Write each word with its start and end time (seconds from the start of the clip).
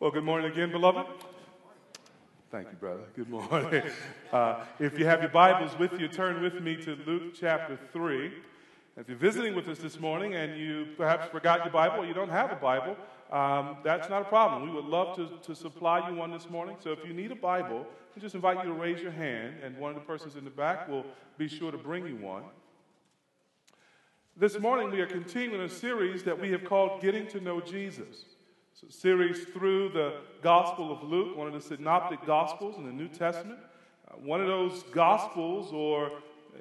Well, 0.00 0.10
good 0.10 0.24
morning 0.24 0.50
again, 0.50 0.70
beloved. 0.70 1.06
Thank 2.50 2.68
you, 2.68 2.76
brother. 2.78 3.02
Good 3.14 3.28
morning. 3.28 3.82
Uh, 4.32 4.64
if 4.78 4.96
you 4.96 5.04
have 5.04 5.20
your 5.20 5.28
Bibles 5.28 5.76
with 5.76 6.00
you, 6.00 6.06
turn 6.06 6.40
with 6.40 6.62
me 6.62 6.76
to 6.76 6.96
Luke 7.04 7.34
chapter 7.34 7.76
3. 7.92 8.32
If 8.96 9.08
you're 9.08 9.18
visiting 9.18 9.56
with 9.56 9.68
us 9.68 9.78
this 9.78 9.98
morning 9.98 10.36
and 10.36 10.56
you 10.56 10.86
perhaps 10.96 11.28
forgot 11.28 11.64
your 11.64 11.72
Bible 11.72 12.04
or 12.04 12.06
you 12.06 12.14
don't 12.14 12.30
have 12.30 12.52
a 12.52 12.54
Bible, 12.54 12.96
um, 13.32 13.78
that's 13.82 14.08
not 14.08 14.22
a 14.22 14.24
problem. 14.24 14.62
We 14.70 14.74
would 14.74 14.84
love 14.84 15.16
to, 15.16 15.28
to 15.42 15.54
supply 15.54 16.08
you 16.08 16.14
one 16.14 16.30
this 16.30 16.48
morning. 16.48 16.76
So 16.78 16.92
if 16.92 17.04
you 17.04 17.12
need 17.12 17.32
a 17.32 17.36
Bible, 17.36 17.84
we 18.14 18.22
just 18.22 18.36
invite 18.36 18.58
you 18.58 18.72
to 18.72 18.72
raise 18.72 19.02
your 19.02 19.10
hand, 19.10 19.56
and 19.64 19.76
one 19.76 19.90
of 19.90 19.96
the 19.96 20.06
persons 20.06 20.36
in 20.36 20.44
the 20.44 20.50
back 20.50 20.88
will 20.88 21.04
be 21.36 21.48
sure 21.48 21.72
to 21.72 21.78
bring 21.78 22.06
you 22.06 22.14
one. 22.14 22.44
This 24.36 24.58
morning, 24.60 24.92
we 24.92 25.00
are 25.00 25.06
continuing 25.06 25.62
a 25.62 25.68
series 25.68 26.22
that 26.22 26.40
we 26.40 26.52
have 26.52 26.64
called 26.64 27.02
Getting 27.02 27.26
to 27.26 27.40
Know 27.40 27.60
Jesus. 27.60 28.24
Series 28.88 29.44
through 29.44 29.90
the 29.90 30.20
Gospel 30.42 30.90
of 30.90 31.02
Luke, 31.02 31.36
one 31.36 31.46
of 31.46 31.52
the 31.52 31.60
synoptic 31.60 32.24
Gospels 32.24 32.76
in 32.78 32.86
the 32.86 32.92
New 32.92 33.08
Testament. 33.08 33.58
Uh, 34.08 34.14
one 34.16 34.40
of 34.40 34.46
those 34.46 34.82
Gospels, 34.84 35.72
or 35.72 36.10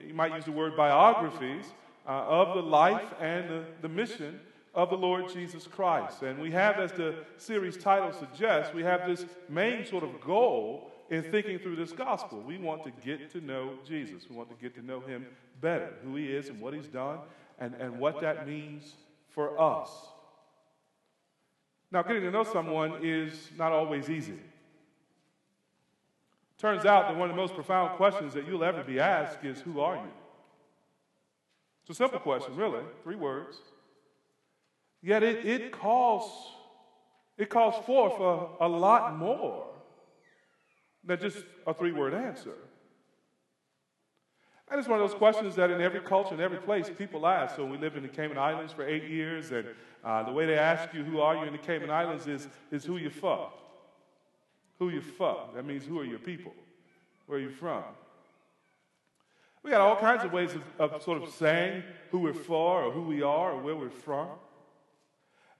you 0.05 0.13
might 0.13 0.35
use 0.35 0.45
the 0.45 0.51
word 0.51 0.75
biographies, 0.75 1.65
uh, 2.07 2.11
of 2.11 2.55
the 2.55 2.61
life 2.61 3.13
and 3.19 3.49
the, 3.49 3.63
the 3.81 3.89
mission 3.89 4.39
of 4.75 4.89
the 4.89 4.97
Lord 4.97 5.31
Jesus 5.31 5.65
Christ. 5.65 6.21
And 6.21 6.39
we 6.39 6.51
have, 6.51 6.79
as 6.79 6.91
the 6.91 7.15
series 7.37 7.77
title 7.77 8.11
suggests, 8.11 8.73
we 8.73 8.83
have 8.83 9.07
this 9.07 9.25
main 9.47 9.85
sort 9.85 10.03
of 10.03 10.19
goal 10.21 10.91
in 11.09 11.23
thinking 11.23 11.57
through 11.57 11.75
this 11.75 11.91
gospel. 11.91 12.41
We 12.41 12.57
want 12.57 12.83
to 12.83 12.91
get 13.03 13.31
to 13.31 13.41
know 13.41 13.73
Jesus. 13.87 14.29
We 14.29 14.35
want 14.35 14.49
to 14.49 14.55
get 14.61 14.75
to 14.75 14.85
know 14.85 14.99
him 14.99 15.25
better, 15.61 15.93
who 16.03 16.15
he 16.15 16.25
is 16.25 16.49
and 16.49 16.59
what 16.61 16.73
he's 16.73 16.87
done, 16.87 17.19
and, 17.59 17.73
and 17.75 17.99
what 17.99 18.21
that 18.21 18.47
means 18.47 18.93
for 19.29 19.59
us. 19.59 19.89
Now, 21.91 22.03
getting 22.03 22.21
to 22.23 22.31
know 22.31 22.43
someone 22.43 22.99
is 23.01 23.49
not 23.57 23.71
always 23.71 24.09
easy. 24.09 24.39
Turns 26.57 26.85
out 26.85 27.07
that 27.07 27.17
one 27.17 27.29
of 27.29 27.35
the 27.35 27.41
most 27.41 27.55
profound 27.55 27.95
questions 27.95 28.33
that 28.33 28.45
you'll 28.45 28.63
ever 28.63 28.83
be 28.83 28.99
asked 28.99 29.43
is 29.43 29.61
Who 29.61 29.79
are 29.79 29.95
you? 29.95 30.11
It's 31.81 31.91
a 31.91 32.03
simple 32.03 32.19
question, 32.19 32.55
really, 32.55 32.83
three 33.03 33.15
words. 33.15 33.57
Yet 35.01 35.23
it, 35.23 35.45
it 35.45 35.71
calls 35.71 36.29
it 37.37 37.49
calls 37.49 37.83
forth 37.85 38.19
a, 38.19 38.65
a 38.65 38.67
lot 38.67 39.17
more 39.17 39.65
than 41.05 41.19
just 41.19 41.37
a 41.65 41.73
three 41.73 41.93
word 41.93 42.13
answer. 42.13 42.53
And 44.69 44.77
it's 44.77 44.87
one 44.87 45.01
of 45.01 45.09
those 45.09 45.17
questions 45.17 45.55
that 45.55 45.71
in 45.71 45.81
every 45.81 45.99
culture, 45.99 46.35
in 46.35 46.41
every 46.41 46.59
place, 46.59 46.91
people 46.95 47.25
ask. 47.25 47.55
So 47.55 47.65
we 47.65 47.77
lived 47.77 47.97
in 47.97 48.03
the 48.03 48.09
Cayman 48.09 48.37
Islands 48.37 48.71
for 48.71 48.87
eight 48.87 49.05
years, 49.05 49.51
and 49.51 49.67
uh, 50.03 50.23
the 50.23 50.31
way 50.31 50.45
they 50.45 50.57
ask 50.57 50.93
you, 50.93 51.03
who 51.03 51.19
are 51.19 51.35
you 51.35 51.43
in 51.43 51.53
the 51.53 51.57
Cayman 51.57 51.89
Islands, 51.89 52.27
is, 52.27 52.47
is 52.71 52.85
who 52.85 52.97
you 52.97 53.09
fuck. 53.09 53.57
Who 54.77 54.89
you 54.89 55.01
fuck. 55.01 55.55
That 55.55 55.65
means 55.65 55.85
who 55.85 55.99
are 55.99 56.05
your 56.05 56.19
people? 56.19 56.53
Where 57.25 57.39
are 57.39 57.41
you 57.41 57.49
from? 57.49 57.83
We 59.63 59.71
got 59.71 59.81
all 59.81 59.95
kinds 59.95 60.23
of 60.23 60.31
ways 60.31 60.51
of, 60.53 60.93
of 60.93 61.01
sort 61.03 61.21
of 61.21 61.29
saying 61.33 61.83
who 62.11 62.19
we're 62.19 62.33
for, 62.33 62.83
or 62.83 62.91
who 62.91 63.01
we 63.01 63.23
are, 63.23 63.53
or 63.53 63.61
where 63.61 63.75
we're 63.75 63.89
from. 63.89 64.27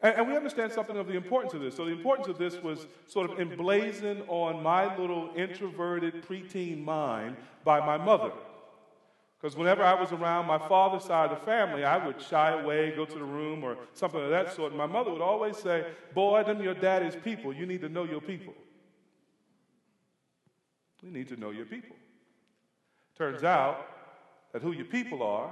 And, 0.01 0.15
and, 0.15 0.27
we 0.27 0.35
understand 0.37 0.71
something 0.71 0.95
of 0.95 1.07
the 1.07 1.15
importance 1.15 1.53
of 1.53 1.59
this. 1.59 1.75
So, 1.75 1.83
the 1.83 1.91
importance 1.91 2.29
of 2.29 2.37
this 2.37 2.55
was 2.63 2.87
sort 3.05 3.29
of 3.29 3.39
emblazoned 3.39 4.23
on 4.29 4.63
my 4.63 4.95
little 4.95 5.31
introverted 5.35 6.23
preteen 6.25 6.81
mind 6.85 7.35
by 7.65 7.85
my 7.85 7.97
mother. 7.97 8.31
Because 9.39 9.55
whenever 9.55 9.83
I 9.83 9.93
was 9.93 10.11
around 10.11 10.47
my 10.47 10.57
father's 10.57 11.05
side 11.05 11.31
of 11.31 11.39
the 11.39 11.45
family, 11.45 11.85
I 11.85 12.05
would 12.05 12.21
shy 12.21 12.51
away, 12.59 12.91
go 12.93 13.05
to 13.05 13.17
the 13.17 13.23
room, 13.23 13.63
or 13.63 13.77
something 13.93 14.21
of 14.21 14.29
that 14.31 14.53
sort. 14.53 14.71
And 14.71 14.77
my 14.77 14.85
mother 14.85 15.11
would 15.11 15.21
always 15.21 15.55
say, 15.57 15.85
Boy, 16.13 16.43
them 16.43 16.61
your 16.61 16.73
daddy's 16.73 17.15
people. 17.15 17.53
You 17.53 17.65
need 17.65 17.81
to 17.81 17.89
know 17.89 18.03
your 18.03 18.19
people. 18.19 18.53
You 21.01 21.09
need 21.09 21.29
to 21.29 21.37
know 21.37 21.51
your 21.51 21.65
people. 21.65 21.95
Turns 23.17 23.43
out 23.45 23.85
that 24.51 24.61
who 24.61 24.73
your 24.73 24.85
people 24.85 25.23
are 25.23 25.51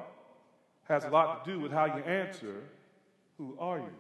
has 0.84 1.06
a 1.06 1.10
lot 1.10 1.46
to 1.46 1.52
do 1.52 1.60
with 1.60 1.72
how 1.72 1.86
you 1.86 2.04
answer, 2.04 2.64
Who 3.38 3.56
are 3.58 3.78
you? 3.78 3.94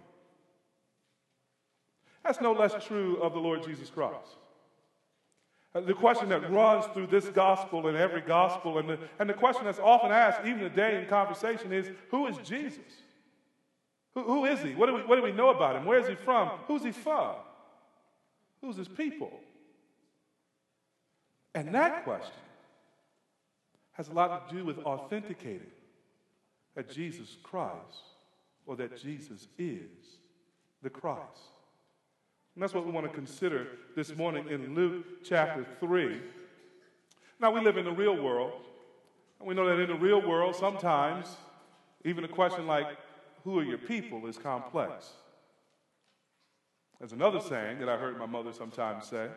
That's 2.25 2.41
no 2.41 2.51
less 2.51 2.73
true 2.85 3.21
of 3.21 3.31
the 3.31 3.39
Lord 3.39 3.63
Jesus 3.63 3.89
Christ. 3.89 4.35
Uh, 5.77 5.81
the 5.81 5.93
question 5.93 6.29
that 6.29 6.49
runs 6.51 6.85
through 6.93 7.05
this 7.07 7.25
gospel 7.27 7.87
and 7.87 7.97
every 7.97 8.21
gospel, 8.21 8.79
and 8.79 8.89
the, 8.89 8.99
and 9.19 9.29
the 9.29 9.33
question 9.33 9.63
that's 9.65 9.79
often 9.79 10.11
asked, 10.11 10.39
even 10.45 10.59
today 10.59 10.99
in 10.99 11.07
conversation, 11.07 11.71
is 11.71 11.91
who 12.09 12.25
is 12.25 12.37
Jesus? 12.37 12.79
Who, 14.15 14.23
who 14.23 14.45
is 14.45 14.59
he? 14.61 14.73
What 14.73 14.87
do, 14.87 14.95
we, 14.95 15.01
what 15.01 15.17
do 15.17 15.21
we 15.21 15.31
know 15.31 15.49
about 15.49 15.75
him? 15.75 15.85
Where 15.85 15.99
is 15.99 16.07
he 16.07 16.15
from? 16.15 16.49
Who's 16.67 16.83
he 16.83 16.91
from? 16.91 17.35
Who's 18.61 18.75
his 18.75 18.87
people? 18.87 19.31
And 21.53 21.75
that 21.75 22.03
question 22.03 22.33
has 23.93 24.07
a 24.07 24.13
lot 24.13 24.49
to 24.49 24.55
do 24.55 24.65
with 24.65 24.79
authenticating 24.79 25.71
that 26.75 26.89
Jesus 26.89 27.37
Christ 27.43 27.73
or 28.65 28.75
that 28.77 28.99
Jesus 28.99 29.47
is 29.59 29.89
the 30.81 30.89
Christ. 30.89 31.56
And 32.57 32.63
that's 32.63 32.73
what 32.73 32.87
we 32.87 32.91
want 32.91 33.05
to 33.05 33.13
consider 33.13 33.67
this 33.95 34.15
morning 34.15 34.47
in 34.49 34.73
Luke 34.73 35.05
chapter 35.23 35.63
3. 35.79 36.19
Now, 37.39 37.51
we 37.51 37.61
live 37.61 37.77
in 37.77 37.85
the 37.85 37.91
real 37.91 38.19
world. 38.19 38.51
And 39.37 39.47
we 39.47 39.53
know 39.53 39.67
that 39.67 39.79
in 39.79 39.89
the 39.89 39.93
real 39.93 40.27
world, 40.27 40.55
sometimes 40.55 41.27
even 42.03 42.23
a 42.23 42.27
question 42.27 42.65
like, 42.65 42.87
Who 43.43 43.59
are 43.59 43.63
your 43.63 43.77
people? 43.77 44.25
is 44.25 44.39
complex. 44.39 45.07
There's 46.97 47.11
another 47.11 47.41
saying 47.41 47.77
that 47.77 47.89
I 47.89 47.95
heard 47.95 48.17
my 48.17 48.25
mother 48.25 48.51
sometimes 48.51 49.05
say 49.05 49.27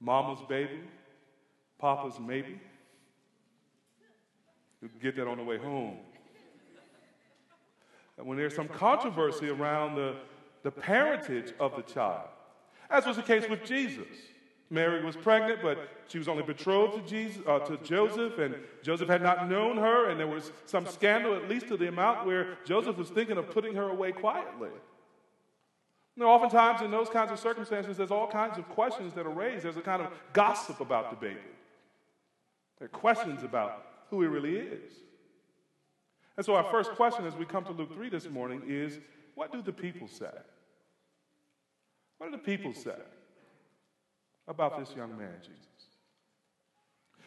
Mama's 0.00 0.42
baby, 0.48 0.80
Papa's 1.78 2.18
maybe. 2.18 2.60
You 4.82 4.90
get 5.00 5.14
that 5.14 5.28
on 5.28 5.36
the 5.36 5.44
way 5.44 5.58
home. 5.58 5.98
And 8.18 8.26
when 8.26 8.36
there's 8.36 8.56
some 8.56 8.66
controversy 8.66 9.48
around 9.48 9.94
the 9.94 10.16
the 10.62 10.70
parentage 10.70 11.52
of 11.58 11.76
the 11.76 11.82
child, 11.82 12.28
as 12.90 13.06
was 13.06 13.16
the 13.16 13.22
case 13.22 13.48
with 13.48 13.64
Jesus. 13.64 14.06
Mary 14.72 15.04
was 15.04 15.16
pregnant, 15.16 15.60
but 15.62 15.78
she 16.06 16.16
was 16.16 16.28
only 16.28 16.44
betrothed 16.44 16.94
to, 16.94 17.10
Jesus, 17.10 17.42
uh, 17.46 17.58
to 17.58 17.76
Joseph, 17.78 18.38
and 18.38 18.54
Joseph 18.82 19.08
had 19.08 19.20
not 19.20 19.48
known 19.48 19.76
her, 19.76 20.10
and 20.10 20.20
there 20.20 20.28
was 20.28 20.52
some 20.64 20.86
scandal, 20.86 21.34
at 21.34 21.48
least 21.48 21.66
to 21.68 21.76
the 21.76 21.88
amount 21.88 22.24
where 22.24 22.56
Joseph 22.64 22.96
was 22.96 23.10
thinking 23.10 23.36
of 23.36 23.50
putting 23.50 23.74
her 23.74 23.88
away 23.88 24.12
quietly. 24.12 24.70
Know, 26.16 26.28
oftentimes 26.28 26.82
in 26.82 26.90
those 26.90 27.08
kinds 27.08 27.32
of 27.32 27.38
circumstances, 27.38 27.96
there's 27.96 28.10
all 28.10 28.28
kinds 28.28 28.58
of 28.58 28.68
questions 28.68 29.14
that 29.14 29.26
are 29.26 29.30
raised. 29.30 29.64
There's 29.64 29.78
a 29.78 29.80
kind 29.80 30.02
of 30.02 30.12
gossip 30.32 30.80
about 30.80 31.10
the 31.10 31.16
baby. 31.16 31.40
There 32.78 32.86
are 32.86 32.88
questions 32.88 33.42
about 33.42 33.86
who 34.10 34.20
he 34.20 34.28
really 34.28 34.56
is. 34.56 34.92
And 36.36 36.44
so, 36.44 36.54
our 36.54 36.64
first 36.64 36.92
question 36.92 37.26
as 37.26 37.34
we 37.34 37.44
come 37.44 37.64
to 37.64 37.72
Luke 37.72 37.94
3 37.94 38.10
this 38.10 38.28
morning 38.28 38.62
is 38.66 38.98
what 39.40 39.50
do 39.50 39.62
the 39.62 39.72
people 39.72 40.06
say? 40.06 40.26
What 42.18 42.30
do 42.30 42.32
the 42.32 42.42
people 42.42 42.74
say 42.74 43.00
about 44.46 44.78
this 44.78 44.94
young 44.94 45.16
man, 45.16 45.32
Jesus? 45.40 45.86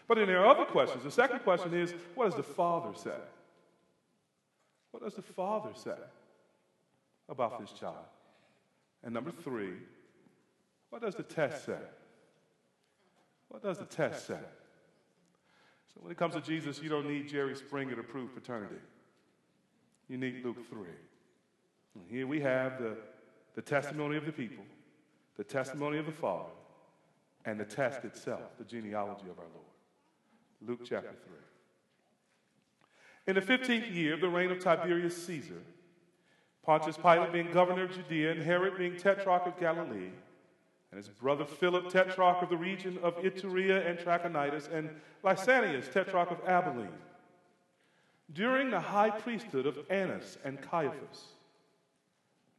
But 0.08 0.20
then 0.20 0.28
there 0.28 0.46
are 0.46 0.46
other 0.46 0.66
questions. 0.66 1.04
The 1.04 1.10
second 1.10 1.40
question 1.40 1.74
is 1.74 1.92
what 2.14 2.26
does 2.26 2.36
the 2.36 2.44
Father 2.44 2.96
say? 2.96 3.18
What 4.92 5.02
does 5.02 5.16
the 5.16 5.24
Father 5.24 5.72
say 5.74 5.96
about 7.28 7.60
this 7.60 7.72
child? 7.72 8.06
And 9.04 9.12
number 9.12 9.32
three, 9.32 9.74
what 10.92 11.02
does 11.02 11.16
the 11.16 11.24
test 11.24 11.66
say? 11.66 11.82
What 13.48 13.64
does 13.64 13.80
the 13.80 13.86
test 13.86 14.28
say? 14.28 14.46
So 15.96 16.02
when 16.02 16.12
it 16.12 16.18
comes 16.20 16.36
to 16.36 16.42
Jesus, 16.42 16.80
you 16.80 16.90
don't 16.90 17.10
need 17.10 17.28
Jerry 17.28 17.56
Springer 17.56 17.96
to 17.96 18.04
prove 18.04 18.36
paternity. 18.36 18.82
You 20.08 20.20
need 20.20 20.46
Luke 20.46 20.70
3. 20.70 20.80
And 21.96 22.04
here 22.10 22.28
we 22.28 22.42
have 22.42 22.80
the, 22.80 22.98
the 23.56 23.62
testimony 23.62 24.18
of 24.18 24.26
the 24.26 24.32
people, 24.32 24.66
the 25.38 25.44
testimony 25.44 25.98
of 25.98 26.06
the 26.06 26.12
Father, 26.12 26.50
and 27.46 27.60
the 27.60 27.66
test 27.66 28.04
itself, 28.06 28.58
the 28.58 28.64
genealogy 28.64 29.30
of 29.30 29.38
our 29.38 29.46
Lord. 29.54 29.66
Luke 30.66 30.82
chapter 30.84 31.14
3. 31.26 31.36
In 33.28 33.36
the 33.36 33.42
15th 33.42 33.94
year 33.94 34.14
of 34.14 34.22
the 34.22 34.30
reign 34.30 34.52
of 34.52 34.60
Tiberius 34.60 35.26
Caesar, 35.26 35.62
Pontius 36.64 36.98
Pilate 36.98 37.32
being 37.34 37.52
governor 37.52 37.84
of 37.84 37.94
Judea, 37.94 38.32
and 38.32 38.42
Herod 38.42 38.78
being 38.78 38.98
tetrarch 38.98 39.46
of 39.46 39.60
Galilee, 39.60 40.12
and 40.92 40.98
his 40.98 41.10
brother 41.10 41.46
Philip, 41.46 41.90
tetrarch 41.90 42.42
of 42.42 42.50
the 42.50 42.58
region 42.58 42.98
of 43.02 43.16
Iturea 43.18 43.86
and 43.90 43.98
Trachonitis, 44.00 44.72
and 44.72 44.90
Lysanias, 45.24 45.92
tetrarch 45.92 46.32
of 46.32 46.40
Abilene, 46.48 46.88
during 48.32 48.70
the 48.70 48.80
high 48.80 49.10
priesthood 49.10 49.66
of 49.66 49.80
Annas 49.90 50.38
and 50.46 50.62
Caiaphas, 50.62 51.34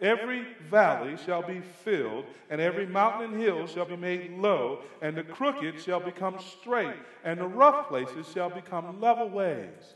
Every 0.00 0.46
valley 0.70 1.16
shall 1.24 1.42
be 1.42 1.60
filled, 1.60 2.26
and 2.50 2.60
every 2.60 2.86
mountain 2.86 3.32
and 3.32 3.40
hill 3.40 3.66
shall 3.66 3.86
be 3.86 3.96
made 3.96 4.38
low, 4.38 4.80
and 5.00 5.16
the 5.16 5.22
crooked 5.22 5.80
shall 5.80 6.00
become 6.00 6.38
straight, 6.38 6.96
and 7.24 7.40
the 7.40 7.46
rough 7.46 7.88
places 7.88 8.30
shall 8.32 8.50
become 8.50 9.00
level 9.00 9.28
ways, 9.28 9.94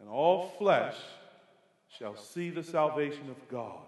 and 0.00 0.08
all 0.08 0.48
flesh 0.58 0.96
shall 1.88 2.16
see 2.16 2.50
the 2.50 2.62
salvation 2.62 3.28
of 3.30 3.48
God. 3.48 3.80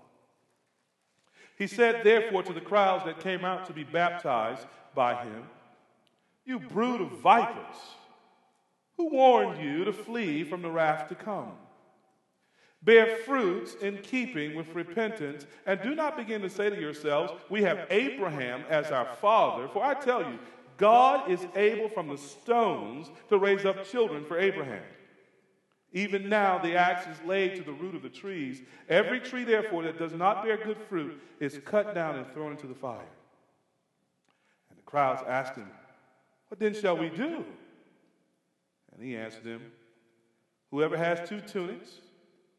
He 1.57 1.67
said, 1.67 2.05
therefore, 2.05 2.43
to 2.45 2.53
the 2.53 2.61
crowds 2.61 3.05
that 3.05 3.21
came 3.21 3.45
out 3.45 3.67
to 3.67 3.73
be 3.73 3.85
baptized 3.85 4.67
by 4.95 5.25
him, 5.25 5.45
You 6.45 6.61
brood 6.61 7.01
of 7.01 7.19
vipers, 7.19 7.77
who 8.97 9.11
warned 9.11 9.63
you 9.63 9.85
to 9.85 9.93
flee 9.93 10.45
from 10.45 10.63
the 10.63 10.71
wrath 10.71 11.09
to 11.09 11.15
come? 11.15 11.53
Bear 12.83 13.17
fruits 13.17 13.75
in 13.75 13.99
keeping 13.99 14.55
with 14.55 14.75
repentance, 14.75 15.47
and 15.67 15.81
do 15.83 15.95
not 15.95 16.17
begin 16.17 16.43
to 16.43 16.51
say 16.51 16.71
to 16.71 16.81
yourselves, 16.81 17.33
We 17.51 17.63
have 17.63 17.87
Abraham 17.91 18.63
as 18.69 18.93
our 18.93 19.17
father. 19.17 19.69
For 19.69 19.85
I 19.85 19.95
tell 19.95 20.21
you, 20.21 20.39
God 20.77 21.29
is 21.29 21.45
able 21.57 21.89
from 21.89 22.09
the 22.09 22.17
stones 22.17 23.11
to 23.31 23.39
raise 23.39 23.65
up 23.65 23.85
children 23.85 24.25
for 24.25 24.39
Abraham. 24.39 24.85
Even 25.93 26.29
now, 26.29 26.59
the 26.59 26.77
axe 26.77 27.07
is 27.07 27.27
laid 27.27 27.57
to 27.57 27.63
the 27.63 27.73
root 27.73 27.95
of 27.95 28.03
the 28.03 28.09
trees. 28.09 28.63
Every 28.89 29.21
tree, 29.21 29.43
therefore, 29.43 29.83
that 29.85 29.99
does 29.99 30.13
not 30.13 30.45
bear 30.45 30.57
good 30.57 30.79
fruit 30.89 31.21
is 31.41 31.59
cut 31.65 31.95
down 31.95 32.17
and 32.17 32.27
thrown 32.33 32.53
into 32.53 32.67
the 32.67 32.75
fire. 32.75 33.01
And 34.69 34.79
the 34.79 34.83
crowds 34.83 35.23
asked 35.27 35.57
him, 35.57 35.71
What 36.49 36.61
then 36.61 36.75
shall 36.75 36.97
we 36.97 37.09
do? 37.09 37.45
And 38.93 39.03
he 39.03 39.17
answered 39.17 39.45
them, 39.45 39.63
Whoever 40.71 40.97
has 40.97 41.27
two 41.29 41.41
tunics 41.41 42.01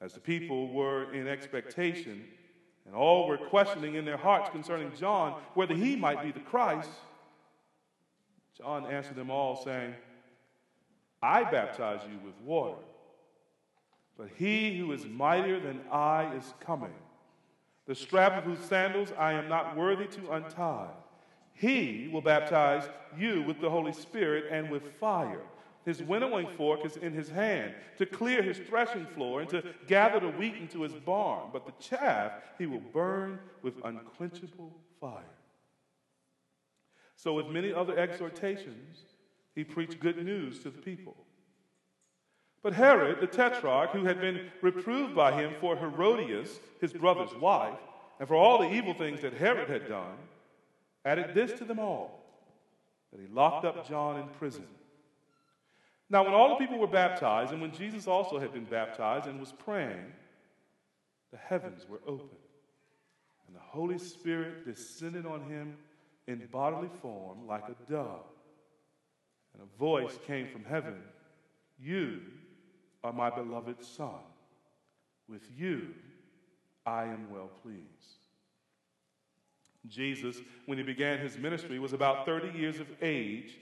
As 0.00 0.14
the 0.14 0.20
people 0.20 0.72
were 0.72 1.12
in 1.12 1.28
expectation, 1.28 2.24
and 2.86 2.94
all 2.94 3.28
were 3.28 3.36
questioning 3.36 3.94
in 3.94 4.04
their 4.04 4.16
hearts 4.16 4.50
concerning 4.50 4.90
John 4.98 5.40
whether 5.54 5.74
he 5.74 5.94
might 5.94 6.22
be 6.22 6.32
the 6.32 6.40
Christ, 6.40 6.90
John 8.56 8.86
answered 8.86 9.16
them 9.16 9.30
all, 9.30 9.62
saying, 9.62 9.94
I 11.22 11.44
baptize 11.44 12.00
you 12.10 12.18
with 12.24 12.34
water, 12.42 12.78
but 14.16 14.28
he 14.36 14.76
who 14.76 14.92
is 14.92 15.06
mightier 15.06 15.60
than 15.60 15.80
I 15.90 16.34
is 16.34 16.54
coming, 16.60 16.94
the 17.86 17.94
strap 17.94 18.38
of 18.38 18.44
whose 18.44 18.64
sandals 18.66 19.12
I 19.18 19.34
am 19.34 19.48
not 19.48 19.76
worthy 19.76 20.06
to 20.06 20.32
untie. 20.32 20.88
He 21.52 22.08
will 22.12 22.22
baptize 22.22 22.88
you 23.18 23.42
with 23.42 23.60
the 23.60 23.70
Holy 23.70 23.92
Spirit 23.92 24.46
and 24.50 24.70
with 24.70 24.94
fire. 24.98 25.42
His 25.84 26.02
winnowing 26.02 26.46
fork 26.56 26.84
is 26.84 26.96
in 26.96 27.12
his 27.12 27.28
hand 27.28 27.74
to 27.96 28.06
clear 28.06 28.42
his 28.42 28.58
threshing 28.58 29.06
floor 29.06 29.40
and 29.40 29.48
to 29.50 29.64
gather 29.86 30.20
the 30.20 30.36
wheat 30.36 30.56
into 30.56 30.82
his 30.82 30.92
barn, 30.92 31.48
but 31.52 31.64
the 31.64 31.72
chaff 31.82 32.32
he 32.58 32.66
will 32.66 32.82
burn 32.92 33.38
with 33.62 33.74
unquenchable 33.84 34.76
fire. 35.00 35.24
So, 37.16 37.34
with 37.34 37.48
many 37.48 37.72
other 37.72 37.98
exhortations, 37.98 38.98
he 39.54 39.64
preached 39.64 40.00
good 40.00 40.22
news 40.24 40.58
to 40.60 40.70
the 40.70 40.78
people. 40.78 41.16
But 42.62 42.74
Herod, 42.74 43.20
the 43.20 43.26
tetrarch, 43.26 43.90
who 43.90 44.04
had 44.04 44.20
been 44.20 44.50
reproved 44.60 45.14
by 45.14 45.32
him 45.32 45.54
for 45.60 45.76
Herodias, 45.76 46.60
his 46.80 46.92
brother's 46.92 47.34
wife, 47.34 47.78
and 48.18 48.28
for 48.28 48.34
all 48.34 48.58
the 48.58 48.70
evil 48.70 48.92
things 48.92 49.22
that 49.22 49.32
Herod 49.32 49.68
had 49.68 49.88
done, 49.88 50.16
added 51.06 51.34
this 51.34 51.58
to 51.58 51.64
them 51.64 51.78
all 51.78 52.22
that 53.12 53.20
he 53.20 53.26
locked 53.34 53.64
up 53.64 53.88
John 53.88 54.20
in 54.20 54.28
prison. 54.28 54.66
Now, 56.10 56.24
when 56.24 56.34
all 56.34 56.48
the 56.48 56.56
people 56.56 56.78
were 56.78 56.88
baptized, 56.88 57.52
and 57.52 57.62
when 57.62 57.72
Jesus 57.72 58.08
also 58.08 58.40
had 58.40 58.52
been 58.52 58.64
baptized 58.64 59.28
and 59.28 59.38
was 59.38 59.52
praying, 59.52 60.12
the 61.30 61.38
heavens 61.38 61.86
were 61.88 62.00
opened, 62.04 62.30
and 63.46 63.54
the 63.54 63.60
Holy 63.60 63.98
Spirit 63.98 64.64
descended 64.64 65.24
on 65.24 65.42
him 65.42 65.76
in 66.26 66.46
bodily 66.50 66.90
form 67.00 67.46
like 67.46 67.64
a 67.68 67.90
dove. 67.90 68.26
And 69.54 69.62
a 69.62 69.78
voice 69.78 70.18
came 70.26 70.48
from 70.48 70.64
heaven 70.64 70.96
You 71.78 72.20
are 73.04 73.12
my 73.12 73.30
beloved 73.30 73.84
Son. 73.84 74.20
With 75.28 75.48
you 75.56 75.94
I 76.84 77.04
am 77.04 77.30
well 77.30 77.50
pleased. 77.62 78.18
Jesus, 79.88 80.40
when 80.66 80.76
he 80.76 80.84
began 80.84 81.18
his 81.18 81.38
ministry, 81.38 81.78
was 81.78 81.92
about 81.92 82.26
30 82.26 82.58
years 82.58 82.80
of 82.80 82.88
age, 83.00 83.56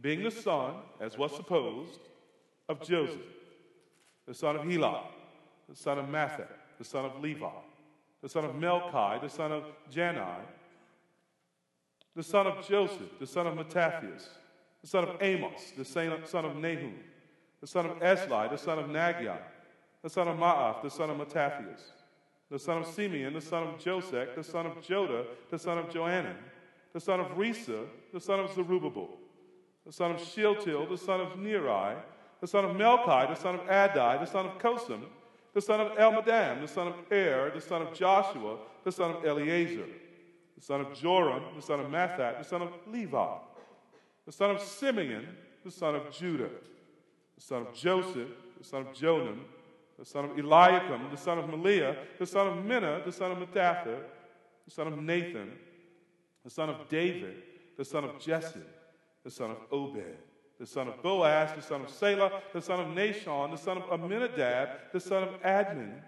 being 0.00 0.22
the 0.22 0.30
son, 0.30 0.74
as 1.00 1.18
was 1.18 1.34
supposed, 1.34 2.00
of 2.68 2.82
Joseph, 2.82 3.18
the 4.26 4.34
son 4.34 4.56
of 4.56 4.62
Heli, 4.62 5.00
the 5.68 5.76
son 5.76 5.98
of 5.98 6.06
Matthat, 6.06 6.48
the 6.78 6.84
son 6.84 7.04
of 7.04 7.20
Levi, 7.20 7.46
the 8.22 8.28
son 8.28 8.44
of 8.44 8.52
Melchi, 8.52 9.20
the 9.20 9.28
son 9.28 9.52
of 9.52 9.64
Jannai, 9.90 10.40
the 12.14 12.22
son 12.22 12.46
of 12.46 12.66
Joseph, 12.66 13.18
the 13.18 13.26
son 13.26 13.46
of 13.46 13.54
Mattathias, 13.54 14.28
the 14.82 14.86
son 14.86 15.04
of 15.04 15.16
Amos, 15.20 15.72
the 15.76 15.84
son 15.84 16.44
of 16.44 16.56
Nahum, 16.56 16.94
the 17.60 17.66
son 17.66 17.86
of 17.86 17.98
Esli, 17.98 18.50
the 18.50 18.58
son 18.58 18.78
of 18.78 18.86
Naggai, 18.86 19.38
the 20.02 20.10
son 20.10 20.28
of 20.28 20.36
Maath, 20.36 20.82
the 20.82 20.90
son 20.90 21.10
of 21.10 21.16
Mattathias, 21.16 21.92
the 22.50 22.58
son 22.58 22.78
of 22.78 22.86
Simeon, 22.86 23.34
the 23.34 23.40
son 23.40 23.64
of 23.64 23.78
Joseph, 23.78 24.34
the 24.36 24.44
son 24.44 24.66
of 24.66 24.80
Joda, 24.80 25.24
the 25.50 25.58
son 25.58 25.78
of 25.78 25.90
Joanan, 25.90 26.36
the 26.92 27.00
son 27.00 27.20
of 27.20 27.26
Rhesa, 27.36 27.84
the 28.12 28.20
son 28.20 28.40
of 28.40 28.52
Zerubbabel, 28.54 29.17
the 29.88 29.94
son 29.94 30.10
of 30.10 30.20
Shealtiel, 30.20 30.86
the 30.86 30.98
son 30.98 31.18
of 31.18 31.38
Neri, 31.38 31.96
the 32.42 32.46
son 32.46 32.66
of 32.66 32.76
Melchi, 32.76 33.26
the 33.26 33.34
son 33.34 33.54
of 33.54 33.62
Addi, 33.62 34.20
the 34.20 34.26
son 34.26 34.44
of 34.44 34.58
Cosam, 34.58 35.00
the 35.54 35.62
son 35.62 35.80
of 35.80 35.96
Elmadam, 35.96 36.60
the 36.60 36.68
son 36.68 36.88
of 36.88 36.94
Er, 37.10 37.50
the 37.54 37.60
son 37.62 37.80
of 37.80 37.94
Joshua, 37.94 38.58
the 38.84 38.92
son 38.92 39.12
of 39.12 39.24
Eleazar, 39.24 39.86
the 40.58 40.62
son 40.62 40.82
of 40.82 40.92
Joram, 40.92 41.42
the 41.56 41.62
son 41.62 41.80
of 41.80 41.86
Matthat, 41.86 42.36
the 42.36 42.44
son 42.44 42.60
of 42.60 42.68
Levi, 42.86 43.34
the 44.26 44.32
son 44.32 44.50
of 44.50 44.60
Simeon, 44.60 45.26
the 45.64 45.70
son 45.70 45.94
of 45.94 46.10
Judah, 46.12 46.50
the 47.36 47.40
son 47.40 47.62
of 47.62 47.72
Joseph, 47.72 48.28
the 48.58 48.64
son 48.64 48.82
of 48.82 48.88
Jonam, 48.88 49.38
the 49.98 50.04
son 50.04 50.26
of 50.26 50.38
Eliakim, 50.38 51.10
the 51.10 51.16
son 51.16 51.38
of 51.38 51.46
Melea, 51.46 51.96
the 52.18 52.26
son 52.26 52.46
of 52.46 52.62
Menna, 52.62 53.02
the 53.06 53.12
son 53.12 53.32
of 53.32 53.38
Mattatha, 53.38 54.00
the 54.66 54.70
son 54.70 54.88
of 54.88 54.98
Nathan, 54.98 55.50
the 56.44 56.50
son 56.50 56.68
of 56.68 56.86
David, 56.90 57.36
the 57.78 57.84
son 57.86 58.04
of 58.04 58.20
Jesse, 58.20 58.60
the 59.28 59.34
son 59.34 59.50
of 59.50 59.58
Obed, 59.70 60.16
the 60.58 60.64
son 60.64 60.88
of 60.88 61.02
Boaz, 61.02 61.50
the 61.54 61.60
son 61.60 61.82
of 61.82 61.90
Salah, 61.90 62.40
the 62.54 62.62
son 62.62 62.80
of 62.80 62.86
Nahshon, 62.86 63.50
the 63.50 63.58
son 63.58 63.76
of 63.76 63.82
Amminadab, 63.90 64.90
the 64.90 64.98
son 64.98 65.22
of 65.22 65.42
Admin, 65.42 66.00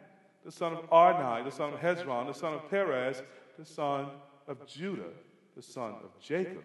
the 0.42 0.50
son 0.50 0.72
of 0.72 0.90
Arni, 0.90 1.44
the 1.44 1.50
son 1.50 1.74
of 1.74 1.80
Hezron, 1.80 2.28
the 2.28 2.32
son 2.32 2.54
of 2.54 2.70
Perez, 2.70 3.22
the 3.58 3.64
son 3.66 4.06
of 4.48 4.66
Judah, 4.66 5.12
the 5.54 5.60
son 5.60 5.96
of 6.02 6.18
Jacob, 6.18 6.64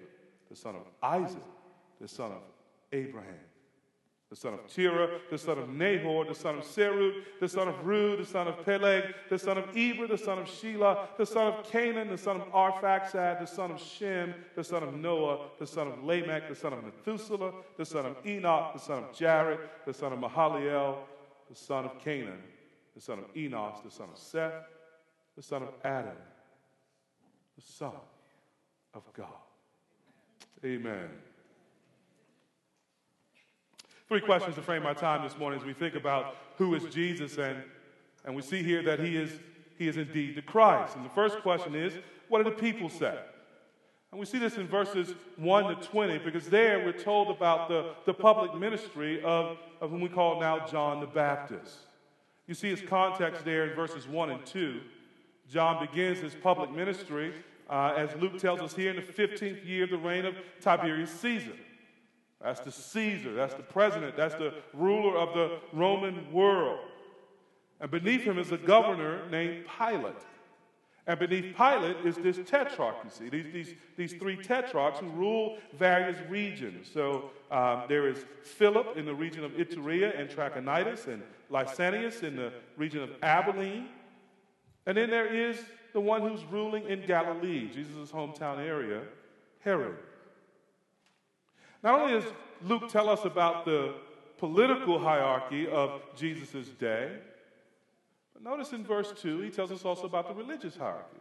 the 0.50 0.55
son 0.55 0.75
of 0.75 0.83
Isaac, 1.03 1.43
the 2.00 2.07
son 2.07 2.31
of 2.31 2.41
Abraham, 2.93 3.33
the 4.36 4.42
son 4.42 4.54
of 4.54 4.68
Terah, 4.68 5.22
the 5.32 5.38
son 5.38 5.58
of 5.58 5.70
Nahor, 5.70 6.25
the 6.25 6.36
son 6.36 6.58
of 6.58 6.65
Serug, 6.65 7.24
the 7.39 7.48
son 7.48 7.70
of 7.70 7.75
Reu, 7.86 8.18
the 8.18 8.25
son 8.25 8.50
of 8.50 8.65
Peleg, 8.65 9.15
the 9.30 9.39
son 9.39 9.58
of 9.58 9.70
Eber, 9.77 10.08
the 10.08 10.18
son 10.18 10.39
of 10.39 10.46
Shelah, 10.46 11.08
the 11.18 11.25
son 11.25 11.54
of 11.54 11.65
Cainan, 11.72 12.10
the 12.10 12.18
son 12.18 12.42
of 12.42 12.51
Arphaxad, 12.51 13.39
the 13.39 13.46
son 13.46 13.72
of 13.72 13.80
Shem, 13.82 14.36
the 14.58 14.63
son 14.63 14.84
of 14.84 14.94
Noah, 14.94 15.48
the 15.58 15.65
son 15.65 15.88
of 15.88 16.04
Lamech, 16.04 16.50
the 16.50 16.56
son 16.56 16.74
of 16.74 16.84
Methuselah, 16.84 17.54
the 17.77 17.86
son 17.86 18.06
of 18.08 18.18
Enoch, 18.27 18.74
the 18.74 18.80
son 18.80 19.06
of 19.06 19.15
Jared, 19.15 19.60
the 19.86 19.94
son 19.94 20.12
of 20.12 20.20
Mahalalel, 20.20 20.98
the 21.50 21.56
son 21.56 21.86
of 21.86 21.98
Cainan, 22.04 22.42
the 22.94 23.00
son 23.00 23.20
of 23.20 23.25
Enos, 23.38 23.77
the 23.86 23.92
son 23.92 24.10
of 24.12 24.20
Seth, 24.20 24.51
the 25.38 25.44
son 25.44 25.63
of 25.63 25.70
Adam, 25.86 26.18
the 27.56 27.62
son 27.62 27.94
of 28.94 29.04
God. 29.13 29.30
Amen. 30.65 31.08
Three 34.15 34.22
questions 34.22 34.55
to 34.55 34.62
frame 34.62 34.86
our 34.86 34.93
time 34.93 35.24
this 35.24 35.38
morning 35.38 35.60
as 35.60 35.65
we 35.65 35.74
think 35.74 35.93
about 35.93 36.38
who 36.57 36.74
is 36.74 36.86
Jesus, 36.86 37.38
and, 37.38 37.62
and 38.24 38.34
we 38.34 38.41
see 38.41 38.63
here 38.63 38.81
that 38.84 38.98
he 38.98 39.17
is, 39.17 39.29
he 39.77 39.89
is 39.89 39.98
indeed 39.98 40.38
the 40.38 40.41
Christ. 40.41 40.95
And 40.95 41.03
the 41.03 41.10
first 41.10 41.39
question 41.39 41.75
is, 41.75 41.91
what 42.29 42.41
do 42.41 42.50
the 42.50 42.55
people 42.55 42.88
say? 42.88 43.19
And 44.12 44.19
we 44.22 44.25
see 44.25 44.38
this 44.39 44.55
in 44.55 44.69
verses 44.69 45.13
1 45.36 45.75
to 45.75 45.86
20 45.86 46.19
because 46.19 46.48
there 46.48 46.86
we're 46.86 46.93
told 46.93 47.29
about 47.29 47.67
the, 47.67 47.91
the 48.05 48.13
public 48.13 48.55
ministry 48.55 49.22
of, 49.22 49.57
of 49.81 49.89
whom 49.89 50.00
we 50.00 50.07
call 50.07 50.39
now 50.39 50.65
John 50.65 51.01
the 51.01 51.07
Baptist. 51.07 51.75
You 52.48 52.53
see 52.53 52.69
his 52.69 52.81
context 52.81 53.43
there 53.43 53.67
in 53.67 53.75
verses 53.75 54.07
1 54.07 54.29
and 54.29 54.45
2. 54.45 54.79
John 55.50 55.86
begins 55.86 56.19
his 56.19 56.36
public 56.36 56.72
ministry, 56.72 57.34
uh, 57.69 57.95
as 57.98 58.15
Luke 58.22 58.39
tells 58.39 58.62
us 58.62 58.74
here, 58.74 58.91
in 58.91 58.95
the 58.95 59.01
15th 59.01 59.67
year 59.67 59.84
of 59.84 59.89
the 59.89 59.98
reign 59.98 60.24
of 60.24 60.36
Tiberius 60.62 61.12
Caesar. 61.19 61.51
That's 62.42 62.60
the 62.60 62.72
Caesar, 62.72 63.34
that's 63.34 63.54
the 63.54 63.63
president, 63.63 64.15
that's 64.15 64.36
the 64.36 64.54
ruler 64.74 65.18
of 65.18 65.34
the 65.34 65.60
Roman 65.74 66.32
world. 66.32 66.80
And 67.80 67.89
beneath 67.89 68.24
him 68.24 68.38
is 68.38 68.51
a 68.51 68.58
governor 68.58 69.27
named 69.30 69.65
Pilate. 69.77 70.15
And 71.08 71.20
beneath 71.20 71.56
Pilate 71.56 71.98
is 72.04 72.15
this 72.18 72.39
tetrarch, 72.50 72.96
you 73.04 73.10
see, 73.12 73.30
these, 73.30 73.54
these, 73.54 73.74
these 73.96 74.13
three 74.13 74.38
tetrarchs 74.38 75.00
who 75.00 75.08
rule 75.10 75.58
various 75.77 76.18
regions. 76.30 76.89
So 76.92 77.30
um, 77.51 77.84
there 77.88 78.08
is 78.08 78.25
Philip 78.42 78.98
in 78.98 79.06
the 79.06 79.13
region 79.13 79.44
of 79.44 79.51
Iturea 79.51 80.20
and 80.20 80.30
Trachonitis, 80.30 81.08
and 81.08 81.22
Lysanias 81.51 82.24
in 82.24 82.36
the 82.36 82.51
region 82.75 83.04
of 83.04 83.12
Abilene. 83.22 83.88
And 84.88 84.98
then 84.98 85.12
there 85.12 85.32
is 85.32 85.60
the 85.94 86.01
one 86.01 86.22
who's 86.22 86.44
ruling 86.46 86.88
in 86.89 87.06
Galilee, 87.06 87.70
Jesus' 87.72 88.12
hometown 88.12 88.58
area, 88.58 89.01
Herod. 89.60 89.98
Not 91.86 92.01
only 92.01 92.20
does 92.20 92.34
Luke 92.63 92.89
tell 92.89 93.10
us 93.10 93.25
about 93.25 93.63
the 93.63 93.94
political 94.39 94.98
hierarchy 94.98 95.68
of 95.68 96.01
Jesus' 96.18 96.70
day, 96.70 97.12
but 98.34 98.42
notice 98.42 98.74
in 98.74 98.84
verse 98.84 99.13
2, 99.22 99.42
he 99.42 99.51
tells 99.51 99.72
us 99.72 99.86
also 99.86 100.08
about 100.08 100.27
the 100.27 100.34
religious 100.34 100.75
hierarchy. 100.75 101.20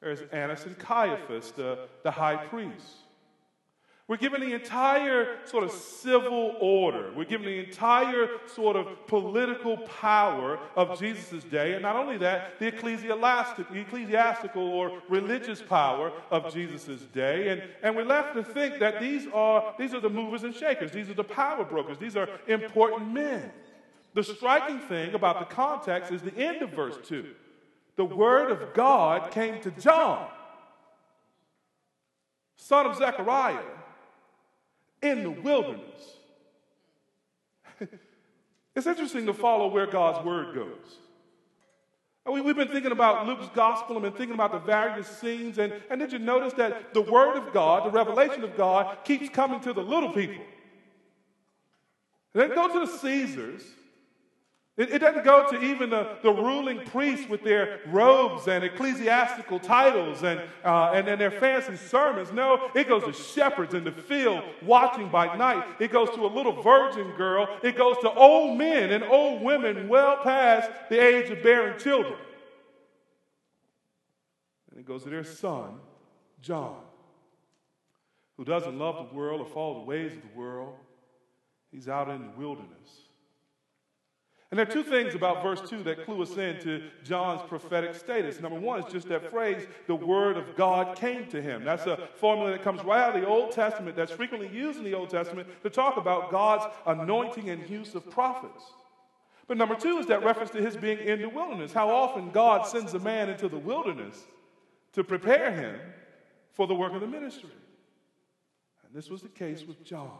There's 0.00 0.20
Annas 0.30 0.64
and 0.64 0.78
Caiaphas, 0.78 1.50
the, 1.50 1.88
the 2.04 2.10
high 2.12 2.36
priests. 2.36 2.98
We're 4.08 4.16
given 4.16 4.40
the 4.40 4.54
entire 4.54 5.36
sort 5.44 5.64
of 5.64 5.70
civil 5.70 6.56
order. 6.60 7.12
We're 7.14 7.26
given 7.26 7.44
the 7.44 7.58
entire 7.58 8.30
sort 8.46 8.74
of 8.74 9.06
political 9.06 9.76
power 9.76 10.58
of 10.74 10.98
Jesus' 10.98 11.44
day. 11.44 11.74
And 11.74 11.82
not 11.82 11.94
only 11.94 12.16
that, 12.16 12.58
the 12.58 12.68
ecclesiastical 12.68 14.62
or 14.62 15.02
religious 15.10 15.60
power 15.60 16.10
of 16.30 16.54
Jesus' 16.54 17.02
day. 17.12 17.50
And, 17.50 17.62
and 17.82 17.94
we're 17.94 18.06
left 18.06 18.34
to 18.36 18.42
think 18.42 18.78
that 18.78 18.98
these 18.98 19.26
are, 19.34 19.74
these 19.78 19.92
are 19.92 20.00
the 20.00 20.08
movers 20.08 20.42
and 20.42 20.54
shakers. 20.54 20.90
These 20.90 21.10
are 21.10 21.14
the 21.14 21.22
power 21.22 21.66
brokers. 21.66 21.98
These 21.98 22.16
are 22.16 22.30
important 22.46 23.12
men. 23.12 23.52
The 24.14 24.24
striking 24.24 24.80
thing 24.80 25.12
about 25.12 25.38
the 25.38 25.54
context 25.54 26.12
is 26.12 26.22
the 26.22 26.34
end 26.34 26.62
of 26.62 26.70
verse 26.70 26.96
2. 27.06 27.26
The 27.96 28.06
word 28.06 28.50
of 28.50 28.72
God 28.72 29.30
came 29.32 29.60
to 29.60 29.70
John, 29.70 30.28
son 32.56 32.86
of 32.86 32.96
Zechariah 32.96 33.60
in 35.02 35.22
the 35.22 35.30
wilderness. 35.30 36.16
it's 38.76 38.86
interesting 38.86 39.26
to 39.26 39.34
follow 39.34 39.68
where 39.68 39.86
God's 39.86 40.24
word 40.24 40.54
goes. 40.54 40.98
We've 42.30 42.56
been 42.56 42.68
thinking 42.68 42.92
about 42.92 43.26
Luke's 43.26 43.48
gospel 43.54 43.96
and 43.96 44.02
been 44.02 44.12
thinking 44.12 44.34
about 44.34 44.52
the 44.52 44.58
various 44.58 45.06
scenes. 45.06 45.58
And, 45.58 45.72
and 45.88 45.98
did 45.98 46.12
you 46.12 46.18
notice 46.18 46.52
that 46.54 46.92
the 46.92 47.00
word 47.00 47.36
of 47.36 47.54
God, 47.54 47.86
the 47.86 47.90
revelation 47.90 48.44
of 48.44 48.54
God, 48.54 48.98
keeps 49.04 49.30
coming 49.30 49.60
to 49.60 49.72
the 49.72 49.80
little 49.80 50.12
people? 50.12 50.44
They 52.34 52.48
go 52.48 52.68
to 52.68 52.86
the 52.86 52.98
Caesars, 52.98 53.62
it, 54.78 54.92
it 54.92 54.98
doesn't 55.00 55.24
go 55.24 55.44
to 55.50 55.60
even 55.60 55.90
the, 55.90 56.18
the 56.22 56.30
ruling 56.30 56.84
priests 56.84 57.28
with 57.28 57.42
their 57.42 57.80
robes 57.88 58.46
and 58.46 58.62
ecclesiastical 58.62 59.58
titles 59.58 60.22
and, 60.22 60.40
uh, 60.64 60.92
and, 60.94 61.08
and 61.08 61.20
their 61.20 61.32
fancy 61.32 61.76
sermons. 61.76 62.30
No, 62.32 62.70
it 62.76 62.88
goes 62.88 63.02
to 63.02 63.12
shepherds 63.12 63.74
in 63.74 63.82
the 63.82 63.90
field 63.90 64.44
watching 64.62 65.08
by 65.08 65.36
night. 65.36 65.64
It 65.80 65.90
goes 65.90 66.10
to 66.10 66.24
a 66.24 66.28
little 66.28 66.62
virgin 66.62 67.10
girl. 67.16 67.58
It 67.64 67.76
goes 67.76 67.96
to 68.02 68.10
old 68.12 68.56
men 68.56 68.92
and 68.92 69.02
old 69.02 69.42
women 69.42 69.88
well 69.88 70.18
past 70.22 70.70
the 70.88 71.04
age 71.04 71.28
of 71.30 71.42
bearing 71.42 71.76
children. 71.80 72.14
And 74.70 74.78
it 74.78 74.86
goes 74.86 75.02
to 75.02 75.10
their 75.10 75.24
son, 75.24 75.80
John, 76.40 76.76
who 78.36 78.44
doesn't 78.44 78.78
love 78.78 79.08
the 79.08 79.16
world 79.16 79.40
or 79.40 79.46
follow 79.46 79.80
the 79.80 79.86
ways 79.86 80.12
of 80.12 80.22
the 80.22 80.38
world. 80.38 80.76
He's 81.72 81.88
out 81.88 82.08
in 82.08 82.22
the 82.22 82.38
wilderness 82.38 83.07
and 84.50 84.58
there 84.58 84.66
are 84.66 84.70
two 84.70 84.82
things 84.82 85.14
about 85.14 85.42
verse 85.42 85.60
2 85.68 85.82
that 85.82 86.06
clue 86.06 86.22
us 86.22 86.34
in 86.38 86.58
to 86.60 86.82
John's 87.04 87.42
prophetic 87.48 87.94
status. 87.94 88.40
Number 88.40 88.58
one 88.58 88.80
is 88.80 88.90
just 88.90 89.06
that 89.08 89.30
phrase, 89.30 89.66
the 89.86 89.94
word 89.94 90.38
of 90.38 90.56
God 90.56 90.96
came 90.96 91.26
to 91.26 91.42
him. 91.42 91.64
That's 91.64 91.84
a 91.84 92.08
formula 92.14 92.52
that 92.52 92.62
comes 92.62 92.82
right 92.82 93.02
out 93.02 93.14
of 93.14 93.20
the 93.20 93.28
Old 93.28 93.52
Testament, 93.52 93.94
that's 93.94 94.10
frequently 94.10 94.48
used 94.48 94.78
in 94.78 94.84
the 94.84 94.94
Old 94.94 95.10
Testament 95.10 95.48
to 95.62 95.68
talk 95.68 95.98
about 95.98 96.30
God's 96.30 96.64
anointing 96.86 97.50
and 97.50 97.68
use 97.68 97.94
of 97.94 98.08
prophets. 98.08 98.64
But 99.46 99.58
number 99.58 99.74
two 99.74 99.98
is 99.98 100.06
that 100.06 100.24
reference 100.24 100.50
to 100.52 100.62
his 100.62 100.76
being 100.76 100.98
in 100.98 101.20
the 101.20 101.28
wilderness. 101.28 101.74
How 101.74 101.90
often 101.90 102.30
God 102.30 102.66
sends 102.66 102.94
a 102.94 102.98
man 102.98 103.28
into 103.28 103.48
the 103.48 103.58
wilderness 103.58 104.24
to 104.94 105.04
prepare 105.04 105.52
him 105.52 105.78
for 106.52 106.66
the 106.66 106.74
work 106.74 106.94
of 106.94 107.02
the 107.02 107.06
ministry. 107.06 107.50
And 108.86 108.94
this 108.94 109.10
was 109.10 109.20
the 109.20 109.28
case 109.28 109.64
with 109.66 109.84
John. 109.84 110.10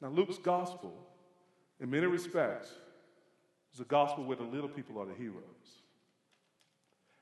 Now, 0.00 0.08
Luke's 0.08 0.38
gospel 0.38 1.11
in 1.82 1.90
many 1.90 2.06
respects, 2.06 2.70
it's 3.72 3.80
a 3.80 3.84
gospel 3.84 4.24
where 4.24 4.36
the 4.36 4.44
little 4.44 4.68
people 4.68 5.00
are 5.00 5.04
the 5.04 5.14
heroes. 5.14 5.42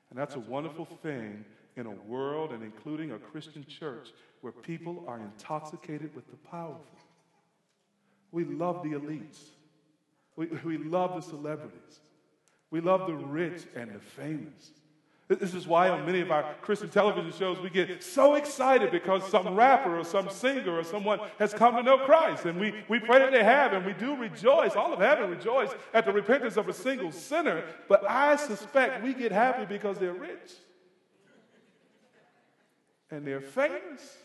And 0.09 0.19
that's 0.19 0.35
a 0.35 0.39
wonderful 0.39 0.85
thing 0.85 1.43
in 1.75 1.87
a 1.87 1.91
world 1.91 2.51
and 2.51 2.61
including 2.61 3.11
a 3.11 3.17
Christian 3.17 3.65
church 3.65 4.09
where 4.41 4.53
people 4.53 5.03
are 5.07 5.19
intoxicated 5.19 6.13
with 6.15 6.29
the 6.29 6.37
powerful. 6.49 6.85
We 8.31 8.43
love 8.45 8.83
the 8.83 8.89
elites. 8.89 9.39
We, 10.35 10.47
we 10.63 10.77
love 10.77 11.15
the 11.15 11.21
celebrities. 11.21 11.99
We 12.69 12.81
love 12.81 13.07
the 13.07 13.15
rich 13.15 13.63
and 13.75 13.91
the 13.95 13.99
famous. 13.99 14.71
This 15.39 15.53
is 15.53 15.65
why 15.65 15.89
on 15.89 16.05
many 16.05 16.19
of 16.19 16.31
our 16.31 16.43
Christian 16.61 16.89
television 16.89 17.31
shows 17.31 17.59
we 17.59 17.69
get 17.69 18.03
so 18.03 18.35
excited 18.35 18.91
because 18.91 19.25
some 19.29 19.55
rapper 19.55 19.97
or 19.97 20.03
some 20.03 20.29
singer 20.29 20.77
or 20.77 20.83
someone 20.83 21.19
has 21.39 21.53
come 21.53 21.75
to 21.75 21.83
know 21.83 21.99
Christ. 21.99 22.45
And 22.45 22.59
we, 22.59 22.73
we 22.89 22.99
pray 22.99 23.19
that 23.19 23.31
they 23.31 23.43
have, 23.43 23.71
and 23.73 23.85
we 23.85 23.93
do 23.93 24.15
rejoice. 24.15 24.75
All 24.75 24.91
of 24.91 24.99
heaven 24.99 25.29
rejoice 25.29 25.69
at 25.93 26.05
the 26.05 26.11
repentance 26.11 26.57
of 26.57 26.67
a 26.67 26.73
single 26.73 27.11
sinner. 27.11 27.63
But 27.87 28.09
I 28.09 28.35
suspect 28.35 29.03
we 29.03 29.13
get 29.13 29.31
happy 29.31 29.65
because 29.65 29.97
they're 29.97 30.13
rich 30.13 30.51
and 33.09 33.25
they're 33.25 33.41
famous. 33.41 34.17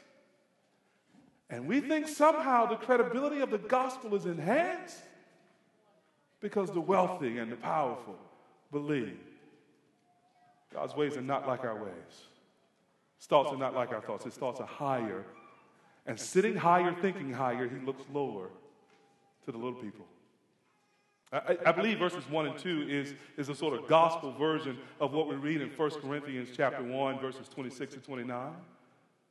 And 1.51 1.67
we 1.67 1.81
think 1.81 2.09
somehow 2.09 2.67
the 2.67 2.77
credibility 2.77 3.41
of 3.41 3.51
the 3.51 3.59
gospel 3.59 4.15
is 4.17 4.27
enhanced 4.27 5.03
because 6.41 6.71
the 6.71 6.81
wealthy 6.81 7.39
and 7.39 7.53
the 7.53 7.57
powerful 7.57 8.17
believe. 8.73 9.19
God's 10.73 10.95
ways 10.95 11.17
are 11.17 11.23
not 11.23 11.47
like 11.47 11.65
our 11.65 11.77
ways. 11.77 12.27
His 13.19 13.27
thoughts 13.27 13.51
are 13.53 13.59
not 13.59 13.75
like 13.75 13.93
our 13.93 14.01
thoughts. 14.01 14.25
His 14.25 14.35
thoughts 14.35 14.61
are 14.61 14.67
higher. 14.67 15.25
And 16.07 16.19
sitting 16.19 16.57
higher, 16.57 16.95
thinking 17.01 17.33
higher, 17.33 17.69
he 17.69 17.85
looks 17.85 18.03
lower 18.13 18.49
to 19.45 19.53
the 19.53 19.59
little 19.59 19.81
people. 19.81 20.07
I, 21.33 21.59
I, 21.67 21.73
believe 21.73 21.99
verses 21.99 22.29
1 22.31 22.47
and 22.47 22.59
2 22.59 22.87
is, 22.89 23.15
is 23.37 23.49
a 23.49 23.55
sort 23.55 23.79
of 23.79 23.89
gospel 23.89 24.33
version 24.33 24.79
of 25.01 25.13
what 25.13 25.29
we 25.29 25.35
read 25.35 25.61
in 25.61 25.69
1 25.71 25.91
Corinthians 26.01 26.51
chapter 26.57 26.83
1, 26.85 27.19
verses 27.19 27.49
26 27.49 27.95
to 27.95 28.01
29. 28.01 28.53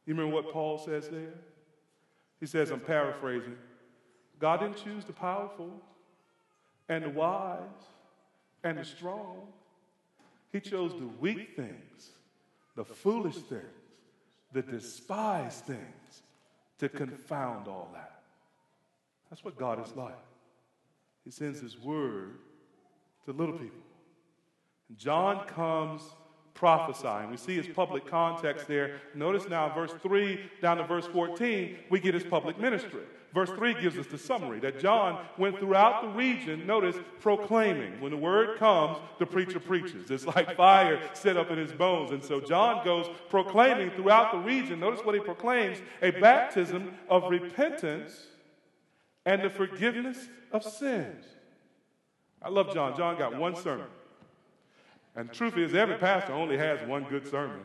You 0.06 0.14
remember 0.14 0.36
what 0.36 0.52
Paul 0.52 0.78
says 0.78 1.08
there? 1.08 1.34
He 2.40 2.46
says, 2.46 2.70
I'm 2.70 2.82
paraphrasing, 2.82 3.56
God 4.40 4.60
didn't 4.60 4.84
choose 4.84 5.06
the 5.06 5.14
powerful 5.14 5.72
and 6.90 7.04
the 7.06 7.10
wise 7.10 7.62
and 8.64 8.78
the 8.78 8.84
strong. 8.84 9.48
He 10.56 10.62
chose 10.62 10.94
the 10.94 11.08
weak 11.20 11.58
things, 11.58 12.12
the 12.78 12.86
foolish 12.86 13.36
things, 13.36 13.66
the 14.54 14.62
despised 14.62 15.66
things 15.66 16.24
to 16.80 16.88
confound 16.88 17.68
all 17.68 17.90
that. 17.94 18.22
That's 19.30 19.44
what 19.44 19.58
God 19.58 19.86
is 19.86 19.94
like. 19.98 20.16
He 21.26 21.30
sends 21.30 21.60
His 21.60 21.78
word 21.78 22.38
to 23.26 23.34
little 23.34 23.58
people. 23.58 23.82
And 24.88 24.98
John 24.98 25.46
comes 25.46 26.04
prophesying. 26.56 27.30
We 27.30 27.38
see 27.38 27.56
his 27.56 27.68
public 27.68 28.08
context 28.08 28.68
there. 28.68 29.00
Notice 29.14 29.48
now, 29.48 29.72
verse 29.74 29.94
3 30.02 30.40
down 30.62 30.78
to 30.78 30.84
verse 30.86 31.06
14, 31.06 31.78
we 31.90 32.00
get 32.00 32.14
his 32.14 32.24
public 32.24 32.60
ministry. 32.60 33.04
Verse 33.34 33.50
3 33.50 33.82
gives 33.82 33.98
us 33.98 34.08
the 34.08 34.18
summary 34.18 34.62
that 34.62 34.80
John 34.80 35.24
went 35.38 35.60
throughout 35.60 36.02
the 36.02 36.08
region, 36.08 36.66
notice, 36.66 36.96
proclaiming. 37.20 38.00
When 38.00 38.12
the 38.12 38.18
word 38.18 38.58
comes, 38.58 38.98
the 39.20 39.26
preacher 39.26 39.60
preaches. 39.60 40.10
It's 40.10 40.26
like 40.26 40.56
fire 40.56 41.02
set 41.14 41.36
up 41.36 41.52
in 41.52 41.58
his 41.58 41.74
bones. 41.74 42.12
And 42.12 42.24
so 42.24 42.40
John 42.40 42.86
goes 42.86 43.08
proclaiming 43.30 43.92
throughout 43.92 44.32
the 44.32 44.38
region. 44.38 44.80
Notice 44.80 45.04
what 45.04 45.16
he 45.16 45.22
proclaims 45.22 45.80
a 46.02 46.12
baptism 46.12 46.94
of 47.10 47.30
repentance 47.30 48.28
and 49.26 49.42
the 49.42 49.50
forgiveness 49.50 50.30
of 50.54 50.64
sins. 50.64 51.26
I 52.42 52.48
love 52.48 52.74
John. 52.74 52.96
John 52.96 53.18
got 53.18 53.36
one 53.36 53.58
sermon. 53.58 53.88
And 55.16 55.32
truth 55.32 55.58
is, 55.58 55.74
every 55.74 55.96
pastor 55.96 56.34
only 56.34 56.58
has 56.58 56.86
one 56.88 57.04
good 57.06 57.28
sermon. 57.28 57.62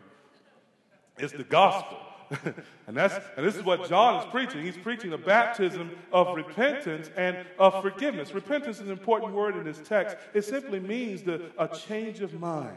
It's 1.19 1.33
the 1.33 1.45
gospel. 1.45 1.99
and, 2.87 2.97
that's, 2.97 3.15
and 3.37 3.45
this 3.45 3.57
is 3.57 3.65
what 3.65 3.89
John 3.89 4.21
is 4.21 4.31
preaching. 4.31 4.63
He's 4.63 4.77
preaching 4.77 5.13
a 5.13 5.19
baptism 5.19 5.91
of 6.13 6.37
repentance 6.37 7.11
and 7.17 7.39
of 7.59 7.83
forgiveness. 7.83 8.33
Repentance 8.33 8.77
is 8.77 8.87
an 8.87 8.93
important 8.93 9.33
word 9.33 9.57
in 9.57 9.65
this 9.65 9.81
text. 9.85 10.17
It 10.33 10.43
simply 10.43 10.79
means 10.79 11.23
the, 11.23 11.51
a 11.59 11.67
change 11.67 12.21
of 12.21 12.35
mind, 12.35 12.77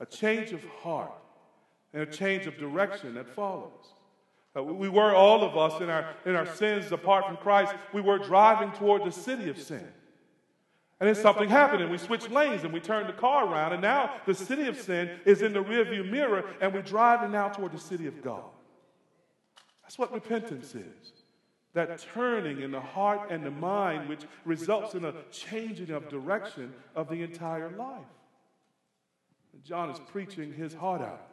a 0.00 0.06
change 0.06 0.52
of 0.52 0.64
heart, 0.64 1.12
and 1.92 2.02
a 2.02 2.06
change 2.06 2.46
of 2.46 2.58
direction 2.58 3.14
that 3.14 3.28
follows. 3.28 3.94
Uh, 4.56 4.62
we 4.64 4.88
were, 4.88 5.14
all 5.14 5.44
of 5.44 5.56
us, 5.56 5.80
in 5.80 5.88
our, 5.88 6.14
in 6.24 6.34
our 6.34 6.46
sins 6.46 6.90
apart 6.90 7.26
from 7.26 7.36
Christ, 7.36 7.74
we 7.92 8.00
were 8.00 8.18
driving 8.18 8.72
toward 8.72 9.04
the 9.04 9.12
city 9.12 9.48
of 9.48 9.60
sin. 9.60 9.86
And 10.98 11.08
then 11.08 11.14
something 11.14 11.48
happened, 11.48 11.82
and 11.82 11.90
we 11.90 11.98
switched 11.98 12.30
lanes 12.30 12.64
and 12.64 12.72
we 12.72 12.80
turned 12.80 13.08
the 13.08 13.12
car 13.12 13.46
around, 13.46 13.74
and 13.74 13.82
now 13.82 14.14
the 14.24 14.34
city 14.34 14.66
of 14.66 14.80
sin 14.80 15.10
is 15.26 15.42
in 15.42 15.52
the 15.52 15.62
rearview 15.62 16.10
mirror, 16.10 16.44
and 16.60 16.72
we're 16.72 16.80
driving 16.80 17.32
now 17.32 17.48
toward 17.48 17.72
the 17.72 17.78
city 17.78 18.06
of 18.06 18.22
God. 18.22 18.44
That's 19.82 19.98
what 19.98 20.12
repentance 20.12 20.74
is 20.74 21.12
that 21.74 21.98
turning 22.14 22.62
in 22.62 22.70
the 22.70 22.80
heart 22.80 23.30
and 23.30 23.44
the 23.44 23.50
mind, 23.50 24.08
which 24.08 24.22
results 24.46 24.94
in 24.94 25.04
a 25.04 25.12
changing 25.30 25.90
of 25.90 26.08
direction 26.08 26.72
of 26.94 27.06
the 27.10 27.22
entire 27.22 27.68
life. 27.76 28.00
John 29.62 29.90
is 29.90 30.00
preaching 30.10 30.54
his 30.54 30.72
heart 30.72 31.02
out. 31.02 31.28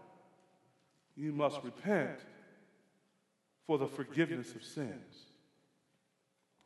You 1.16 1.32
must 1.32 1.64
repent 1.64 2.20
for 3.66 3.78
the 3.78 3.88
forgiveness 3.88 4.54
of 4.54 4.64
sins. 4.64 5.28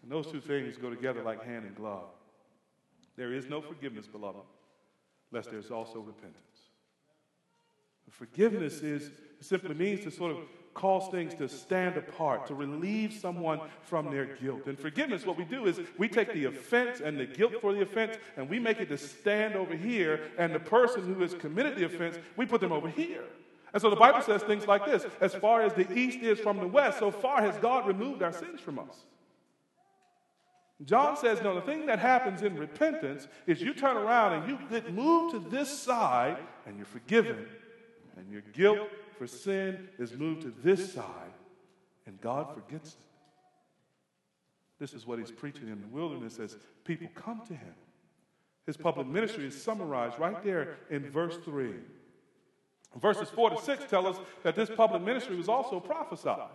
And 0.02 0.12
those 0.12 0.26
two 0.26 0.42
things 0.42 0.76
go 0.78 0.90
together 0.90 1.22
like 1.22 1.44
hand 1.44 1.66
and 1.66 1.76
glove. 1.76 2.10
There 3.18 3.34
is 3.34 3.50
no 3.50 3.62
forgiveness, 3.62 4.08
beloved, 4.08 4.44
unless 5.32 5.48
there's 5.48 5.72
also 5.72 6.00
repentance. 6.00 6.44
Forgiveness 8.10 8.82
is 8.82 9.12
simply 9.42 9.76
means 9.76 10.04
to 10.04 10.12
sort 10.12 10.32
of 10.32 10.38
cause 10.74 11.10
things 11.12 11.34
to 11.34 11.50
stand 11.50 11.98
apart, 11.98 12.46
to 12.48 12.54
relieve 12.54 13.12
someone 13.12 13.60
from 13.82 14.12
their 14.12 14.26
guilt. 14.26 14.68
And 14.68 14.80
forgiveness, 14.80 15.26
what 15.26 15.38
we 15.38 15.44
do 15.44 15.66
is 15.66 15.80
we 15.98 16.08
take 16.08 16.32
the 16.34 16.46
offense 16.46 17.02
and 17.02 17.20
the 17.20 17.26
guilt 17.26 17.54
for 17.60 17.74
the 17.74 17.82
offense 17.82 18.16
and 18.38 18.48
we 18.48 18.60
make 18.60 18.80
it 18.80 18.88
to 18.90 18.98
stand 18.98 19.56
over 19.56 19.76
here, 19.76 20.22
and 20.38 20.54
the 20.54 20.60
person 20.60 21.04
who 21.04 21.20
has 21.22 21.34
committed 21.34 21.76
the 21.76 21.86
offense, 21.86 22.18
we 22.38 22.46
put 22.46 22.62
them 22.62 22.72
over 22.72 22.90
here. 22.90 23.24
And 23.74 23.82
so 23.82 23.90
the 23.90 23.96
Bible 23.96 24.22
says 24.22 24.44
things 24.44 24.68
like 24.68 24.86
this 24.86 25.06
As 25.20 25.34
far 25.36 25.62
as 25.62 25.74
the 25.74 25.92
east 25.92 26.20
is 26.20 26.40
from 26.40 26.58
the 26.58 26.68
west, 26.68 27.00
so 27.00 27.12
far 27.12 27.42
has 27.42 27.58
God 27.58 27.88
removed 27.88 28.22
our 28.22 28.32
sins 28.32 28.62
from 28.62 28.80
us. 28.80 29.04
John 30.86 31.18
says, 31.18 31.42
no, 31.42 31.56
the 31.56 31.62
thing 31.62 31.88
that 31.88 32.00
happens 32.00 32.44
in 32.44 32.56
repentance 32.56 33.28
is 33.48 33.62
you 33.62 33.74
turn 33.74 33.98
around 33.98 34.34
and 34.34 34.50
you 34.50 34.60
get 34.70 34.94
moved 34.94 35.34
to 35.34 35.50
this 35.50 35.70
side 35.70 36.38
and 36.66 36.78
you're 36.78 36.86
forgiven, 36.86 37.48
and 38.16 38.32
your 38.32 38.44
guilt 38.54 38.90
for 39.18 39.26
sin 39.26 39.90
is 39.98 40.14
moved 40.14 40.44
to 40.44 40.54
this 40.64 40.94
side, 40.94 41.34
and 42.06 42.22
God 42.22 42.54
forgets 42.54 42.90
it. 42.90 43.00
This 44.80 44.94
is 44.94 45.08
what 45.08 45.18
he's 45.18 45.32
preaching 45.32 45.70
in 45.70 45.82
the 45.82 45.88
wilderness 45.88 46.38
as 46.38 46.56
people 46.84 47.08
come 47.16 47.42
to 47.48 47.54
him. 47.54 47.74
His 48.68 48.78
public 48.78 49.08
ministry 49.08 49.48
is 49.48 49.60
summarized 49.60 50.20
right 50.20 50.44
there 50.44 50.78
in 50.92 51.10
verse 51.10 51.38
3. 51.44 51.74
Verses 53.02 53.30
4 53.30 53.52
to 53.52 53.62
6 53.62 53.86
tell 53.90 54.06
us 54.06 54.18
that 54.44 54.56
this 54.56 54.70
public 54.70 55.02
ministry 55.02 55.36
was 55.36 55.50
also 55.50 55.80
prophesied. 55.80 56.50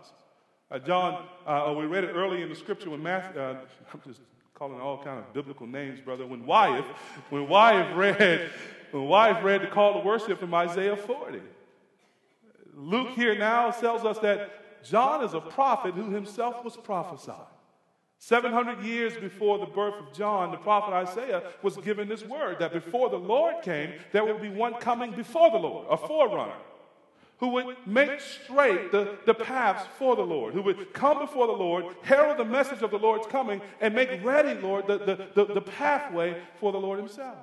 Uh, 0.73 0.79
John, 0.79 1.27
uh, 1.45 1.71
we 1.77 1.85
read 1.85 2.03
it 2.03 2.13
early 2.15 2.41
in 2.41 2.49
the 2.49 2.55
scripture 2.55 2.89
when 2.89 3.03
Matthew, 3.03 3.39
uh, 3.39 3.57
I'm 3.93 4.01
just 4.07 4.21
calling 4.55 4.81
all 4.81 4.97
kind 5.03 5.19
of 5.19 5.31
biblical 5.31 5.67
names, 5.67 6.01
brother. 6.01 6.25
When 6.25 6.47
Wyeth, 6.47 6.85
when 7.29 7.47
Wyeth 7.47 7.95
read, 7.95 8.49
when 8.89 9.03
Wyeth 9.03 9.43
read 9.43 9.61
the 9.61 9.67
call 9.67 9.93
to 9.93 9.99
worship 9.99 10.39
from 10.39 10.51
Isaiah 10.55 10.97
40. 10.97 11.41
Luke 12.75 13.09
here 13.09 13.37
now 13.37 13.69
tells 13.69 14.03
us 14.03 14.17
that 14.19 14.83
John 14.83 15.23
is 15.23 15.35
a 15.35 15.39
prophet 15.39 15.93
who 15.93 16.09
himself 16.09 16.63
was 16.63 16.75
prophesied. 16.75 17.45
700 18.17 18.83
years 18.83 19.15
before 19.15 19.59
the 19.59 19.67
birth 19.67 19.95
of 19.99 20.11
John, 20.11 20.49
the 20.49 20.57
prophet 20.57 20.91
Isaiah 20.91 21.43
was 21.61 21.77
given 21.77 22.07
this 22.07 22.23
word 22.23 22.57
that 22.57 22.73
before 22.73 23.11
the 23.11 23.19
Lord 23.19 23.61
came, 23.61 23.93
there 24.11 24.25
would 24.25 24.41
be 24.41 24.49
one 24.49 24.73
coming 24.75 25.11
before 25.11 25.51
the 25.51 25.57
Lord, 25.57 25.85
a 25.91 25.97
forerunner, 25.97 26.55
who 27.43 27.49
would 27.49 27.75
make 27.85 28.21
straight 28.21 28.89
the, 28.93 29.17
the 29.25 29.33
paths 29.33 29.85
for 29.99 30.15
the 30.15 30.21
Lord, 30.21 30.53
who 30.53 30.61
would 30.61 30.93
come 30.93 31.19
before 31.19 31.45
the 31.45 31.51
Lord, 31.51 31.83
herald 32.01 32.37
the 32.37 32.45
message 32.45 32.81
of 32.81 32.89
the 32.89 32.97
Lord's 32.97 33.27
coming, 33.27 33.59
and 33.81 33.93
make 33.93 34.23
ready, 34.23 34.57
Lord, 34.61 34.87
the, 34.87 34.97
the, 34.97 35.27
the, 35.35 35.53
the 35.55 35.61
pathway 35.61 36.41
for 36.61 36.71
the 36.71 36.77
Lord 36.77 36.99
Himself. 36.99 37.35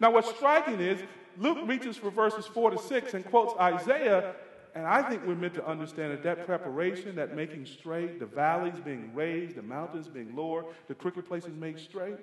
Now, 0.00 0.12
what's 0.12 0.30
striking 0.30 0.80
is 0.80 1.02
Luke 1.36 1.58
reaches 1.66 1.98
for 1.98 2.10
verses 2.10 2.46
4 2.46 2.70
to 2.70 2.78
6 2.78 3.12
and 3.12 3.22
quotes 3.26 3.52
Isaiah 3.60 4.34
and 4.74 4.86
I 4.86 5.02
think 5.02 5.26
we're 5.26 5.34
meant 5.34 5.54
to 5.54 5.66
understand 5.66 6.12
that 6.12 6.22
that 6.22 6.46
preparation, 6.46 7.16
that 7.16 7.36
making 7.36 7.66
straight, 7.66 8.20
the 8.20 8.26
valleys 8.26 8.78
being 8.82 9.12
raised, 9.12 9.56
the 9.56 9.62
mountains 9.62 10.08
being 10.08 10.36
lowered, 10.36 10.66
the 10.86 10.94
crooked 10.94 11.26
places 11.26 11.52
made 11.54 11.78
straight, 11.78 12.18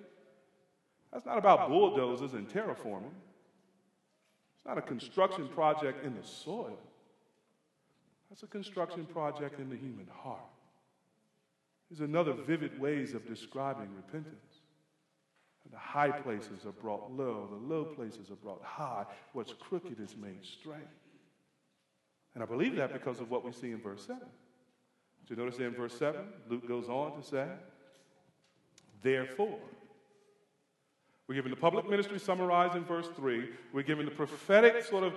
that's 1.12 1.26
not 1.26 1.38
about 1.38 1.68
bulldozers 1.70 2.34
and 2.34 2.48
terraforming. 2.48 3.12
It's 4.56 4.66
not 4.66 4.78
a 4.78 4.82
construction 4.82 5.50
project 5.50 6.06
in 6.06 6.16
the 6.16 6.24
soil. 6.24 6.80
That's 8.36 8.44
a 8.44 8.48
construction 8.48 9.06
project 9.06 9.62
in 9.62 9.70
the 9.70 9.78
human 9.78 10.08
heart. 10.12 10.42
There's 11.90 12.02
another 12.02 12.34
vivid 12.34 12.78
ways 12.78 13.14
of 13.14 13.26
describing 13.26 13.88
repentance. 13.96 14.58
The 15.72 15.78
high 15.78 16.12
places 16.12 16.66
are 16.66 16.74
brought 16.74 17.10
low, 17.14 17.48
the 17.50 17.74
low 17.74 17.86
places 17.86 18.30
are 18.32 18.36
brought 18.36 18.62
high. 18.62 19.06
What's 19.32 19.54
crooked 19.54 20.02
is 20.02 20.18
made 20.18 20.44
straight. 20.44 20.82
And 22.34 22.44
I 22.44 22.46
believe 22.46 22.76
that 22.76 22.92
because 22.92 23.22
of 23.22 23.32
what 23.32 23.46
we 23.46 23.54
see 23.54 23.72
in 23.72 23.82
verse 23.82 24.06
7. 24.06 24.20
Did 24.20 25.30
you 25.30 25.42
notice 25.42 25.58
in 25.60 25.74
verse 25.74 25.98
7, 25.98 26.20
Luke 26.50 26.68
goes 26.68 26.90
on 26.90 27.16
to 27.16 27.26
say, 27.26 27.48
Therefore, 29.02 29.60
we're 31.28 31.34
given 31.34 31.50
the 31.50 31.58
public 31.58 31.90
ministry 31.90 32.20
summarized 32.20 32.76
in 32.76 32.84
verse 32.84 33.08
3. 33.16 33.50
We're 33.74 33.82
given 33.82 34.06
the 34.06 34.12
prophetic 34.12 34.84
sort 34.84 35.04
of 35.04 35.14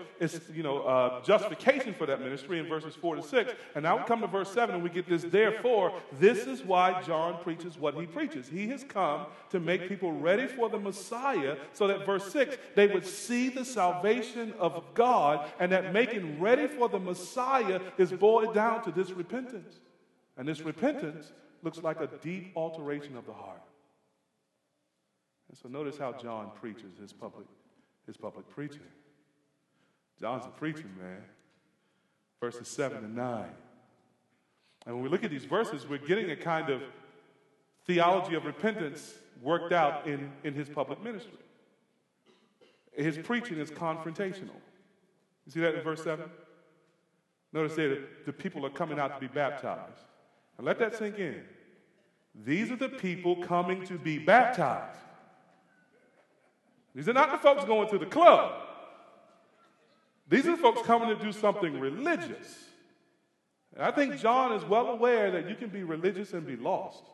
you 0.54 0.62
know, 0.62 0.80
uh, 0.80 1.22
justification 1.22 1.92
for 1.92 2.06
that 2.06 2.20
ministry 2.20 2.58
in 2.58 2.66
verses 2.66 2.94
4 2.94 3.16
to 3.16 3.22
6. 3.22 3.52
And 3.74 3.82
now 3.82 3.98
we 3.98 4.04
come 4.04 4.22
to 4.22 4.26
verse 4.26 4.50
7 4.50 4.74
and 4.74 4.82
we 4.82 4.88
get 4.88 5.06
this, 5.06 5.24
therefore, 5.24 5.92
this 6.18 6.46
is 6.46 6.64
why 6.64 7.02
John 7.02 7.42
preaches 7.42 7.76
what 7.76 7.94
he 7.94 8.06
preaches. 8.06 8.48
He 8.48 8.68
has 8.68 8.84
come 8.84 9.26
to 9.50 9.60
make 9.60 9.86
people 9.86 10.12
ready 10.12 10.46
for 10.46 10.70
the 10.70 10.78
Messiah 10.78 11.56
so 11.74 11.86
that, 11.88 12.06
verse 12.06 12.32
6, 12.32 12.56
they 12.74 12.86
would 12.86 13.04
see 13.04 13.50
the 13.50 13.64
salvation 13.64 14.54
of 14.58 14.82
God 14.94 15.50
and 15.60 15.70
that 15.72 15.92
making 15.92 16.40
ready 16.40 16.68
for 16.68 16.88
the 16.88 16.98
Messiah 16.98 17.80
is 17.98 18.12
boiled 18.12 18.54
down 18.54 18.82
to 18.84 18.90
this 18.90 19.10
repentance. 19.10 19.74
And 20.38 20.48
this 20.48 20.62
repentance 20.62 21.32
looks 21.62 21.82
like 21.82 22.00
a 22.00 22.08
deep 22.22 22.52
alteration 22.56 23.14
of 23.14 23.26
the 23.26 23.34
heart. 23.34 23.60
And 25.48 25.56
so 25.56 25.68
notice 25.68 25.98
how 25.98 26.12
John 26.12 26.50
preaches 26.60 26.98
his 27.00 27.12
public, 27.12 27.46
his 28.06 28.16
public 28.16 28.48
preaching. 28.48 28.82
John's 30.20 30.44
a 30.44 30.50
preacher, 30.50 30.86
man. 30.98 31.22
Verses 32.40 32.68
7 32.68 32.98
and 32.98 33.16
9. 33.16 33.44
And 34.86 34.94
when 34.94 35.04
we 35.04 35.10
look 35.10 35.24
at 35.24 35.30
these 35.30 35.44
verses, 35.44 35.86
we're 35.88 35.98
getting 35.98 36.30
a 36.30 36.36
kind 36.36 36.70
of 36.70 36.82
theology 37.86 38.34
of 38.34 38.44
repentance 38.44 39.14
worked 39.42 39.72
out 39.72 40.06
in, 40.06 40.30
in 40.44 40.54
his 40.54 40.68
public 40.68 41.02
ministry. 41.02 41.38
His 42.92 43.18
preaching 43.18 43.58
is 43.58 43.70
confrontational. 43.70 44.56
You 45.46 45.52
see 45.52 45.60
that 45.60 45.76
in 45.76 45.82
verse 45.82 46.02
7? 46.02 46.28
Notice 47.52 47.76
there 47.76 47.98
the 48.26 48.32
people 48.32 48.66
are 48.66 48.70
coming 48.70 48.98
out 48.98 49.14
to 49.14 49.20
be 49.20 49.32
baptized. 49.32 50.04
And 50.56 50.66
let 50.66 50.78
that 50.80 50.96
sink 50.96 51.18
in. 51.18 51.42
These 52.44 52.70
are 52.70 52.76
the 52.76 52.88
people 52.88 53.36
coming 53.36 53.84
to 53.86 53.98
be 53.98 54.18
baptized. 54.18 54.98
These 56.98 57.08
are 57.08 57.12
not 57.12 57.30
the 57.30 57.38
folks 57.38 57.64
going 57.64 57.88
to 57.90 57.98
the 57.98 58.06
club. 58.06 58.60
These 60.28 60.48
are 60.48 60.56
the 60.56 60.60
folks 60.60 60.82
coming 60.82 61.16
to 61.16 61.24
do 61.24 61.30
something 61.30 61.78
religious. 61.78 62.64
And 63.76 63.84
I 63.84 63.92
think 63.92 64.18
John 64.18 64.52
is 64.54 64.64
well 64.64 64.88
aware 64.88 65.30
that 65.30 65.48
you 65.48 65.54
can 65.54 65.68
be 65.68 65.84
religious 65.84 66.32
and 66.32 66.44
be 66.44 66.56
lost. 66.56 67.04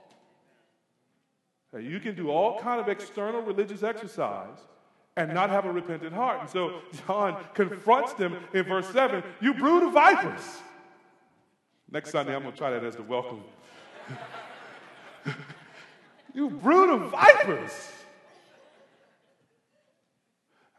That 1.74 1.82
you 1.82 2.00
can 2.00 2.14
do 2.14 2.30
all 2.30 2.58
kind 2.60 2.80
of 2.80 2.88
external 2.88 3.42
religious 3.42 3.82
exercise 3.82 4.56
and 5.18 5.34
not 5.34 5.50
have 5.50 5.66
a 5.66 5.70
repentant 5.70 6.14
heart. 6.14 6.40
And 6.40 6.48
so 6.48 6.80
John 7.06 7.44
confronts 7.52 8.14
them 8.14 8.38
in 8.54 8.64
verse 8.64 8.88
7 8.88 9.22
You 9.42 9.52
brood 9.52 9.82
of 9.82 9.92
vipers. 9.92 10.62
Next 11.90 12.10
Sunday, 12.10 12.34
I'm 12.34 12.40
going 12.40 12.52
to 12.52 12.58
try 12.58 12.70
that 12.70 12.82
as 12.82 12.96
the 12.96 13.02
welcome. 13.02 13.42
you 16.34 16.48
brood 16.48 16.88
of 16.88 17.10
vipers. 17.10 17.90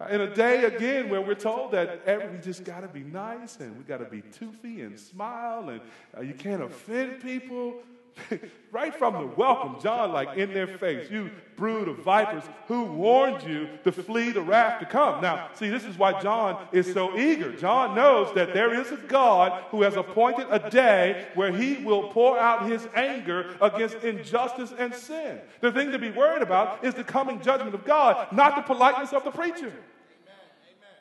In 0.10 0.20
a 0.20 0.36
day 0.36 0.66
again 0.66 1.10
where 1.10 1.22
we're 1.22 1.36
told 1.36 1.72
that 1.72 2.02
every, 2.06 2.28
we 2.28 2.38
just 2.40 2.66
got 2.66 2.82
to 2.82 2.88
be 2.90 3.00
nice 3.00 3.58
and 3.62 3.78
we 3.78 3.84
got 3.86 4.00
to 4.00 4.06
be 4.06 4.22
toothy 4.22 4.82
and 4.82 5.00
smile 5.00 5.70
and 5.70 5.80
uh, 6.18 6.20
you 6.20 6.34
can't 6.34 6.62
offend 6.62 7.22
people. 7.22 7.76
right 8.72 8.96
from 8.96 9.14
the 9.14 9.28
welcome, 9.36 9.82
John, 9.82 10.12
like 10.12 10.38
in 10.38 10.54
their 10.54 10.68
face, 10.68 11.10
you 11.12 11.30
brood 11.56 11.88
of 11.88 12.00
vipers, 12.00 12.44
who 12.68 12.84
warned 12.84 13.44
you 13.44 13.70
to 13.84 13.92
flee 13.92 14.32
the 14.32 14.42
wrath 14.42 14.80
to 14.80 14.86
come? 14.86 15.22
Now, 15.22 15.50
see, 15.54 15.70
this 15.70 15.86
is 15.86 15.98
why 15.98 16.22
John 16.22 16.68
is 16.72 16.92
so 16.92 17.18
eager. 17.18 17.52
John 17.54 17.96
knows 17.96 18.34
that 18.36 18.54
there 18.54 18.74
is 18.74 18.92
a 18.92 18.98
God 18.98 19.64
who 19.70 19.82
has 19.84 19.96
appointed 19.96 20.48
a 20.50 20.70
day 20.70 21.28
where 21.36 21.52
he 21.52 21.84
will 21.84 22.10
pour 22.10 22.38
out 22.40 22.70
his 22.70 22.88
anger 22.96 23.56
against 23.62 23.98
injustice 23.98 24.74
and 24.78 24.94
sin. 24.94 25.40
The 25.62 25.72
thing 25.72 25.92
to 25.92 26.00
be 26.00 26.12
worried 26.12 26.42
about 26.42 26.84
is 26.84 26.94
the 26.94 27.04
coming 27.04 27.42
judgment 27.42 27.76
of 27.76 27.86
God, 27.86 28.32
not 28.32 28.56
the 28.56 28.62
politeness 28.62 29.14
of 29.14 29.24
the 29.24 29.32
preacher. 29.32 29.72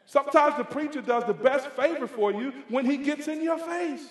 Sometimes 0.06 0.56
the 0.56 0.64
preacher 0.64 1.00
does 1.00 1.24
the 1.24 1.34
best 1.34 1.68
favor 1.70 2.06
for 2.06 2.30
you 2.30 2.52
when 2.68 2.84
he 2.84 2.98
gets 2.98 3.26
in 3.26 3.42
your 3.42 3.58
face. 3.58 4.06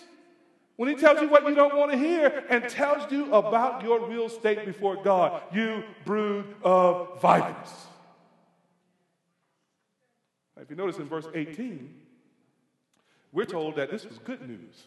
When 0.76 0.90
he 0.90 0.96
tells 0.96 1.22
you 1.22 1.30
what 1.30 1.48
you 1.48 1.54
don't 1.54 1.76
want 1.76 1.92
to 1.92 1.98
hear 1.98 2.44
and 2.50 2.68
tells 2.68 3.12
you 3.12 3.34
about 3.34 3.84
your 3.84 4.08
real 4.08 4.28
state 4.28 4.66
before 4.66 5.02
God, 5.04 5.44
you 5.54 5.84
brood 6.04 6.56
of 6.64 7.22
vipers. 7.22 7.70
If 10.60 10.70
you 10.70 10.76
notice 10.76 10.98
in 10.98 11.06
verse 11.06 11.28
18, 11.34 11.94
we're 13.32 13.46
told 13.46 13.76
that 13.76 13.92
this 13.92 14.06
was 14.06 14.18
good 14.20 14.48
news. 14.48 14.84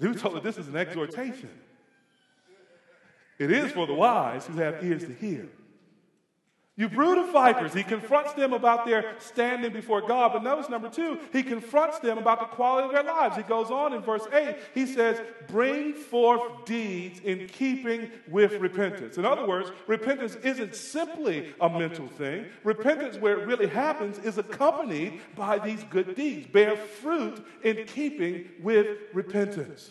He 0.00 0.08
was 0.08 0.20
told 0.20 0.34
that 0.34 0.42
this 0.42 0.58
is 0.58 0.68
an 0.68 0.76
exhortation. 0.76 1.50
It 3.38 3.50
is 3.50 3.72
for 3.72 3.86
the 3.86 3.94
wise 3.94 4.46
who 4.46 4.54
have 4.54 4.84
ears 4.84 5.04
to 5.04 5.14
hear. 5.14 5.48
You 6.80 6.88
brood 6.88 7.18
of 7.18 7.30
vipers. 7.30 7.74
He 7.74 7.82
confronts 7.82 8.32
them 8.32 8.54
about 8.54 8.86
their 8.86 9.14
standing 9.18 9.70
before 9.70 10.00
God. 10.00 10.32
But 10.32 10.42
notice 10.42 10.70
number 10.70 10.88
two, 10.88 11.18
he 11.30 11.42
confronts 11.42 11.98
them 11.98 12.16
about 12.16 12.40
the 12.40 12.46
quality 12.46 12.86
of 12.86 12.92
their 12.94 13.02
lives. 13.02 13.36
He 13.36 13.42
goes 13.42 13.70
on 13.70 13.92
in 13.92 14.00
verse 14.00 14.26
8, 14.32 14.56
he 14.72 14.86
says, 14.86 15.20
Bring 15.46 15.92
forth 15.92 16.64
deeds 16.64 17.20
in 17.20 17.48
keeping 17.48 18.10
with 18.28 18.54
repentance. 18.54 19.18
In 19.18 19.26
other 19.26 19.46
words, 19.46 19.70
repentance 19.86 20.36
isn't 20.36 20.74
simply 20.74 21.52
a 21.60 21.68
mental 21.68 22.08
thing. 22.08 22.46
Repentance, 22.64 23.18
where 23.18 23.38
it 23.38 23.46
really 23.46 23.66
happens, 23.66 24.18
is 24.18 24.38
accompanied 24.38 25.20
by 25.36 25.58
these 25.58 25.84
good 25.90 26.14
deeds. 26.14 26.46
Bear 26.46 26.76
fruit 26.76 27.44
in 27.62 27.84
keeping 27.84 28.48
with 28.62 28.96
repentance. 29.12 29.90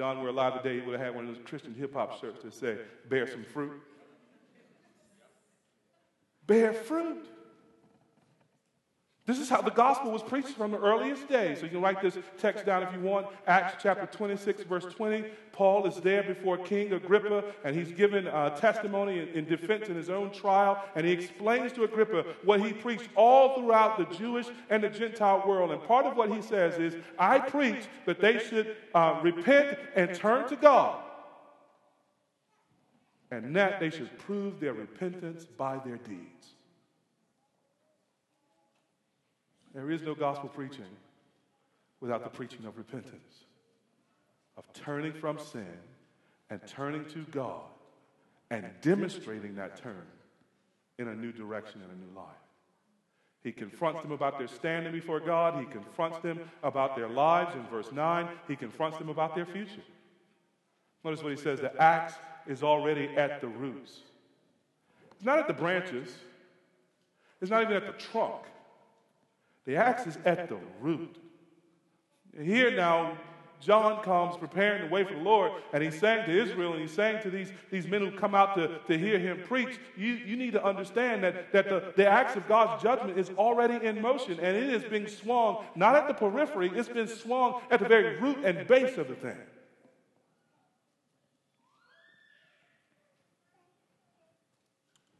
John 0.00 0.22
were 0.22 0.30
alive 0.30 0.62
today, 0.62 0.76
he 0.76 0.80
would 0.80 0.98
have 0.98 1.08
had 1.08 1.14
one 1.14 1.28
of 1.28 1.34
those 1.34 1.44
Christian 1.44 1.74
hip 1.74 1.92
hop 1.92 2.18
shirts 2.18 2.42
that 2.42 2.54
say, 2.54 2.78
bear 3.10 3.26
some 3.26 3.44
fruit. 3.44 3.82
Bear 6.46 6.72
fruit. 6.72 7.26
This 9.26 9.38
is 9.38 9.48
how 9.48 9.60
the 9.60 9.70
gospel 9.70 10.10
was 10.10 10.22
preached 10.22 10.56
from 10.56 10.72
the 10.72 10.78
earliest 10.78 11.28
days. 11.28 11.58
So 11.58 11.64
you 11.64 11.70
can 11.70 11.82
write 11.82 12.00
this 12.00 12.18
text 12.38 12.64
down 12.64 12.82
if 12.82 12.92
you 12.94 13.00
want. 13.00 13.26
Acts 13.46 13.80
chapter 13.80 14.06
26, 14.06 14.62
verse 14.64 14.86
20. 14.86 15.24
Paul 15.52 15.86
is 15.86 15.96
there 15.96 16.22
before 16.22 16.56
King 16.56 16.92
Agrippa, 16.94 17.44
and 17.62 17.76
he's 17.76 17.92
given 17.92 18.26
uh, 18.26 18.50
testimony 18.56 19.20
in, 19.20 19.28
in 19.28 19.44
defense 19.44 19.88
in 19.88 19.94
his 19.94 20.08
own 20.08 20.32
trial. 20.32 20.82
And 20.94 21.06
he 21.06 21.12
explains 21.12 21.72
to 21.74 21.84
Agrippa 21.84 22.24
what 22.44 22.60
he 22.60 22.72
preached 22.72 23.10
all 23.14 23.56
throughout 23.56 23.98
the 23.98 24.16
Jewish 24.16 24.46
and 24.70 24.82
the 24.82 24.88
Gentile 24.88 25.44
world. 25.46 25.70
And 25.70 25.82
part 25.84 26.06
of 26.06 26.16
what 26.16 26.32
he 26.32 26.40
says 26.40 26.78
is, 26.78 26.96
I 27.18 27.38
preach 27.38 27.84
that 28.06 28.20
they 28.20 28.38
should 28.38 28.74
uh, 28.94 29.20
repent 29.22 29.78
and 29.94 30.14
turn 30.14 30.48
to 30.48 30.56
God, 30.56 30.98
and 33.30 33.54
that 33.54 33.80
they 33.80 33.90
should 33.90 34.18
prove 34.18 34.60
their 34.60 34.72
repentance 34.72 35.44
by 35.44 35.78
their 35.84 35.98
deeds. 35.98 36.54
There 39.74 39.90
is 39.90 40.02
no 40.02 40.14
gospel 40.14 40.48
preaching 40.48 40.84
without 42.00 42.24
the 42.24 42.30
preaching 42.30 42.64
of 42.66 42.76
repentance, 42.76 43.44
of 44.56 44.64
turning 44.72 45.12
from 45.12 45.38
sin 45.38 45.78
and 46.48 46.60
turning 46.66 47.04
to 47.06 47.24
God 47.30 47.62
and 48.50 48.66
demonstrating 48.80 49.54
that 49.56 49.76
turn 49.76 50.06
in 50.98 51.08
a 51.08 51.14
new 51.14 51.32
direction 51.32 51.80
and 51.82 51.90
a 51.90 51.94
new 51.94 52.16
life. 52.16 52.26
He 53.42 53.52
confronts 53.52 54.02
them 54.02 54.12
about 54.12 54.38
their 54.38 54.48
standing 54.48 54.92
before 54.92 55.20
God. 55.20 55.58
He 55.58 55.66
confronts 55.70 56.18
them 56.18 56.40
about 56.62 56.94
their 56.94 57.08
lives 57.08 57.54
in 57.54 57.62
verse 57.68 57.90
9. 57.90 58.28
He 58.48 58.56
confronts 58.56 58.98
them 58.98 59.08
about 59.08 59.34
their 59.34 59.46
future. 59.46 59.82
Notice 61.04 61.22
what 61.22 61.32
he 61.32 61.38
says 61.38 61.60
the 61.60 61.74
axe 61.80 62.14
is 62.46 62.62
already 62.62 63.08
at 63.16 63.40
the 63.40 63.48
roots. 63.48 64.00
It's 65.12 65.24
not 65.24 65.38
at 65.38 65.46
the 65.46 65.54
branches, 65.54 66.14
it's 67.40 67.50
not 67.50 67.62
even 67.62 67.74
at 67.74 67.86
the 67.86 67.92
trunk. 67.92 68.42
The 69.66 69.76
axe 69.76 70.06
is 70.06 70.18
at 70.24 70.48
the 70.48 70.58
root. 70.80 71.18
Here 72.36 72.70
now, 72.70 73.18
John 73.60 74.02
comes 74.02 74.38
preparing 74.38 74.82
the 74.82 74.88
way 74.88 75.04
for 75.04 75.12
the 75.12 75.20
Lord, 75.20 75.52
and 75.74 75.82
he's 75.82 75.98
saying 75.98 76.24
to 76.24 76.42
Israel, 76.42 76.72
and 76.72 76.80
he's 76.80 76.92
saying 76.92 77.22
to 77.22 77.30
these, 77.30 77.52
these 77.70 77.86
men 77.86 78.00
who 78.00 78.10
come 78.10 78.34
out 78.34 78.54
to, 78.56 78.78
to 78.88 78.98
hear 78.98 79.18
him 79.18 79.42
preach, 79.46 79.78
you, 79.96 80.14
you 80.14 80.34
need 80.36 80.52
to 80.52 80.64
understand 80.64 81.22
that, 81.22 81.52
that 81.52 81.68
the, 81.68 81.92
the 81.94 82.08
axe 82.08 82.36
of 82.36 82.48
God's 82.48 82.82
judgment 82.82 83.18
is 83.18 83.30
already 83.36 83.84
in 83.84 84.00
motion, 84.00 84.40
and 84.40 84.56
it 84.56 84.70
is 84.72 84.84
being 84.84 85.06
swung 85.06 85.62
not 85.74 85.94
at 85.94 86.08
the 86.08 86.14
periphery, 86.14 86.70
it's 86.74 86.88
been 86.88 87.06
swung 87.06 87.60
at 87.70 87.80
the 87.80 87.88
very 87.88 88.18
root 88.18 88.38
and 88.44 88.66
base 88.66 88.96
of 88.96 89.08
the 89.08 89.14
thing. 89.14 89.36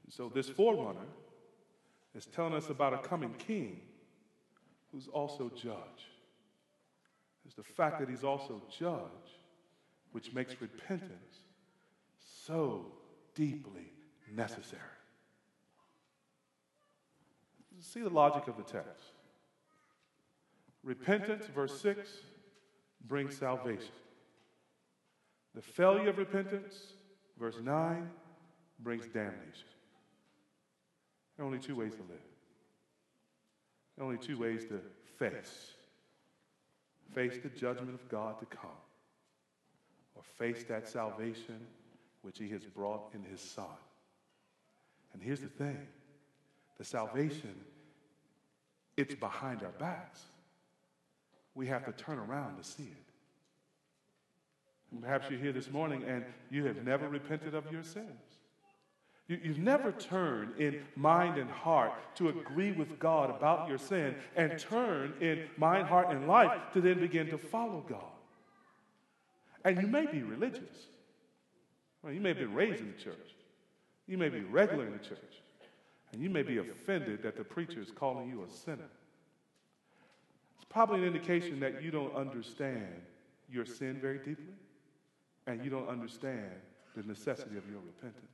So, 0.08 0.30
this 0.34 0.48
forerunner 0.48 1.06
is 2.14 2.26
telling 2.26 2.54
us 2.54 2.68
about 2.68 2.94
a 2.94 2.98
coming 2.98 3.34
king 3.34 3.82
who's 4.92 5.08
also 5.08 5.50
judge. 5.50 6.08
It's 7.44 7.54
the 7.54 7.62
fact 7.62 7.98
that 8.00 8.08
he's 8.08 8.24
also 8.24 8.62
judge 8.78 9.00
which 10.12 10.32
makes 10.32 10.60
repentance 10.60 11.44
so 12.44 12.86
deeply 13.34 13.92
necessary. 14.32 14.82
See 17.80 18.00
the 18.00 18.10
logic 18.10 18.46
of 18.46 18.56
the 18.56 18.62
text. 18.62 19.12
Repentance, 20.82 21.46
verse 21.46 21.80
6, 21.80 22.08
brings 23.06 23.36
salvation. 23.36 23.92
The 25.54 25.62
failure 25.62 26.10
of 26.10 26.18
repentance, 26.18 26.92
verse 27.38 27.56
9, 27.62 28.10
brings 28.80 29.06
damnation. 29.06 29.68
There 31.36 31.44
are 31.44 31.46
only 31.46 31.58
two 31.58 31.76
ways 31.76 31.94
to 31.94 32.02
live 32.02 32.29
only 33.98 34.18
two 34.18 34.38
ways 34.38 34.64
to 34.66 34.80
face 35.18 35.74
face 37.14 37.38
the 37.42 37.48
judgment 37.48 37.94
of 37.94 38.08
God 38.08 38.38
to 38.40 38.46
come, 38.46 38.70
or 40.14 40.22
face 40.22 40.64
that 40.64 40.88
salvation 40.88 41.60
which 42.22 42.38
He 42.38 42.48
has 42.50 42.64
brought 42.64 43.12
in 43.14 43.22
His 43.22 43.40
Son. 43.40 43.64
And 45.12 45.22
here's 45.22 45.40
the 45.40 45.48
thing 45.48 45.86
the 46.78 46.84
salvation, 46.84 47.54
it's 48.96 49.14
behind 49.14 49.62
our 49.62 49.72
backs. 49.72 50.22
We 51.54 51.66
have 51.66 51.84
to 51.84 51.92
turn 51.92 52.18
around 52.18 52.56
to 52.56 52.64
see 52.64 52.84
it. 52.84 53.10
And 54.92 55.02
perhaps 55.02 55.28
you're 55.28 55.38
here 55.38 55.52
this 55.52 55.70
morning 55.70 56.04
and 56.06 56.24
you 56.48 56.64
have 56.64 56.84
never 56.84 57.08
repented 57.08 57.54
of 57.54 57.70
your 57.70 57.82
sins. 57.82 58.29
You, 59.30 59.52
have 59.52 59.58
never 59.58 59.92
turned 59.92 60.58
in 60.58 60.82
mind 60.96 61.38
and 61.38 61.48
heart 61.48 61.92
to 62.16 62.30
agree 62.30 62.72
with 62.72 62.98
God 62.98 63.30
about 63.30 63.68
your 63.68 63.78
sin 63.78 64.16
and 64.34 64.58
turn 64.58 65.14
in 65.20 65.44
mind, 65.56 65.86
heart, 65.86 66.10
and 66.10 66.26
life 66.26 66.50
to 66.72 66.80
then 66.80 66.98
begin 66.98 67.28
to 67.30 67.38
follow 67.38 67.84
God. 67.88 68.02
And 69.64 69.80
you 69.80 69.86
may 69.86 70.06
be 70.06 70.24
religious. 70.24 70.88
Well, 72.02 72.12
you 72.12 72.20
may 72.20 72.30
have 72.30 72.38
been 72.38 72.54
raised 72.54 72.80
in 72.80 72.90
the 72.90 73.00
church. 73.00 73.36
You 74.08 74.18
may 74.18 74.30
be 74.30 74.40
regular 74.40 74.84
in 74.84 74.94
the 74.94 74.98
church. 74.98 75.42
And 76.12 76.20
you 76.20 76.28
may 76.28 76.42
be 76.42 76.58
offended 76.58 77.22
that 77.22 77.36
the 77.36 77.44
preacher 77.44 77.80
is 77.80 77.92
calling 77.92 78.28
you 78.28 78.42
a 78.42 78.50
sinner. 78.50 78.90
It's 80.56 80.66
probably 80.68 81.02
an 81.02 81.06
indication 81.06 81.60
that 81.60 81.84
you 81.84 81.92
don't 81.92 82.16
understand 82.16 83.00
your 83.48 83.64
sin 83.64 84.00
very 84.00 84.18
deeply 84.18 84.54
and 85.46 85.64
you 85.64 85.70
don't 85.70 85.88
understand 85.88 86.50
the 86.96 87.04
necessity 87.04 87.56
of 87.56 87.70
your 87.70 87.78
repentance. 87.78 88.29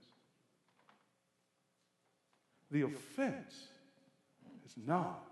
The 2.71 2.83
offense 2.83 3.69
is 4.65 4.75
not 4.87 5.31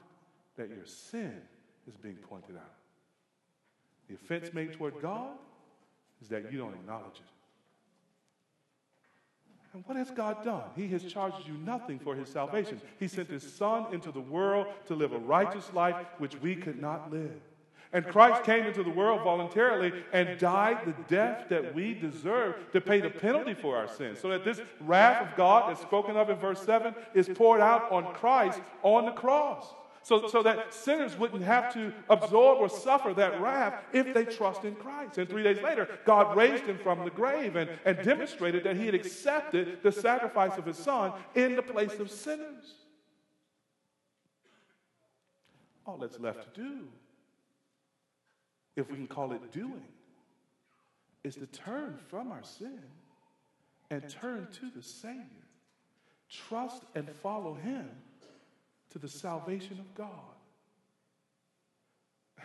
that 0.56 0.68
your 0.68 0.86
sin 0.86 1.40
is 1.88 1.96
being 1.96 2.16
pointed 2.16 2.56
out. 2.56 2.74
The 4.08 4.14
offense 4.14 4.52
made 4.52 4.72
toward 4.72 5.00
God 5.00 5.32
is 6.22 6.28
that 6.28 6.52
you 6.52 6.58
don't 6.58 6.74
acknowledge 6.74 7.16
it. 7.16 7.34
And 9.72 9.82
what 9.86 9.96
has 9.96 10.10
God 10.12 10.44
done? 10.44 10.62
He 10.76 10.86
has 10.88 11.02
charged 11.04 11.48
you 11.48 11.54
nothing 11.54 11.98
for 11.98 12.14
his 12.14 12.28
salvation. 12.28 12.80
He 13.00 13.08
sent 13.08 13.28
his 13.28 13.42
Son 13.42 13.92
into 13.92 14.12
the 14.12 14.20
world 14.20 14.68
to 14.86 14.94
live 14.94 15.12
a 15.12 15.18
righteous 15.18 15.72
life 15.74 15.96
which 16.18 16.40
we 16.40 16.54
could 16.54 16.80
not 16.80 17.10
live. 17.10 17.40
And 17.94 18.04
Christ 18.04 18.42
came 18.42 18.66
into 18.66 18.82
the 18.82 18.90
world 18.90 19.22
voluntarily 19.22 19.92
and 20.12 20.36
died 20.36 20.78
the 20.84 20.94
death 21.06 21.48
that 21.48 21.76
we 21.76 21.94
deserve 21.94 22.56
to 22.72 22.80
pay 22.80 23.00
the 23.00 23.08
penalty 23.08 23.54
for 23.54 23.76
our 23.76 23.86
sins. 23.86 24.18
So 24.18 24.30
that 24.30 24.44
this 24.44 24.60
wrath 24.80 25.30
of 25.30 25.36
God 25.36 25.70
that's 25.70 25.80
spoken 25.80 26.16
of 26.16 26.28
in 26.28 26.36
verse 26.36 26.60
7 26.62 26.92
is 27.14 27.28
poured 27.28 27.60
out 27.60 27.92
on 27.92 28.12
Christ 28.12 28.60
on 28.82 29.04
the 29.04 29.12
cross. 29.12 29.72
so, 30.02 30.26
so 30.26 30.42
that 30.42 30.74
sinners 30.74 31.16
wouldn't 31.16 31.44
have 31.44 31.72
to 31.74 31.92
absorb 32.10 32.58
or 32.58 32.68
suffer 32.68 33.14
that 33.14 33.40
wrath 33.40 33.80
if 33.92 34.12
they 34.12 34.24
trust 34.24 34.64
in 34.64 34.74
Christ. 34.74 35.18
And 35.18 35.28
three 35.28 35.44
days 35.44 35.62
later, 35.62 35.88
God 36.04 36.36
raised 36.36 36.64
him 36.64 36.78
from 36.78 37.04
the 37.04 37.10
grave 37.10 37.54
and, 37.54 37.70
and 37.84 37.96
demonstrated 38.02 38.64
that 38.64 38.76
he 38.76 38.86
had 38.86 38.96
accepted 38.96 39.84
the 39.84 39.92
sacrifice 39.92 40.58
of 40.58 40.66
his 40.66 40.78
son 40.78 41.12
in 41.36 41.54
the 41.54 41.62
place 41.62 42.00
of 42.00 42.10
sinners. 42.10 42.74
All 45.86 45.96
that's 45.96 46.18
left 46.18 46.52
to 46.54 46.60
do, 46.60 46.88
if 48.76 48.90
we 48.90 48.96
can 48.96 49.06
call 49.06 49.32
it 49.32 49.52
doing, 49.52 49.86
is 51.22 51.36
to 51.36 51.46
turn 51.46 51.98
from 52.08 52.30
our 52.32 52.42
sin 52.42 52.80
and 53.90 54.08
turn 54.08 54.48
to 54.60 54.70
the 54.74 54.82
Savior. 54.82 55.24
Trust 56.28 56.82
and 56.94 57.08
follow 57.08 57.54
him 57.54 57.88
to 58.90 58.98
the 58.98 59.08
salvation 59.08 59.78
of 59.78 59.94
God. 59.94 60.08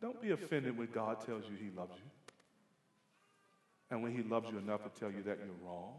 Don't 0.00 0.20
be 0.20 0.30
offended 0.30 0.76
when 0.76 0.88
God 0.92 1.24
tells 1.24 1.44
you 1.44 1.56
he 1.56 1.70
loves 1.76 1.94
you. 1.96 2.10
And 3.90 4.02
when 4.02 4.14
he 4.14 4.22
loves 4.22 4.50
you 4.50 4.58
enough 4.58 4.82
to 4.84 5.00
tell 5.00 5.10
you 5.10 5.22
that 5.22 5.38
you're 5.38 5.68
wrong. 5.68 5.94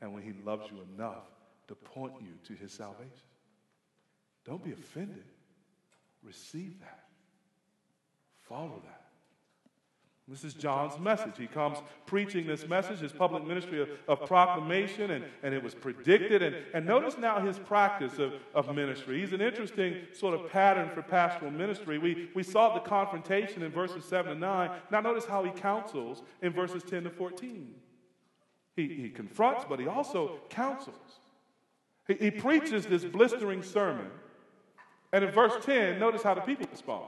And 0.00 0.12
when 0.12 0.22
he 0.22 0.32
loves 0.44 0.70
you 0.70 0.78
enough 0.94 1.24
to 1.68 1.74
point 1.74 2.14
you 2.20 2.32
to 2.46 2.60
his 2.60 2.72
salvation. 2.72 3.08
Don't 4.44 4.64
be 4.64 4.72
offended. 4.72 5.24
Receive 6.22 6.80
that. 6.80 7.07
Follow 8.48 8.82
that. 8.84 8.98
This 10.28 10.44
is 10.44 10.52
John's 10.52 10.98
message. 10.98 11.38
He 11.38 11.46
comes 11.46 11.78
preaching 12.04 12.46
this 12.46 12.68
message, 12.68 12.98
his 12.98 13.12
public 13.12 13.46
ministry 13.46 13.80
of, 13.80 13.88
of 14.08 14.26
proclamation, 14.26 15.10
and, 15.12 15.24
and 15.42 15.54
it 15.54 15.62
was 15.62 15.74
predicted. 15.74 16.42
And, 16.42 16.56
and 16.74 16.84
notice 16.84 17.16
now 17.16 17.40
his 17.40 17.58
practice 17.58 18.18
of, 18.18 18.34
of 18.54 18.74
ministry. 18.74 19.20
He's 19.20 19.32
an 19.32 19.40
interesting 19.40 19.96
sort 20.12 20.38
of 20.38 20.50
pattern 20.52 20.90
for 20.94 21.00
pastoral 21.00 21.50
ministry. 21.50 21.96
We, 21.96 22.28
we 22.34 22.42
saw 22.42 22.74
the 22.74 22.80
confrontation 22.80 23.62
in 23.62 23.70
verses 23.70 24.04
7 24.04 24.34
to 24.34 24.38
9. 24.38 24.70
Now, 24.90 25.00
notice 25.00 25.24
how 25.24 25.44
he 25.44 25.50
counsels 25.50 26.22
in 26.42 26.52
verses 26.52 26.82
10 26.82 27.04
to 27.04 27.10
14. 27.10 27.74
He, 28.76 28.86
he 28.86 29.08
confronts, 29.08 29.64
but 29.66 29.80
he 29.80 29.86
also 29.86 30.40
counsels. 30.50 31.20
He, 32.06 32.14
he 32.14 32.30
preaches 32.30 32.84
this 32.84 33.04
blistering 33.04 33.62
sermon. 33.62 34.10
And 35.10 35.24
in 35.24 35.30
verse 35.30 35.54
10, 35.64 35.98
notice 35.98 36.22
how 36.22 36.34
the 36.34 36.42
people 36.42 36.66
respond. 36.70 37.06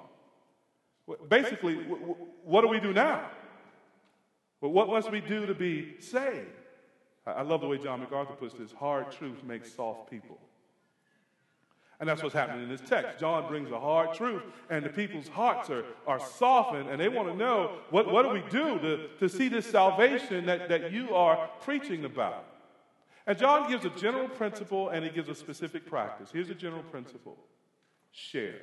Basically, 1.28 1.74
what 2.44 2.62
do 2.62 2.68
we 2.68 2.80
do 2.80 2.92
now? 2.92 3.28
What 4.60 4.88
must 4.88 5.10
we 5.10 5.20
do 5.20 5.46
to 5.46 5.54
be 5.54 5.94
saved? 6.00 6.46
I 7.26 7.42
love 7.42 7.60
the 7.60 7.66
way 7.66 7.78
John 7.78 8.00
MacArthur 8.00 8.34
puts 8.34 8.54
this 8.54 8.72
hard 8.72 9.10
truth 9.10 9.42
makes 9.44 9.72
soft 9.72 10.10
people. 10.10 10.38
And 11.98 12.08
that's 12.08 12.22
what's 12.22 12.34
happening 12.34 12.62
in 12.62 12.68
this 12.70 12.80
text. 12.80 13.18
John 13.18 13.46
brings 13.46 13.70
a 13.70 13.78
hard 13.78 14.14
truth, 14.14 14.42
and 14.70 14.84
the 14.84 14.88
people's 14.88 15.28
hearts 15.28 15.68
are, 15.68 15.84
are 16.06 16.18
softened, 16.18 16.88
and 16.88 16.98
they 16.98 17.10
want 17.10 17.28
to 17.28 17.36
know 17.36 17.72
what, 17.90 18.10
what 18.10 18.22
do 18.22 18.30
we 18.30 18.42
do 18.48 18.78
to, 18.78 19.08
to 19.18 19.28
see 19.28 19.48
this 19.48 19.66
salvation 19.66 20.46
that, 20.46 20.70
that 20.70 20.92
you 20.92 21.14
are 21.14 21.50
preaching 21.60 22.06
about? 22.06 22.46
And 23.26 23.38
John 23.38 23.70
gives 23.70 23.84
a 23.84 23.90
general 23.90 24.28
principle 24.28 24.88
and 24.88 25.04
he 25.04 25.10
gives 25.10 25.28
a 25.28 25.34
specific 25.34 25.86
practice. 25.86 26.30
Here's 26.32 26.50
a 26.50 26.54
general 26.54 26.82
principle 26.82 27.36
share. 28.10 28.62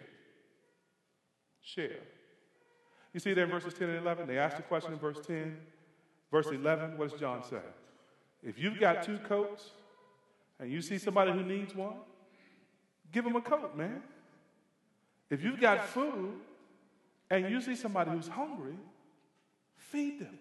Share. 1.62 2.00
You 3.17 3.21
see 3.21 3.34
there 3.34 3.45
in 3.45 3.49
verses 3.49 3.73
10 3.73 3.89
and 3.89 3.97
11? 3.97 4.27
They 4.27 4.38
asked 4.38 4.58
the 4.58 4.62
question 4.62 4.93
in 4.93 4.99
verse 4.99 5.17
10. 5.25 5.58
Verse 6.32 6.45
11, 6.51 6.99
what 6.99 7.10
does 7.10 7.19
John 7.19 7.43
say? 7.43 7.63
If 8.43 8.60
you've 8.60 8.80
got 8.80 9.01
two 9.01 9.17
coats 9.17 9.71
and 10.60 10.71
you 10.71 10.84
see 10.84 10.99
somebody 10.99 11.32
who 11.32 11.41
needs 11.41 11.73
one, 11.73 11.95
give 13.12 13.23
them 13.23 13.36
a 13.36 13.41
coat, 13.41 13.75
man. 13.75 14.03
If 15.32 15.43
you've 15.43 15.60
got 15.60 15.84
food 15.88 16.34
and 17.32 17.49
you 17.49 17.60
see 17.60 17.75
somebody 17.75 18.12
who's 18.12 18.27
hungry, 18.27 18.77
feed 19.77 20.19
them. 20.19 20.38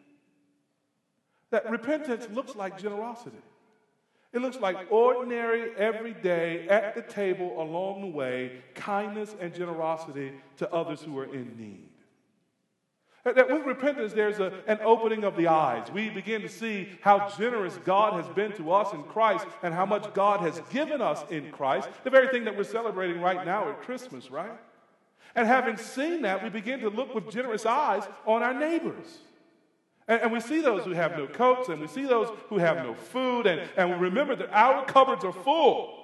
That 1.48 1.70
repentance 1.70 2.28
looks 2.30 2.56
like 2.56 2.78
generosity. 2.78 3.38
It 4.34 4.42
looks 4.42 4.58
like 4.58 4.92
ordinary, 4.92 5.74
everyday, 5.78 6.68
at 6.68 6.94
the 6.94 7.00
table, 7.00 7.58
along 7.58 8.02
the 8.02 8.08
way, 8.08 8.60
kindness 8.74 9.34
and 9.40 9.54
generosity 9.54 10.34
to 10.58 10.70
others 10.70 11.00
who 11.00 11.18
are 11.18 11.34
in 11.34 11.56
need. 11.56 11.88
That 13.34 13.50
with 13.50 13.66
repentance, 13.66 14.12
there's 14.12 14.38
a, 14.38 14.52
an 14.68 14.78
opening 14.84 15.24
of 15.24 15.36
the 15.36 15.48
eyes. 15.48 15.90
We 15.90 16.10
begin 16.10 16.42
to 16.42 16.48
see 16.48 16.88
how 17.00 17.28
generous 17.36 17.76
God 17.84 18.22
has 18.22 18.32
been 18.34 18.52
to 18.52 18.72
us 18.72 18.92
in 18.94 19.02
Christ 19.02 19.46
and 19.64 19.74
how 19.74 19.84
much 19.84 20.14
God 20.14 20.40
has 20.40 20.62
given 20.70 21.02
us 21.02 21.24
in 21.28 21.50
Christ. 21.50 21.88
The 22.04 22.10
very 22.10 22.28
thing 22.28 22.44
that 22.44 22.56
we're 22.56 22.62
celebrating 22.62 23.20
right 23.20 23.44
now 23.44 23.68
at 23.68 23.82
Christmas, 23.82 24.30
right? 24.30 24.56
And 25.34 25.46
having 25.46 25.76
seen 25.76 26.22
that, 26.22 26.42
we 26.44 26.50
begin 26.50 26.78
to 26.80 26.88
look 26.88 27.16
with 27.16 27.28
generous 27.30 27.66
eyes 27.66 28.04
on 28.26 28.44
our 28.44 28.54
neighbors. 28.54 29.18
And, 30.06 30.22
and, 30.22 30.32
we 30.32 30.38
see 30.38 30.60
those 30.60 30.84
who 30.84 30.92
have 30.92 31.18
no 31.18 31.26
coats, 31.26 31.68
and 31.68 31.80
we 31.80 31.88
see 31.88 32.04
those 32.04 32.28
who 32.48 32.58
have 32.58 32.76
no 32.76 32.94
food, 32.94 33.46
and, 33.46 33.60
and 33.76 33.90
we 33.90 33.96
remember 33.96 34.36
that 34.36 34.50
our 34.52 34.84
cupboards 34.84 35.24
are 35.24 35.32
full. 35.32 35.95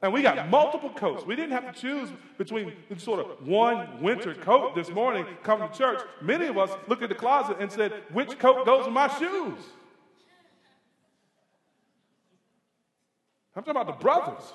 And 0.00 0.12
we 0.12 0.22
got 0.22 0.48
multiple 0.48 0.90
coats. 0.90 1.26
We 1.26 1.34
didn't 1.34 1.50
have 1.52 1.74
to 1.74 1.80
choose 1.80 2.08
between 2.36 2.72
sort 2.98 3.18
of 3.18 3.46
one 3.46 4.00
winter 4.00 4.32
coat 4.32 4.76
this 4.76 4.90
morning 4.90 5.26
coming 5.42 5.68
to 5.68 5.76
church. 5.76 6.00
Many 6.20 6.46
of 6.46 6.56
us 6.56 6.70
looked 6.86 7.02
at 7.02 7.08
the 7.08 7.16
closet 7.16 7.56
and 7.58 7.70
said, 7.70 7.92
which 8.12 8.38
coat 8.38 8.64
goes 8.64 8.84
with 8.84 8.94
my 8.94 9.08
shoes? 9.18 9.58
I'm 13.56 13.64
talking 13.64 13.80
about 13.80 13.86
the 13.88 14.04
brothers. 14.04 14.52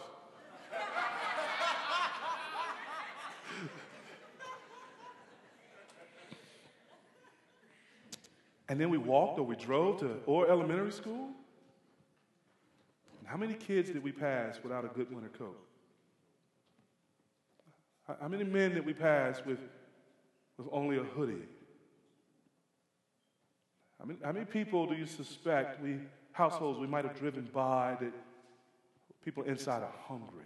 and 8.70 8.80
then 8.80 8.90
we 8.90 8.98
walked 8.98 9.40
or 9.40 9.46
we 9.46 9.58
drove 9.58 10.00
to 10.00 10.22
Orr 10.26 10.50
Elementary 10.50 10.94
School. 10.94 11.32
How 13.26 13.38
many 13.38 13.54
kids 13.54 13.90
did 13.90 14.04
we 14.04 14.12
pass 14.12 14.60
without 14.64 14.86
a 14.86 14.90
good 14.90 15.14
winter 15.14 15.30
coat? 15.30 15.60
How 18.08 18.28
many 18.28 18.44
men 18.44 18.74
did 18.74 18.86
we 18.86 18.94
pass 18.94 19.42
with, 19.46 19.60
with 20.58 20.68
only 20.72 20.98
a 20.98 21.04
hoodie? 21.04 21.48
How 24.00 24.06
many, 24.06 24.20
how 24.24 24.32
many 24.34 24.46
people 24.46 24.86
do 24.86 24.96
you 24.96 25.06
suspect 25.06 25.82
we, 25.82 26.00
households 26.34 26.80
we 26.80 26.88
might 26.88 27.06
have 27.06 27.18
driven 27.18 27.50
by 27.54 27.96
that 28.02 28.12
people 29.24 29.44
inside 29.44 29.84
are 29.84 29.94
hungry? 30.08 30.44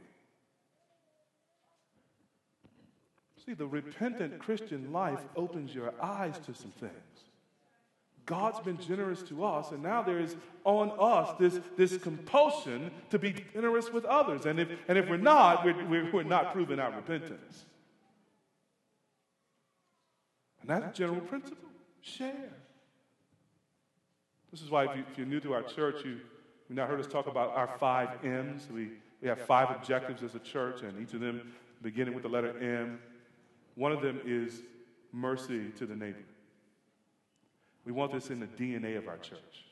See, 3.43 3.53
the 3.53 3.65
repentant 3.65 4.37
Christian 4.39 4.91
life 4.91 5.21
opens 5.35 5.73
your 5.73 5.93
eyes 6.01 6.37
to 6.45 6.53
some 6.53 6.71
things. 6.71 6.91
God's 8.27 8.59
been 8.59 8.77
generous 8.77 9.23
to 9.23 9.45
us, 9.45 9.71
and 9.71 9.81
now 9.81 10.03
there 10.03 10.19
is 10.19 10.35
on 10.65 10.91
us 10.99 11.33
this, 11.39 11.59
this 11.77 11.97
compulsion 11.97 12.91
to 13.09 13.17
be 13.17 13.33
generous 13.53 13.91
with 13.91 14.03
others. 14.03 14.45
And 14.45 14.59
if, 14.59 14.67
and 14.89 14.97
if 14.97 15.09
we're 15.09 15.15
not, 15.15 15.63
we're, 15.63 16.11
we're, 16.11 16.23
not 16.23 16.51
proving 16.51 16.77
our 16.77 16.91
repentance. 16.91 17.65
And 20.61 20.69
that's 20.69 20.85
a 20.85 20.99
general 20.99 21.21
principle 21.21 21.69
share. 22.01 22.51
This 24.51 24.61
is 24.61 24.69
why, 24.69 24.83
if, 24.83 25.17
you, 25.17 25.23
are 25.23 25.27
new 25.27 25.39
to 25.39 25.53
our 25.53 25.63
church, 25.63 26.03
you, 26.03 26.19
you've 26.67 26.77
not 26.77 26.89
heard 26.89 26.99
us 26.99 27.07
talk 27.07 27.27
about 27.27 27.55
our 27.55 27.77
five 27.79 28.09
M's. 28.25 28.67
We, 28.69 28.89
we 29.21 29.29
have 29.29 29.39
five 29.39 29.73
objectives 29.73 30.21
as 30.21 30.35
a 30.35 30.39
church, 30.39 30.81
and 30.81 31.01
each 31.01 31.13
of 31.13 31.21
them 31.21 31.53
beginning 31.81 32.13
with 32.13 32.23
the 32.23 32.29
letter 32.29 32.57
M. 32.59 32.99
One 33.75 33.93
of 33.93 34.01
them 34.01 34.19
is 34.25 34.63
mercy 35.13 35.69
to 35.77 35.85
the 35.85 35.95
neighbor. 35.95 36.25
We 37.87 37.93
want 37.93 38.11
this 38.11 38.29
in 38.31 38.41
the 38.41 38.47
DNA 38.47 38.97
of 38.97 39.07
our 39.07 39.17
church 39.17 39.63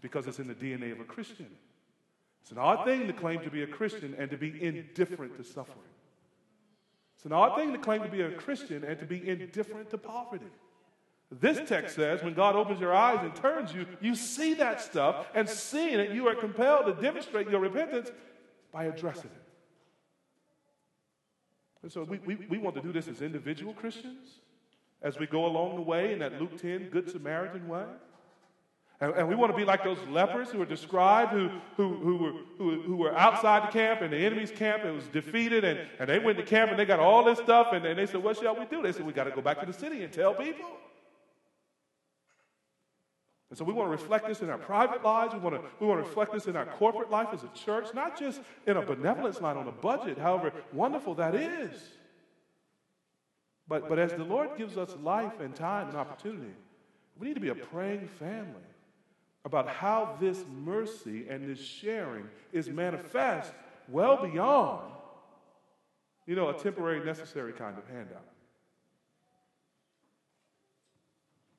because 0.00 0.26
it's 0.26 0.38
in 0.38 0.48
the 0.48 0.54
DNA 0.54 0.90
of 0.90 1.00
a 1.00 1.04
Christian. 1.04 1.48
It's 2.40 2.50
an 2.50 2.56
odd 2.56 2.86
thing 2.86 3.06
to 3.08 3.12
claim 3.12 3.40
to 3.40 3.50
be 3.50 3.62
a 3.62 3.66
Christian 3.66 4.14
and 4.16 4.30
to 4.30 4.38
be 4.38 4.54
indifferent 4.62 5.36
to 5.36 5.44
suffering. 5.44 5.76
It's 7.14 7.26
an 7.26 7.34
odd 7.34 7.58
thing 7.58 7.74
to 7.74 7.78
claim 7.78 8.02
to 8.04 8.08
be 8.08 8.22
a 8.22 8.30
Christian 8.30 8.84
and 8.84 8.98
to 9.00 9.04
be 9.04 9.28
indifferent 9.28 9.90
to 9.90 9.98
poverty. 9.98 10.46
This 11.30 11.68
text 11.68 11.96
says 11.96 12.22
when 12.22 12.32
God 12.32 12.56
opens 12.56 12.80
your 12.80 12.94
eyes 12.94 13.18
and 13.20 13.36
turns 13.36 13.74
you, 13.74 13.84
you 14.00 14.14
see 14.14 14.54
that 14.54 14.80
stuff, 14.80 15.26
and 15.34 15.46
seeing 15.46 16.00
it, 16.00 16.12
you 16.12 16.28
are 16.28 16.34
compelled 16.34 16.86
to 16.86 16.94
demonstrate 16.94 17.50
your 17.50 17.60
repentance 17.60 18.10
by 18.72 18.84
addressing 18.84 19.30
it. 19.30 19.42
And 21.82 21.92
so 21.92 22.02
we, 22.04 22.16
we, 22.24 22.36
we 22.48 22.56
want 22.56 22.76
to 22.76 22.82
do 22.82 22.92
this 22.92 23.08
as 23.08 23.20
individual 23.20 23.74
Christians 23.74 24.38
as 25.02 25.18
we 25.18 25.26
go 25.26 25.46
along 25.46 25.76
the 25.76 25.82
way 25.82 26.12
in 26.12 26.18
that 26.20 26.40
Luke 26.40 26.60
10 26.60 26.88
Good 26.90 27.10
Samaritan 27.10 27.68
way. 27.68 27.84
And, 28.98 29.12
and, 29.12 29.28
we 29.28 29.34
want 29.34 29.52
to 29.52 29.56
be 29.56 29.66
like 29.66 29.84
those 29.84 29.98
lepers 30.08 30.50
who 30.50 30.62
are 30.62 30.66
described, 30.66 31.32
who, 31.32 31.50
who, 31.76 31.96
who, 31.96 32.16
were, 32.16 32.32
who, 32.56 32.82
who 32.82 32.96
were 32.96 33.14
outside 33.14 33.68
the 33.68 33.72
camp 33.72 34.00
and 34.00 34.10
the 34.10 34.16
enemy's 34.16 34.50
camp 34.50 34.84
and 34.84 34.94
was 34.94 35.06
defeated. 35.08 35.64
And, 35.64 35.80
and 35.98 36.08
they 36.08 36.18
went 36.18 36.38
to 36.38 36.44
camp 36.44 36.70
and 36.70 36.80
they 36.80 36.86
got 36.86 36.98
all 36.98 37.22
this 37.22 37.38
stuff. 37.38 37.68
And, 37.72 37.84
and 37.84 37.98
they 37.98 38.06
said, 38.06 38.22
What 38.22 38.38
shall 38.38 38.58
we 38.58 38.64
do? 38.64 38.80
They 38.80 38.92
said, 38.92 39.04
We 39.04 39.12
got 39.12 39.24
to 39.24 39.32
go 39.32 39.42
back 39.42 39.60
to 39.60 39.66
the 39.66 39.72
city 39.74 40.02
and 40.02 40.10
tell 40.10 40.32
people. 40.32 40.64
And 43.50 43.58
so 43.58 43.64
we 43.64 43.74
want 43.74 43.86
to 43.88 43.92
reflect 43.92 44.26
this 44.26 44.40
in 44.40 44.48
our 44.48 44.58
private 44.58 45.04
lives. 45.04 45.34
We 45.34 45.40
want 45.40 45.56
to, 45.56 45.62
we 45.78 45.86
want 45.86 46.02
to 46.02 46.08
reflect 46.08 46.32
this 46.32 46.46
in 46.46 46.56
our 46.56 46.66
corporate 46.66 47.10
life 47.10 47.28
as 47.32 47.44
a 47.44 47.48
church, 47.48 47.88
not 47.94 48.18
just 48.18 48.40
in 48.66 48.78
a 48.78 48.82
benevolence 48.82 49.42
line 49.42 49.58
on 49.58 49.68
a 49.68 49.72
budget, 49.72 50.16
however 50.18 50.52
wonderful 50.72 51.14
that 51.16 51.34
is. 51.34 51.72
But, 53.68 53.88
but 53.88 53.98
as 53.98 54.12
the 54.12 54.24
Lord 54.24 54.50
gives 54.56 54.76
us 54.76 54.94
life 55.02 55.40
and 55.40 55.54
time 55.54 55.88
and 55.88 55.96
opportunity, 55.96 56.54
we 57.18 57.26
need 57.26 57.34
to 57.34 57.40
be 57.40 57.48
a 57.48 57.54
praying 57.54 58.06
family 58.06 58.62
about 59.44 59.68
how 59.68 60.16
this 60.20 60.44
mercy 60.64 61.26
and 61.28 61.48
this 61.48 61.60
sharing 61.60 62.28
is 62.52 62.68
manifest 62.68 63.52
well 63.88 64.24
beyond, 64.24 64.92
you 66.26 66.34
know, 66.34 66.48
a 66.48 66.54
temporary, 66.54 67.04
necessary 67.04 67.52
kind 67.52 67.78
of 67.78 67.86
handout. 67.88 68.26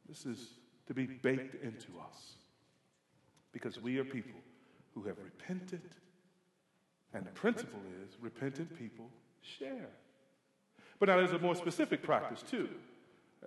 This 0.08 0.26
is 0.26 0.50
to 0.88 0.94
be 0.94 1.06
baked 1.06 1.56
into 1.64 1.88
us 2.00 2.36
because 3.52 3.82
we 3.82 3.98
are 4.00 4.06
people 4.06 4.40
who 4.94 5.04
have 5.04 5.18
repented. 5.24 5.82
And 7.14 7.26
the 7.26 7.32
principle 7.32 7.80
is 8.04 8.18
repentant 8.22 8.78
people 8.78 9.10
share. 9.42 9.90
But 11.00 11.10
now 11.10 11.18
there's 11.18 11.32
a 11.32 11.40
more 11.40 11.56
specific 11.56 12.04
practice 12.04 12.44
too. 12.50 12.70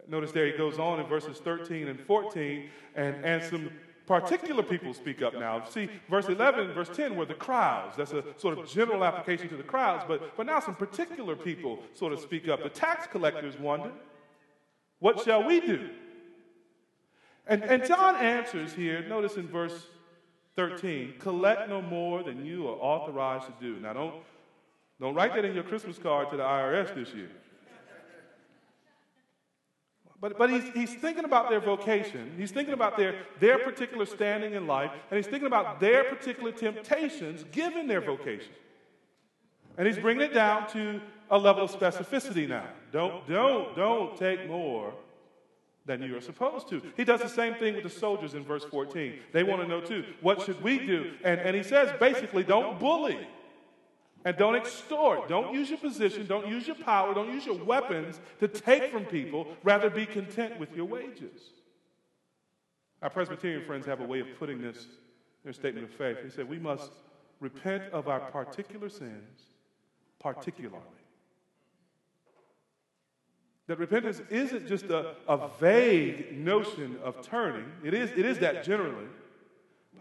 Notice 0.09 0.33
there 0.33 0.47
he 0.47 0.57
goes 0.57 0.79
on 0.79 1.01
in 1.01 1.07
verses 1.07 1.39
13 1.39 1.89
and 1.89 2.01
14, 2.01 2.69
and, 2.95 3.25
and 3.25 3.43
some 3.43 3.71
particular 4.07 4.63
people 4.63 4.93
speak 4.93 5.23
up 5.23 5.35
now. 5.35 5.65
See, 5.65 5.89
verse 6.09 6.27
11 6.27 6.73
verse 6.73 6.89
10 6.89 7.15
were 7.15 7.27
the 7.27 7.35
crowds. 7.35 7.97
That's 7.97 8.13
a 8.13 8.25
sort 8.39 8.59
of 8.59 8.69
general 8.69 9.05
application 9.05 9.49
to 9.51 9.57
the 9.57 9.63
crowds, 9.63 10.05
but, 10.07 10.37
but 10.37 10.47
now 10.47 10.59
some 10.61 10.75
particular 10.75 11.37
people 11.37 11.79
sort 11.95 12.13
of 12.13 12.21
speak 12.21 12.49
up. 12.49 12.63
The 12.63 12.71
tax 12.71 13.07
collectors 13.07 13.59
wonder, 13.59 13.93
What 14.99 15.23
shall 15.25 15.45
we 15.45 15.61
do? 15.61 15.91
And, 17.47 17.63
and 17.65 17.85
John 17.85 18.17
answers 18.17 18.73
here, 18.73 19.05
notice 19.09 19.37
in 19.37 19.49
verse 19.49 19.87
13, 20.57 21.15
collect 21.19 21.69
no 21.69 21.81
more 21.81 22.23
than 22.23 22.45
you 22.45 22.69
are 22.69 22.77
authorized 22.77 23.47
to 23.47 23.55
do. 23.61 23.81
Now, 23.81 23.93
don't, 23.93 24.15
don't 25.01 25.15
write 25.15 25.35
that 25.35 25.45
in 25.45 25.55
your 25.55 25.65
Christmas 25.65 25.99
card 25.99 26.31
to 26.31 26.37
the 26.37 26.43
IRS 26.43 26.95
this 26.95 27.15
year. 27.15 27.31
But, 30.21 30.37
but 30.37 30.51
he's, 30.51 30.65
he's 30.75 30.95
thinking 30.95 31.25
about 31.25 31.49
their 31.49 31.61
vocation. 31.61 32.35
He's 32.37 32.51
thinking 32.51 32.75
about 32.75 32.99
their, 32.99 33.15
their 33.39 33.59
particular 33.59 34.05
standing 34.05 34.53
in 34.53 34.67
life. 34.67 34.91
And 35.11 35.17
he's 35.17 35.27
thinking 35.27 35.47
about 35.47 35.81
their 35.81 36.05
particular 36.05 36.53
temptations 36.53 37.45
given 37.53 37.87
their 37.87 38.03
vocation. 38.03 38.53
And 39.79 39.87
he's 39.87 39.99
bringing 39.99 40.25
it 40.25 40.35
down 40.35 40.69
to 40.73 41.01
a 41.31 41.39
level 41.39 41.65
of 41.65 41.71
specificity 41.73 42.47
now. 42.47 42.67
Don't, 42.93 43.27
don't, 43.27 43.75
don't 43.75 44.17
take 44.19 44.47
more 44.47 44.93
than 45.87 46.03
you 46.03 46.17
are 46.17 46.21
supposed 46.21 46.69
to. 46.69 46.83
He 46.99 47.05
does 47.05 47.23
the 47.23 47.29
same 47.29 47.55
thing 47.55 47.75
with 47.75 47.85
the 47.85 47.91
soldiers 47.91 48.35
in 48.35 48.45
verse 48.45 48.65
14. 48.65 49.15
They 49.33 49.43
want 49.43 49.63
to 49.63 49.69
know 49.69 49.81
too, 49.81 50.05
what 50.21 50.43
should 50.43 50.63
we 50.63 50.79
do? 50.79 51.13
And, 51.25 51.41
and 51.41 51.57
he 51.57 51.63
says 51.63 51.91
basically, 51.99 52.43
don't 52.45 52.79
bully. 52.79 53.27
And 54.25 54.37
don't 54.37 54.55
extort. 54.55 55.29
Don't 55.29 55.55
use 55.55 55.71
your 55.71 55.79
position. 55.79 56.27
Don't 56.27 56.47
use 56.47 56.67
your 56.67 56.77
power. 56.77 57.15
Don't 57.15 57.33
use 57.33 57.47
your 57.47 57.63
weapons 57.65 58.21
to 58.41 58.49
take 58.49 58.93
from 58.93 59.05
people. 59.07 59.49
Rather, 59.63 59.89
be 59.89 60.05
content 60.05 60.59
with 60.61 60.75
your 60.77 60.85
wages. 60.85 61.41
Our 63.03 63.11
Presbyterian 63.11 63.65
friends 63.65 63.87
have 63.87 64.01
a 64.01 64.05
way 64.05 64.21
of 64.21 64.27
putting 64.39 64.61
this 64.61 64.85
in 64.85 64.91
their 65.45 65.53
statement 65.55 65.87
of 65.87 65.95
faith. 65.95 66.19
They 66.23 66.29
said, 66.29 66.49
We 66.49 66.59
must 66.59 66.93
repent 67.41 67.85
of 67.93 68.09
our 68.09 68.21
particular 68.21 68.91
sins, 68.91 69.41
particularly. 70.19 70.85
That 73.69 73.79
repentance 73.79 74.21
isn't 74.29 74.67
just 74.67 74.87
a, 74.87 75.15
a 75.29 75.49
vague 75.61 76.37
notion 76.37 76.99
of 77.03 77.23
turning, 77.23 77.67
it 77.85 77.95
is, 77.95 78.11
it 78.11 78.27
is 78.27 78.39
that 78.41 78.65
generally 78.65 79.07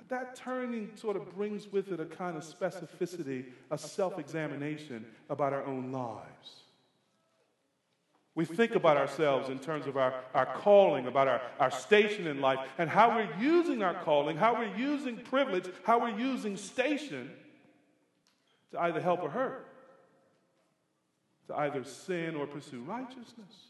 that 0.10 0.36
turning 0.36 0.92
sort 0.96 1.16
of 1.16 1.34
brings 1.36 1.72
with 1.72 1.92
it 1.92 2.00
a 2.00 2.06
kind 2.06 2.36
of 2.36 2.44
specificity, 2.44 3.46
a 3.72 3.78
self 3.78 4.20
examination 4.20 5.06
about 5.30 5.54
our 5.54 5.64
own 5.66 5.92
lives. 5.92 6.64
We 8.36 8.46
think 8.46 8.76
about 8.76 8.98
ourselves 8.98 9.50
in 9.50 9.60
terms 9.60 9.86
of 9.86 9.98
our, 9.98 10.14
our 10.34 10.46
calling, 10.46 11.08
about 11.08 11.28
our, 11.28 11.42
our 11.60 11.72
station 11.72 12.26
in 12.26 12.42
life, 12.42 12.60
and 12.78 12.90
how 12.90 13.16
we're 13.16 13.30
using 13.40 13.84
our 13.84 13.96
calling, 13.96 14.38
how 14.38 14.54
we're 14.54 14.76
using 14.78 15.18
privilege, 15.18 15.66
how 15.84 16.00
we're 16.00 16.18
using 16.18 16.56
station 16.56 17.32
to 18.72 18.80
either 18.80 19.02
help 19.02 19.24
or 19.24 19.30
hurt, 19.30 19.68
to 21.48 21.56
either 21.56 21.84
sin 21.84 22.36
or 22.36 22.48
pursue 22.48 22.82
righteousness. 22.82 23.70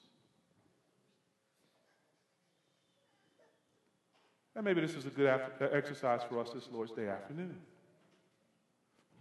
And 4.60 4.66
maybe 4.66 4.82
this 4.82 4.94
is 4.94 5.06
a 5.06 5.10
good 5.10 5.28
after, 5.28 5.70
uh, 5.70 5.70
exercise 5.70 6.20
for 6.28 6.38
us 6.38 6.50
this 6.50 6.68
Lord's 6.70 6.92
Day 6.92 7.08
afternoon. 7.08 7.56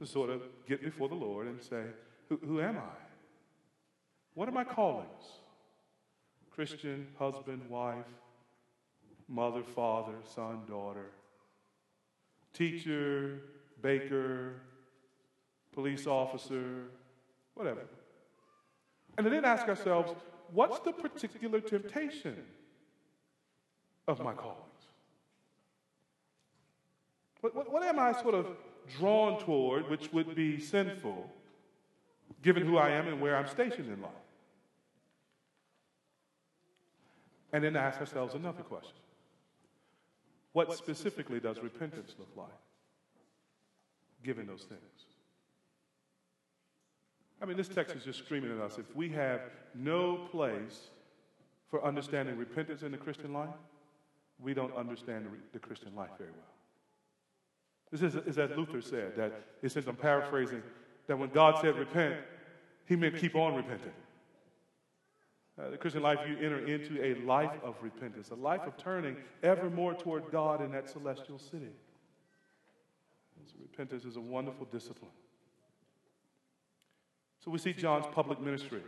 To 0.01 0.05
sort 0.05 0.31
of 0.31 0.43
get 0.67 0.83
before 0.83 1.09
the 1.09 1.15
Lord 1.15 1.47
and 1.47 1.63
say, 1.63 1.85
Who, 2.29 2.41
who 2.45 2.61
am 2.61 2.77
I? 2.77 2.97
What 4.35 4.49
are 4.49 4.53
my 4.53 4.65
callings? 4.65 5.39
Christian, 6.51 7.07
husband, 7.21 7.71
wife, 7.71 8.05
mother, 9.29 9.63
father, 9.63 10.15
son, 10.25 10.63
daughter, 10.67 11.13
teacher, 12.53 13.41
baker, 13.81 14.55
police 15.71 16.09
officer, 16.09 16.87
whatever. 17.55 17.87
And 19.17 19.25
then 19.25 19.45
ask 19.45 19.69
ourselves, 19.69 20.13
what's 20.53 20.81
the 20.81 20.91
particular 20.91 21.61
temptation 21.61 22.43
of 24.09 24.19
my 24.19 24.33
calling? 24.33 24.68
What, 27.55 27.73
what, 27.73 27.83
am 27.83 27.99
I 27.99 28.13
sort 28.13 28.35
of 28.35 28.47
drawn 28.99 29.39
toward 29.41 29.89
which 29.89 30.13
would 30.13 30.35
be 30.35 30.59
sinful, 30.59 31.31
given 32.43 32.65
who 32.65 32.77
I 32.77 32.91
am 32.91 33.09
and 33.09 33.21
where 33.21 33.37
I'm 33.37 33.47
stationed 33.47 33.93
in 33.93 34.01
life? 34.03 34.11
And 37.53 37.65
then 37.65 37.77
ask 37.77 38.01
ourselves 38.01 38.35
another 38.35 38.63
question 38.63 38.97
What 40.53 40.73
specifically 40.75 41.41
does 41.41 41.59
repentance 41.61 42.15
look 42.19 42.29
like, 42.37 42.49
given 44.23 44.47
those 44.47 44.65
things? 44.65 44.81
I 47.41 47.47
mean, 47.47 47.57
this 47.57 47.69
text 47.69 47.95
is 47.95 48.05
just 48.05 48.19
screaming 48.19 48.51
at 48.51 48.61
us. 48.61 48.79
If 48.79 48.97
we 48.97 49.09
have 49.11 49.43
no 49.75 50.27
place 50.31 50.91
for 51.71 51.85
understanding 51.85 52.37
repentance 52.37 52.83
in 52.83 52.91
the 52.91 52.99
Christian 52.99 53.33
life, 53.33 53.55
we 54.41 54.55
don't 54.55 54.75
understand 54.77 55.27
the 55.53 55.59
Christian 55.59 55.95
life 55.95 56.11
very 56.19 56.31
well. 56.31 56.58
This 57.91 58.03
is, 58.03 58.17
is 58.17 58.39
as 58.39 58.51
Luther 58.57 58.83
said, 58.83 59.17
that 59.17 59.33
it 59.63 59.73
says, 59.73 59.87
I'm 59.87 59.97
paraphrasing, 59.97 60.63
that 61.07 61.19
when 61.19 61.31
God 61.31 61.61
said 61.61 61.77
repent, 61.77 62.17
he 62.85 62.97
meant 62.97 63.17
keep 63.17 63.35
on 63.35 63.55
repenting. 63.55 63.93
Uh, 65.59 65.71
the 65.71 65.77
Christian 65.77 66.03
life, 66.03 66.21
you 66.29 66.37
enter 66.37 66.65
into 66.67 67.03
a 67.03 67.15
life 67.27 67.59
of 67.65 67.75
repentance, 67.83 68.31
a 68.31 68.35
life 68.35 68.61
of 68.63 68.77
turning 68.77 69.17
ever 69.43 69.69
more 69.69 69.95
toward 69.95 70.31
God 70.31 70.63
in 70.63 70.71
that 70.73 70.89
celestial 70.89 71.39
city. 71.39 71.73
So 73.47 73.55
repentance 73.63 74.05
is 74.05 74.17
a 74.17 74.21
wonderful 74.21 74.67
discipline. 74.71 75.11
So 77.45 77.51
we 77.51 77.59
see 77.59 77.73
John's 77.73 78.07
public 78.13 78.41
ministry. 78.41 78.83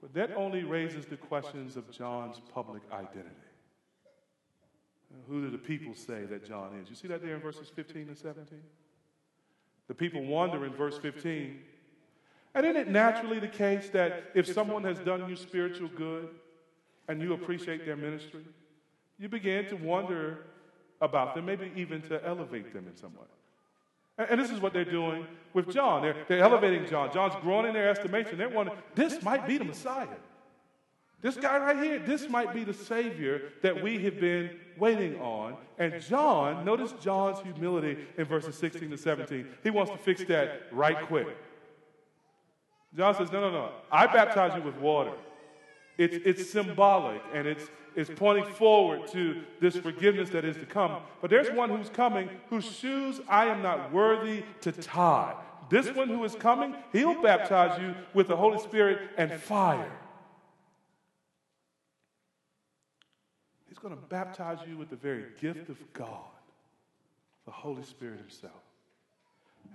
But 0.00 0.14
that 0.14 0.32
only 0.36 0.64
raises 0.64 1.06
the 1.06 1.16
questions 1.16 1.76
of 1.76 1.90
John's 1.90 2.40
public 2.52 2.82
identity. 2.92 3.34
Who 5.28 5.42
do 5.42 5.50
the 5.50 5.58
people 5.58 5.94
say 5.94 6.24
that 6.24 6.46
John 6.46 6.78
is? 6.82 6.88
You 6.88 6.96
see 6.96 7.08
that 7.08 7.22
there 7.22 7.34
in 7.34 7.40
verses 7.40 7.68
15 7.74 8.08
and 8.08 8.16
17? 8.16 8.60
The 9.88 9.94
people 9.94 10.22
wonder 10.24 10.64
in 10.64 10.72
verse 10.72 10.98
15. 10.98 11.58
And 12.54 12.66
isn't 12.66 12.76
it 12.76 12.88
naturally 12.88 13.40
the 13.40 13.48
case 13.48 13.90
that 13.90 14.30
if 14.34 14.46
someone 14.46 14.84
has 14.84 14.98
done 14.98 15.28
you 15.28 15.36
spiritual 15.36 15.88
good 15.88 16.28
and 17.08 17.20
you 17.20 17.32
appreciate 17.32 17.84
their 17.84 17.96
ministry, 17.96 18.44
you 19.18 19.28
begin 19.28 19.66
to 19.68 19.76
wonder 19.76 20.38
about 21.00 21.34
them, 21.34 21.46
maybe 21.46 21.72
even 21.76 22.00
to 22.02 22.24
elevate 22.24 22.72
them 22.72 22.86
in 22.88 22.96
some 22.96 23.12
way? 23.14 24.26
And, 24.30 24.40
this 24.40 24.50
is 24.52 24.60
what 24.60 24.72
they're 24.72 24.84
doing 24.84 25.26
with 25.54 25.72
John. 25.72 26.02
They're, 26.02 26.16
they're 26.28 26.38
elevating 26.38 26.86
John. 26.86 27.12
John's 27.12 27.34
growing 27.42 27.66
in 27.66 27.74
their 27.74 27.88
estimation. 27.88 28.38
They're 28.38 28.48
wondering, 28.48 28.78
this 28.94 29.20
might 29.24 29.44
be 29.44 29.58
the 29.58 29.64
Messiah. 29.64 30.06
This 31.24 31.36
guy 31.36 31.56
right 31.56 31.82
here, 31.82 31.98
this 32.00 32.28
might 32.28 32.52
be 32.52 32.64
the 32.64 32.74
Savior 32.74 33.50
that 33.62 33.82
we 33.82 33.98
have 34.00 34.20
been 34.20 34.50
waiting 34.76 35.18
on. 35.22 35.56
And 35.78 36.02
John, 36.02 36.66
notice 36.66 36.92
John's 37.00 37.40
humility 37.40 37.96
in 38.18 38.26
verses 38.26 38.58
16 38.58 38.90
to 38.90 38.98
17. 38.98 39.46
He 39.62 39.70
wants 39.70 39.90
to 39.90 39.96
fix 39.96 40.22
that 40.24 40.64
right 40.70 41.00
quick. 41.06 41.28
John 42.94 43.14
says, 43.14 43.32
No, 43.32 43.40
no, 43.40 43.50
no. 43.50 43.70
I 43.90 44.06
baptize 44.06 44.54
you 44.54 44.60
with 44.60 44.76
water. 44.76 45.12
It's, 45.96 46.14
it's 46.26 46.50
symbolic 46.50 47.22
and 47.32 47.46
it's, 47.46 47.70
it's 47.96 48.10
pointing 48.14 48.52
forward 48.52 49.08
to 49.12 49.44
this 49.62 49.78
forgiveness 49.78 50.28
that 50.28 50.44
is 50.44 50.56
to 50.56 50.66
come. 50.66 51.00
But 51.22 51.30
there's 51.30 51.50
one 51.56 51.70
who's 51.70 51.88
coming 51.88 52.28
whose 52.50 52.70
shoes 52.70 53.22
I 53.30 53.46
am 53.46 53.62
not 53.62 53.90
worthy 53.94 54.44
to 54.60 54.72
tie. 54.72 55.36
This 55.70 55.90
one 55.90 56.08
who 56.08 56.22
is 56.22 56.34
coming, 56.34 56.74
he'll 56.92 57.22
baptize 57.22 57.80
you 57.80 57.94
with 58.12 58.28
the 58.28 58.36
Holy 58.36 58.58
Spirit 58.58 59.08
and 59.16 59.32
fire. 59.32 59.90
He's 63.73 63.73
going 63.84 63.94
to 63.94 64.06
baptize 64.08 64.58
you 64.66 64.78
with 64.78 64.88
the 64.88 64.96
very 64.96 65.26
gift 65.38 65.68
of 65.68 65.76
God, 65.92 66.08
the 67.44 67.50
Holy 67.50 67.82
Spirit 67.82 68.18
Himself. 68.18 68.62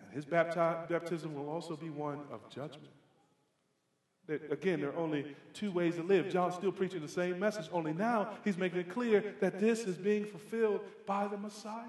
And 0.04 0.16
His 0.16 0.26
bapti- 0.26 0.90
baptism 0.90 1.36
will 1.36 1.48
also 1.48 1.76
be 1.76 1.92
one 1.92 2.20
of 2.32 2.40
judgment. 2.50 2.90
Again, 4.50 4.80
there 4.82 4.90
are 4.90 4.98
only 4.98 5.36
two 5.54 5.72
ways 5.72 5.96
to 5.96 6.04
live. 6.04 6.32
John's 6.32 6.56
still 6.56 6.72
preaching 6.72 7.02
the 7.02 7.08
same 7.08 7.40
message, 7.40 7.68
only 7.72 7.94
now 7.94 8.30
he's 8.44 8.58
making 8.58 8.80
it 8.80 8.90
clear 8.90 9.36
that 9.42 9.60
this 9.60 9.82
is 9.82 9.96
being 9.96 10.26
fulfilled 10.26 10.82
by 11.06 11.28
the 11.28 11.38
Messiah. 11.38 11.86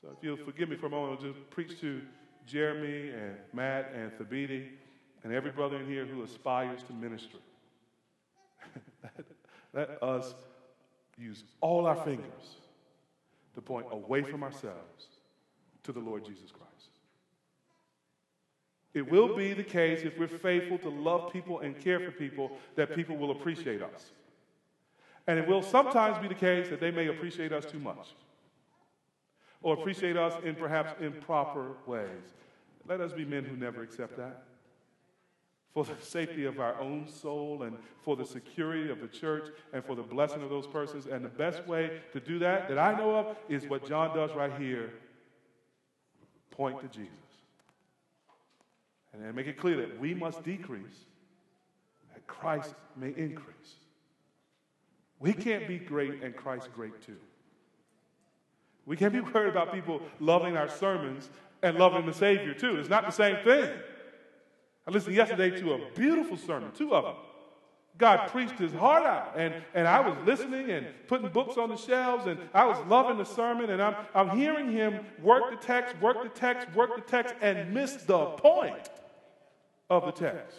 So 0.00 0.08
if 0.16 0.22
you'll 0.22 0.36
forgive 0.38 0.68
me 0.68 0.76
for 0.76 0.86
a 0.86 0.90
moment, 0.90 1.18
I'll 1.18 1.32
just 1.32 1.50
preach 1.50 1.78
to 1.80 2.00
Jeremy 2.46 3.10
and 3.10 3.36
Matt 3.52 3.92
and 3.94 4.10
Thabiti 4.12 4.68
and 5.22 5.32
every 5.32 5.50
brother 5.50 5.76
in 5.76 5.86
here 5.86 6.04
who 6.04 6.22
aspires 6.22 6.82
to 6.84 6.92
ministry. 6.92 7.40
Let 9.72 10.02
us 10.02 10.34
use 11.18 11.44
all 11.60 11.86
our 11.86 11.96
fingers 11.96 12.56
to 13.54 13.60
point 13.60 13.86
away 13.90 14.22
from 14.22 14.42
ourselves 14.42 15.06
to 15.84 15.92
the 15.92 16.00
Lord 16.00 16.24
Jesus 16.24 16.50
Christ. 16.50 16.72
It 18.94 19.10
will 19.10 19.34
be 19.34 19.54
the 19.54 19.64
case 19.64 20.02
if 20.02 20.18
we're 20.18 20.28
faithful 20.28 20.78
to 20.78 20.90
love 20.90 21.32
people 21.32 21.60
and 21.60 21.78
care 21.78 21.98
for 22.00 22.10
people 22.10 22.52
that 22.76 22.94
people 22.94 23.16
will 23.16 23.30
appreciate 23.30 23.82
us. 23.82 24.10
And 25.26 25.38
it 25.38 25.46
will 25.46 25.62
sometimes 25.62 26.18
be 26.18 26.28
the 26.28 26.34
case 26.34 26.68
that 26.68 26.80
they 26.80 26.90
may 26.90 27.06
appreciate 27.06 27.52
us 27.52 27.64
too 27.64 27.78
much 27.78 28.14
or 29.62 29.74
appreciate 29.74 30.16
us 30.16 30.34
in 30.44 30.54
perhaps 30.54 30.92
improper 31.00 31.72
ways. 31.86 32.34
Let 32.86 33.00
us 33.00 33.12
be 33.12 33.24
men 33.24 33.44
who 33.44 33.56
never 33.56 33.82
accept 33.82 34.16
that. 34.18 34.42
For 35.74 35.84
the 35.84 35.94
safety 36.02 36.44
of 36.44 36.60
our 36.60 36.78
own 36.78 37.08
soul 37.08 37.62
and 37.62 37.78
for 38.02 38.14
the 38.14 38.26
security 38.26 38.90
of 38.90 39.00
the 39.00 39.08
church 39.08 39.48
and 39.72 39.82
for 39.82 39.94
the 39.94 40.02
blessing 40.02 40.42
of 40.42 40.50
those 40.50 40.66
persons. 40.66 41.06
And 41.06 41.24
the 41.24 41.30
best 41.30 41.66
way 41.66 42.00
to 42.12 42.20
do 42.20 42.38
that, 42.40 42.68
that 42.68 42.78
I 42.78 42.94
know 42.94 43.16
of, 43.16 43.36
is 43.48 43.66
what 43.66 43.88
John 43.88 44.14
does 44.14 44.32
right 44.34 44.52
here 44.58 44.92
point 46.50 46.80
to 46.80 46.88
Jesus. 46.88 47.16
And 49.12 49.24
then 49.24 49.34
make 49.34 49.46
it 49.46 49.58
clear 49.58 49.76
that 49.78 49.98
we 49.98 50.12
must 50.14 50.42
decrease, 50.42 51.06
that 52.12 52.26
Christ 52.26 52.74
may 52.96 53.14
increase. 53.16 53.76
We 55.20 55.32
can't 55.32 55.68
be 55.68 55.78
great 55.78 56.22
and 56.22 56.36
Christ 56.36 56.68
great 56.74 57.00
too. 57.00 57.16
We 58.84 58.96
can't 58.96 59.12
be 59.12 59.20
worried 59.20 59.50
about 59.50 59.72
people 59.72 60.02
loving 60.18 60.56
our 60.56 60.68
sermons 60.68 61.30
and 61.62 61.78
loving 61.78 62.04
the 62.04 62.12
Savior 62.12 62.52
too. 62.54 62.76
It's 62.76 62.88
not 62.88 63.06
the 63.06 63.12
same 63.12 63.36
thing. 63.44 63.70
I 64.86 64.90
listened 64.90 65.14
yesterday 65.14 65.50
to 65.60 65.74
a 65.74 65.78
beautiful 65.94 66.36
sermon, 66.36 66.72
two 66.76 66.94
of 66.94 67.04
them. 67.04 67.14
God 67.98 68.28
preached 68.30 68.58
his 68.58 68.72
heart 68.72 69.04
out, 69.04 69.34
and, 69.36 69.54
and 69.74 69.86
I 69.86 70.00
was 70.00 70.16
listening 70.26 70.70
and 70.70 70.86
putting 71.06 71.28
books 71.28 71.56
on 71.56 71.68
the 71.68 71.76
shelves, 71.76 72.26
and 72.26 72.38
I 72.54 72.64
was 72.64 72.78
loving 72.88 73.18
the 73.18 73.24
sermon, 73.24 73.70
and 73.70 73.82
I'm, 73.82 73.94
I'm 74.14 74.30
hearing 74.30 74.72
him 74.72 75.00
work 75.22 75.50
the 75.50 75.64
text, 75.64 75.94
work 76.00 76.22
the 76.22 76.30
text, 76.30 76.74
work 76.74 76.96
the 76.96 77.02
text, 77.02 77.34
and 77.40 77.72
miss 77.72 77.92
the 77.96 78.26
point 78.26 78.88
of 79.90 80.06
the 80.06 80.12
text. 80.12 80.56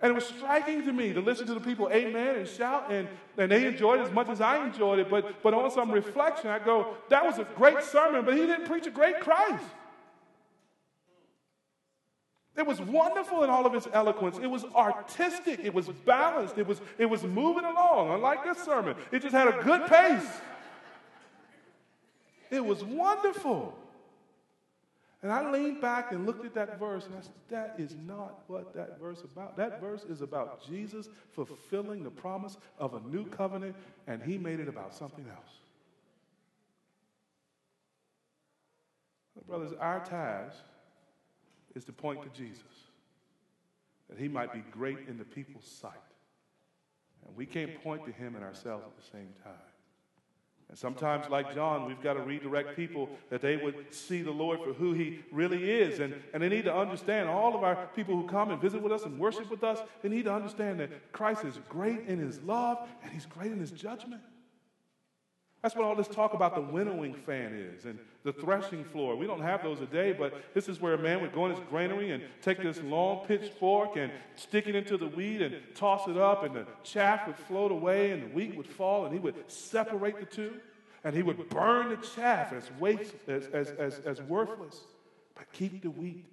And 0.00 0.12
it 0.12 0.14
was 0.14 0.26
striking 0.26 0.84
to 0.86 0.92
me 0.92 1.12
to 1.12 1.20
listen 1.20 1.46
to 1.48 1.54
the 1.54 1.60
people 1.60 1.90
amen 1.92 2.36
and 2.36 2.48
shout, 2.48 2.92
and, 2.92 3.08
and 3.36 3.50
they 3.50 3.66
enjoyed 3.66 3.98
it 3.98 4.06
as 4.06 4.12
much 4.12 4.28
as 4.28 4.40
I 4.40 4.64
enjoyed 4.64 5.00
it. 5.00 5.10
But, 5.10 5.42
but 5.42 5.52
on 5.52 5.68
some 5.72 5.90
reflection, 5.90 6.50
I 6.50 6.60
go, 6.60 6.94
that 7.08 7.24
was 7.24 7.40
a 7.40 7.44
great 7.56 7.82
sermon, 7.82 8.24
but 8.24 8.34
he 8.34 8.46
didn't 8.46 8.66
preach 8.66 8.86
a 8.86 8.90
great 8.90 9.20
Christ. 9.20 9.64
It 12.58 12.66
was 12.66 12.80
wonderful 12.80 13.44
in 13.44 13.50
all 13.50 13.66
of 13.66 13.74
its 13.76 13.86
eloquence. 13.92 14.36
It 14.42 14.48
was 14.48 14.64
artistic. 14.74 15.60
It 15.62 15.72
was 15.72 15.86
balanced. 15.86 16.58
It 16.58 16.66
was, 16.66 16.80
it 16.98 17.06
was 17.06 17.22
moving 17.22 17.64
along, 17.64 18.12
unlike 18.12 18.42
this 18.42 18.58
sermon. 18.58 18.96
It 19.12 19.22
just 19.22 19.32
had 19.32 19.46
a 19.46 19.62
good 19.62 19.86
pace. 19.86 20.28
It 22.50 22.64
was 22.64 22.82
wonderful. 22.82 23.78
And 25.22 25.30
I 25.30 25.48
leaned 25.48 25.80
back 25.80 26.10
and 26.10 26.26
looked 26.26 26.44
at 26.44 26.54
that 26.54 26.80
verse 26.80 27.06
and 27.06 27.14
I 27.14 27.20
said, 27.20 27.32
that 27.48 27.76
is 27.78 27.94
not 28.04 28.42
what 28.48 28.74
that 28.74 28.98
verse 29.00 29.18
is 29.18 29.24
about. 29.24 29.56
That 29.56 29.80
verse 29.80 30.02
is 30.02 30.20
about 30.20 30.66
Jesus 30.66 31.08
fulfilling 31.30 32.02
the 32.02 32.10
promise 32.10 32.56
of 32.80 32.94
a 32.94 33.00
new 33.08 33.24
covenant, 33.26 33.76
and 34.08 34.20
he 34.20 34.36
made 34.36 34.58
it 34.58 34.68
about 34.68 34.94
something 34.94 35.26
else. 35.28 35.50
Brothers, 39.46 39.72
our 39.80 40.00
task 40.00 40.58
is 41.78 41.84
to 41.84 41.92
point 41.92 42.22
to 42.22 42.28
Jesus, 42.36 42.64
that 44.10 44.18
he 44.18 44.28
might 44.28 44.52
be 44.52 44.62
great 44.70 44.98
in 45.08 45.16
the 45.16 45.24
people's 45.24 45.64
sight. 45.64 45.92
And 47.26 47.36
we 47.36 47.46
can't 47.46 47.82
point 47.82 48.04
to 48.04 48.12
him 48.12 48.34
and 48.34 48.44
ourselves 48.44 48.84
at 48.84 48.96
the 48.96 49.10
same 49.10 49.32
time. 49.44 49.54
And 50.68 50.76
sometimes, 50.76 51.30
like 51.30 51.54
John, 51.54 51.86
we've 51.86 52.02
got 52.02 52.14
to 52.14 52.20
redirect 52.20 52.76
people 52.76 53.08
that 53.30 53.40
they 53.40 53.56
would 53.56 53.94
see 53.94 54.20
the 54.20 54.30
Lord 54.30 54.60
for 54.62 54.74
who 54.74 54.92
He 54.92 55.20
really 55.32 55.70
is. 55.70 55.98
And, 55.98 56.14
and 56.34 56.42
they 56.42 56.50
need 56.50 56.66
to 56.66 56.74
understand, 56.74 57.26
all 57.26 57.56
of 57.56 57.62
our 57.62 57.88
people 57.96 58.14
who 58.14 58.28
come 58.28 58.50
and 58.50 58.60
visit 58.60 58.82
with 58.82 58.92
us 58.92 59.04
and 59.04 59.18
worship 59.18 59.50
with 59.50 59.64
us, 59.64 59.78
they 60.02 60.10
need 60.10 60.26
to 60.26 60.34
understand 60.34 60.78
that 60.80 61.10
Christ 61.12 61.44
is 61.46 61.58
great 61.70 62.00
in 62.06 62.18
His 62.18 62.42
love 62.42 62.86
and 63.02 63.10
He's 63.10 63.24
great 63.24 63.50
in 63.50 63.58
His 63.58 63.70
judgment. 63.70 64.20
That's 65.62 65.74
what 65.74 65.84
all 65.84 65.96
this 65.96 66.06
talk 66.06 66.34
about 66.34 66.54
the 66.54 66.60
winnowing 66.60 67.14
fan 67.14 67.52
is 67.52 67.84
and 67.84 67.98
the 68.22 68.32
threshing 68.32 68.84
floor. 68.84 69.16
We 69.16 69.26
don't 69.26 69.42
have 69.42 69.62
those 69.62 69.80
today, 69.80 70.12
but 70.12 70.54
this 70.54 70.68
is 70.68 70.80
where 70.80 70.94
a 70.94 70.98
man 70.98 71.20
would 71.20 71.32
go 71.32 71.46
in 71.46 71.50
his 71.50 71.60
granary 71.68 72.12
and 72.12 72.22
take 72.42 72.62
this 72.62 72.80
long 72.82 73.26
pitchfork 73.26 73.96
and 73.96 74.12
stick 74.36 74.68
it 74.68 74.76
into 74.76 74.96
the 74.96 75.08
wheat 75.08 75.42
and 75.42 75.56
toss 75.74 76.06
it 76.06 76.16
up, 76.16 76.44
and 76.44 76.54
the 76.54 76.66
chaff 76.84 77.26
would 77.26 77.36
float 77.36 77.72
away 77.72 78.12
and 78.12 78.22
the 78.22 78.28
wheat 78.28 78.56
would 78.56 78.68
fall, 78.68 79.04
and 79.04 79.12
he 79.12 79.18
would 79.18 79.34
separate 79.50 80.20
the 80.20 80.26
two, 80.26 80.54
and 81.02 81.14
he 81.14 81.22
would 81.22 81.48
burn 81.48 81.88
the 81.88 81.96
chaff 81.96 82.52
as, 82.52 82.70
waste, 82.78 83.14
as, 83.26 83.46
as, 83.48 83.70
as, 83.70 83.98
as 84.00 84.22
worthless, 84.22 84.82
but 85.34 85.50
keep 85.52 85.82
the 85.82 85.90
wheat 85.90 86.24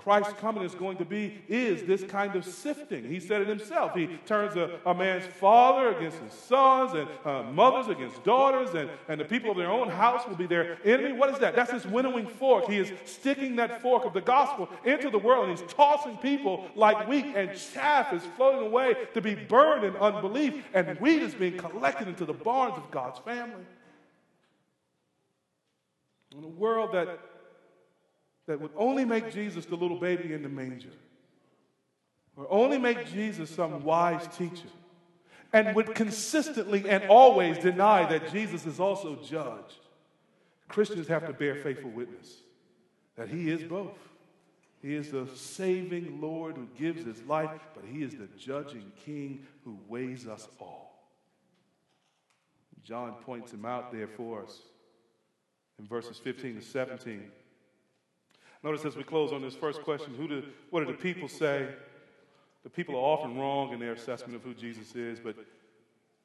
Christ's 0.00 0.32
coming 0.40 0.64
is 0.64 0.74
going 0.74 0.96
to 0.96 1.04
be, 1.04 1.42
is 1.46 1.82
this 1.82 2.02
kind 2.02 2.34
of 2.34 2.42
sifting. 2.46 3.04
He 3.04 3.20
said 3.20 3.42
it 3.42 3.48
himself. 3.48 3.94
He 3.94 4.06
turns 4.24 4.56
a, 4.56 4.80
a 4.86 4.94
man's 4.94 5.26
father 5.26 5.94
against 5.94 6.16
his 6.20 6.32
sons, 6.32 6.94
and 6.94 7.06
uh, 7.26 7.42
mothers 7.52 7.88
against 7.88 8.24
daughters, 8.24 8.74
and, 8.74 8.88
and 9.08 9.20
the 9.20 9.26
people 9.26 9.50
of 9.50 9.58
their 9.58 9.70
own 9.70 9.90
house 9.90 10.26
will 10.26 10.36
be 10.36 10.46
their 10.46 10.78
enemy. 10.86 11.12
What 11.12 11.28
is 11.28 11.38
that? 11.40 11.54
That's 11.54 11.70
his 11.70 11.86
winnowing 11.86 12.26
fork. 12.26 12.64
He 12.66 12.78
is 12.78 12.90
sticking 13.04 13.56
that 13.56 13.82
fork 13.82 14.06
of 14.06 14.14
the 14.14 14.22
gospel 14.22 14.70
into 14.86 15.10
the 15.10 15.18
world, 15.18 15.50
and 15.50 15.58
he's 15.58 15.70
tossing 15.70 16.16
people 16.16 16.66
like 16.74 17.06
wheat, 17.06 17.26
and 17.36 17.50
chaff 17.74 18.14
is 18.14 18.22
floating 18.38 18.66
away 18.66 18.94
to 19.12 19.20
be 19.20 19.34
burned 19.34 19.84
in 19.84 19.94
unbelief, 19.96 20.64
and 20.72 20.98
wheat 20.98 21.20
is 21.20 21.34
being 21.34 21.58
collected 21.58 22.08
into 22.08 22.24
the 22.24 22.32
barns 22.32 22.78
of 22.78 22.90
God's 22.90 23.18
family. 23.18 23.66
In 26.38 26.42
a 26.42 26.48
world 26.48 26.92
that 26.94 27.18
that 28.50 28.60
would 28.60 28.72
only 28.76 29.04
make 29.04 29.30
Jesus 29.32 29.64
the 29.64 29.76
little 29.76 30.00
baby 30.00 30.32
in 30.32 30.42
the 30.42 30.48
manger, 30.48 30.90
or 32.36 32.48
only 32.50 32.78
make 32.78 33.06
Jesus 33.12 33.48
some 33.48 33.84
wise 33.84 34.26
teacher, 34.36 34.66
and 35.52 35.76
would 35.76 35.94
consistently 35.94 36.88
and 36.88 37.04
always 37.04 37.58
deny 37.58 38.04
that 38.06 38.32
Jesus 38.32 38.66
is 38.66 38.80
also 38.80 39.14
judge, 39.24 39.78
Christians 40.66 41.06
have 41.06 41.28
to 41.28 41.32
bear 41.32 41.54
faithful 41.54 41.90
witness 41.90 42.38
that 43.14 43.28
He 43.28 43.50
is 43.50 43.62
both. 43.62 43.96
He 44.82 44.96
is 44.96 45.12
the 45.12 45.28
saving 45.36 46.20
Lord 46.20 46.56
who 46.56 46.66
gives 46.76 47.04
His 47.04 47.22
life, 47.28 47.60
but 47.72 47.84
He 47.88 48.02
is 48.02 48.16
the 48.16 48.28
judging 48.36 48.90
King 49.04 49.46
who 49.64 49.78
weighs 49.86 50.26
us 50.26 50.48
all. 50.58 51.06
John 52.82 53.12
points 53.22 53.52
Him 53.52 53.64
out 53.64 53.92
there 53.92 54.08
for 54.08 54.42
us 54.42 54.58
in 55.78 55.86
verses 55.86 56.18
15 56.18 56.56
to 56.56 56.62
17. 56.62 57.30
Notice 58.62 58.84
as 58.84 58.96
we 58.96 59.04
close 59.04 59.32
on 59.32 59.42
this 59.42 59.54
first 59.54 59.82
question, 59.82 60.14
who 60.14 60.28
do, 60.28 60.42
what 60.70 60.84
do 60.84 60.92
the 60.92 60.98
people 60.98 61.28
say? 61.28 61.68
The 62.62 62.70
people 62.70 62.94
are 62.94 62.98
often 62.98 63.38
wrong 63.38 63.72
in 63.72 63.80
their 63.80 63.92
assessment 63.92 64.34
of 64.34 64.42
who 64.42 64.52
Jesus 64.52 64.94
is, 64.94 65.18
but 65.18 65.34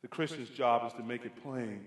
the 0.01 0.07
Christian's 0.07 0.49
job 0.49 0.85
is 0.85 0.93
to 0.93 1.03
make 1.03 1.23
it 1.23 1.41
plain. 1.41 1.85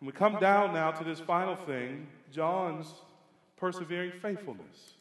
And 0.00 0.06
we 0.06 0.12
come 0.12 0.38
down 0.38 0.74
now 0.74 0.90
to 0.90 1.04
this 1.04 1.20
final 1.20 1.56
thing 1.56 2.06
John's 2.30 2.92
persevering 3.56 4.12
faithfulness. 4.20 4.94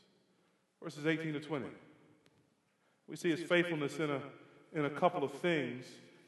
Verses 0.82 1.06
18 1.06 1.34
to 1.34 1.40
20. 1.40 1.66
We 3.08 3.16
see 3.18 3.30
his 3.30 3.44
faithfulness 3.44 3.98
in 4.00 4.10
a, 4.10 4.22
in 4.74 4.86
a 4.86 4.90
couple 4.90 5.24
of 5.24 5.34
things 5.34 5.86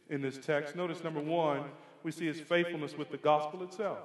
in 0.09 0.21
this 0.21 0.37
text. 0.37 0.75
Notice 0.75 1.03
number 1.03 1.21
one, 1.21 1.63
we 2.03 2.11
see 2.11 2.25
his 2.25 2.41
faithfulness 2.41 2.97
with 2.97 3.09
the 3.09 3.17
gospel 3.17 3.63
itself. 3.63 3.99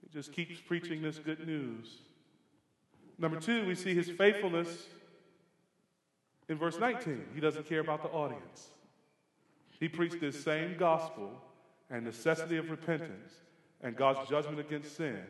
He 0.00 0.08
just 0.08 0.32
keeps 0.32 0.60
preaching 0.60 1.02
this 1.02 1.18
good 1.18 1.46
news. 1.46 1.88
Number 3.18 3.40
two, 3.40 3.66
we 3.66 3.74
see 3.74 3.94
his 3.94 4.10
faithfulness 4.10 4.86
in 6.48 6.58
verse 6.58 6.78
19. 6.78 7.24
He 7.34 7.40
doesn't 7.40 7.68
care 7.68 7.80
about 7.80 8.02
the 8.02 8.08
audience. 8.08 8.68
He 9.80 9.88
preached 9.88 10.20
this 10.20 10.42
same 10.42 10.76
gospel 10.78 11.30
and 11.90 12.04
necessity 12.04 12.56
of 12.56 12.70
repentance 12.70 13.32
and 13.82 13.96
God's 13.96 14.28
judgment 14.28 14.60
against 14.60 14.96
sin 14.96 15.20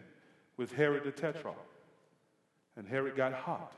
with 0.56 0.72
Herod 0.72 1.04
the 1.04 1.12
Tetrarch. 1.12 1.56
And 2.76 2.86
Herod 2.86 3.16
got 3.16 3.32
hot. 3.32 3.72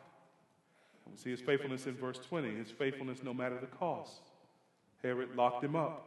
We 1.11 1.17
see 1.17 1.31
his 1.31 1.41
faithfulness 1.41 1.87
in 1.87 1.95
verse 1.95 2.19
20, 2.19 2.55
his 2.57 2.71
faithfulness 2.71 3.23
no 3.23 3.33
matter 3.33 3.59
the 3.59 3.67
cost. 3.67 4.21
Herod 5.03 5.37
locked 5.37 5.65
him 5.65 5.77
up. 5.77 6.07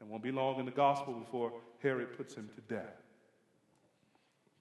And 0.00 0.10
won't 0.10 0.22
be 0.22 0.30
long 0.30 0.60
in 0.60 0.66
the 0.66 0.72
gospel 0.72 1.14
before 1.14 1.52
Herod 1.82 2.16
puts 2.16 2.34
him 2.34 2.50
to 2.54 2.74
death. 2.74 3.05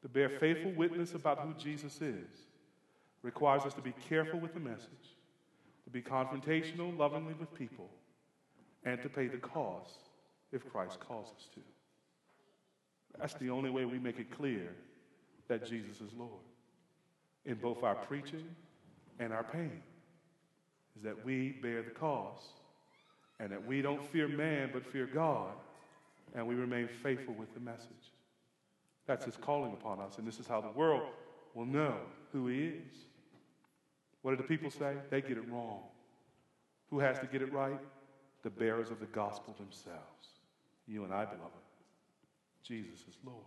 To 0.06 0.10
bear 0.10 0.30
faithful 0.30 0.72
witness 0.74 1.16
about 1.16 1.40
who 1.40 1.52
Jesus 1.56 2.00
is 2.00 2.30
requires 3.24 3.64
us 3.64 3.74
to 3.74 3.82
be 3.82 3.92
careful 4.08 4.40
with 4.40 4.54
the 4.54 4.60
message, 4.60 5.16
to 5.84 5.90
be 5.90 6.00
confrontational 6.00 6.96
lovingly 6.96 7.34
with 7.34 7.52
people, 7.56 7.90
and 8.84 9.02
to 9.02 9.10
pay 9.10 9.26
the 9.26 9.40
cost 9.40 9.98
if 10.52 10.72
Christ 10.72 11.00
calls 11.00 11.30
us 11.36 11.48
to. 11.56 11.60
That's 13.20 13.34
the 13.34 13.50
only 13.50 13.72
way 13.72 13.86
we 13.86 13.98
make 13.98 14.20
it 14.20 14.30
clear 14.30 14.76
that 15.48 15.66
Jesus 15.66 16.02
is 16.02 16.14
Lord 16.16 16.30
in 17.48 17.56
both 17.56 17.82
our 17.82 17.96
preaching 17.96 18.48
and 19.18 19.34
our 19.34 19.44
pain, 19.44 19.82
is 20.96 21.02
that 21.02 21.26
we 21.26 21.54
bear 21.64 21.82
the 21.82 21.90
cost 21.90 22.46
and 23.40 23.52
that 23.52 23.66
we 23.66 23.82
don't 23.82 24.06
fear 24.12 24.28
man 24.28 24.70
but 24.72 24.86
fear 24.86 25.08
God 25.08 25.54
and 26.36 26.46
we 26.46 26.54
remain 26.54 26.88
faithful 27.02 27.34
with 27.34 27.52
the 27.56 27.60
message. 27.60 28.12
That's 29.06 29.26
his 29.26 29.38
calling 29.38 29.74
upon 29.74 30.00
us, 30.00 30.18
and 30.18 30.28
this 30.28 30.40
is 30.40 30.48
how 30.48 30.62
the 30.62 30.72
world 30.72 31.04
will 31.54 31.66
know 31.66 31.96
who 32.32 32.48
he 32.48 32.66
is. 32.66 32.96
What 34.22 34.32
do 34.32 34.38
the 34.38 34.44
people 34.44 34.72
say? 34.72 34.96
They 35.10 35.22
get 35.22 35.38
it 35.38 35.50
wrong. 35.52 35.82
Who 36.90 37.00
has 37.00 37.20
to 37.20 37.28
get 37.28 37.42
it 37.42 37.54
right? 37.54 37.80
The 38.44 38.50
bearers 38.50 38.90
of 38.90 39.00
the 39.00 39.06
gospel 39.08 39.56
themselves. 39.58 40.00
You 40.88 41.04
and 41.04 41.14
I, 41.14 41.26
beloved. 41.26 41.54
Jesus 42.64 43.02
is 43.02 43.18
Lord. 43.24 43.38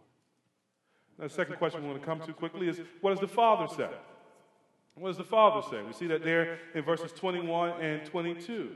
Now, 1.19 1.27
the 1.27 1.35
second 1.35 1.57
question 1.57 1.83
we 1.83 1.89
want 1.89 2.01
to 2.01 2.07
come 2.07 2.21
to 2.21 2.33
quickly 2.33 2.69
is 2.69 2.81
what 3.01 3.11
does 3.11 3.21
the 3.21 3.27
Father 3.27 3.67
say? 3.75 3.91
What 4.95 5.09
does 5.09 5.17
the 5.17 5.25
Father 5.25 5.67
say? 5.69 5.83
We 5.83 5.93
see 5.93 6.07
that 6.09 6.23
there 6.23 6.59
in 6.75 6.83
verses 6.83 7.13
21 7.13 7.81
and 7.81 8.05
22. 8.05 8.71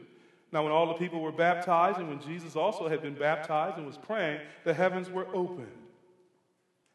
Now, 0.53 0.62
when 0.62 0.72
all 0.72 0.87
the 0.87 0.95
people 0.95 1.20
were 1.20 1.33
baptized, 1.33 1.99
and 1.99 2.09
when 2.09 2.20
Jesus 2.20 2.57
also 2.57 2.89
had 2.89 3.01
been 3.01 3.14
baptized 3.14 3.78
and 3.78 3.87
was 3.87 3.97
praying, 3.97 4.41
the 4.64 4.74
heavens 4.74 5.09
were 5.09 5.26
opened. 5.35 5.68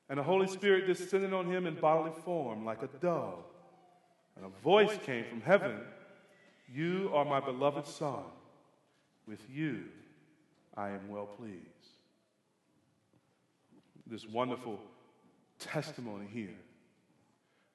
And 0.10 0.20
the 0.20 0.24
Holy 0.24 0.48
Spirit 0.48 0.88
descended 0.88 1.34
on 1.34 1.52
him 1.52 1.66
in 1.68 1.76
bodily 1.76 2.14
form 2.24 2.64
like 2.64 2.82
a 2.82 2.88
dove. 3.02 3.44
And 4.36 4.46
a 4.46 4.64
voice 4.64 4.98
came 5.04 5.26
from 5.26 5.42
heaven 5.42 5.82
You 6.74 7.12
are 7.14 7.26
my 7.26 7.40
beloved 7.40 7.88
Son. 7.88 8.24
With 9.28 9.42
you 9.50 9.84
I 10.76 10.90
am 10.90 11.10
well 11.10 11.26
pleased. 11.26 11.64
This 14.06 14.26
wonderful 14.26 14.80
testimony 15.60 16.28
here. 16.32 16.56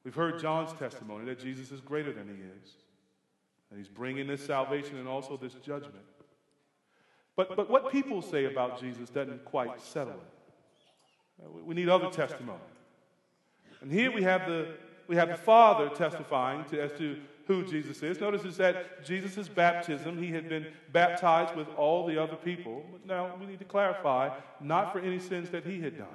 We've 0.04 0.14
heard 0.14 0.40
John's 0.40 0.72
testimony 0.72 1.26
that 1.26 1.38
Jesus 1.38 1.70
is 1.70 1.80
greater 1.80 2.12
than 2.12 2.26
he 2.26 2.34
is, 2.34 2.70
and 3.70 3.78
he's 3.78 3.88
bringing 3.88 4.26
this 4.26 4.44
salvation 4.44 4.96
and 4.98 5.06
also 5.06 5.36
this 5.36 5.54
judgment. 5.54 6.04
But, 7.36 7.56
but 7.56 7.70
what 7.70 7.90
people 7.90 8.20
say 8.22 8.46
about 8.46 8.80
Jesus 8.80 9.08
doesn't 9.10 9.44
quite 9.44 9.80
settle 9.80 10.14
it. 10.14 10.41
We 11.64 11.74
need 11.74 11.88
other 11.88 12.10
testimony. 12.10 12.58
And 13.80 13.90
here 13.90 14.12
we 14.12 14.22
have 14.22 14.46
the, 14.46 14.74
we 15.08 15.16
have 15.16 15.28
the 15.28 15.36
Father 15.36 15.88
testifying 15.88 16.64
to, 16.66 16.80
as 16.80 16.92
to 16.98 17.16
who 17.46 17.64
Jesus 17.64 18.02
is. 18.02 18.20
Notice 18.20 18.44
it's 18.44 18.56
that 18.58 19.04
Jesus' 19.04 19.48
baptism. 19.48 20.22
He 20.22 20.30
had 20.30 20.48
been 20.48 20.66
baptized 20.92 21.56
with 21.56 21.68
all 21.76 22.06
the 22.06 22.22
other 22.22 22.36
people. 22.36 22.84
Now 23.04 23.34
we 23.38 23.46
need 23.46 23.58
to 23.58 23.64
clarify 23.64 24.30
not 24.60 24.92
for 24.92 25.00
any 25.00 25.18
sins 25.18 25.50
that 25.50 25.64
he 25.64 25.80
had 25.80 25.98
done 25.98 26.06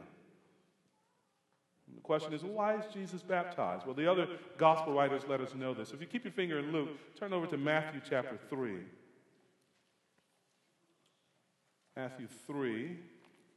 The 1.96 2.02
question 2.02 2.34
is, 2.34 2.44
why 2.44 2.76
is 2.76 2.86
Jesus 2.94 3.22
baptized? 3.22 3.86
Well, 3.86 3.96
the 3.96 4.10
other 4.10 4.28
gospel 4.58 4.94
writers 4.94 5.24
let 5.28 5.42
us 5.42 5.54
know 5.54 5.74
this. 5.74 5.92
If 5.92 6.00
you 6.00 6.08
keep 6.08 6.24
your 6.24 6.34
finger 6.34 6.60
in 6.60 6.72
Luke, 6.72 6.90
turn 7.20 7.34
over 7.34 7.48
to 7.48 7.58
Matthew 7.58 8.02
chapter 8.08 8.38
3. 8.50 8.78
Matthew 11.98 12.28
3. 12.46 12.98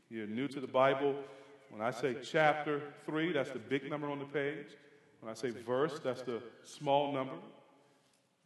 You're 0.08 0.26
new 0.26 0.48
to 0.48 0.60
the 0.60 0.66
Bible. 0.66 1.14
When 1.70 1.80
I 1.80 1.90
say 1.90 2.16
chapter 2.22 2.82
3, 3.06 3.32
that's 3.32 3.50
the 3.50 3.58
big 3.58 3.88
number 3.88 4.10
on 4.10 4.18
the 4.18 4.24
page. 4.24 4.76
When 5.20 5.30
I 5.30 5.34
say 5.34 5.50
verse, 5.50 6.00
that's 6.02 6.22
the 6.22 6.42
small 6.64 7.12
number. 7.12 7.34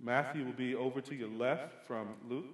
Matthew 0.01 0.45
will 0.45 0.53
be 0.53 0.75
over 0.75 1.01
to 1.01 1.15
your 1.15 1.31
left 1.31 1.87
from 1.87 2.09
Luke. 2.29 2.45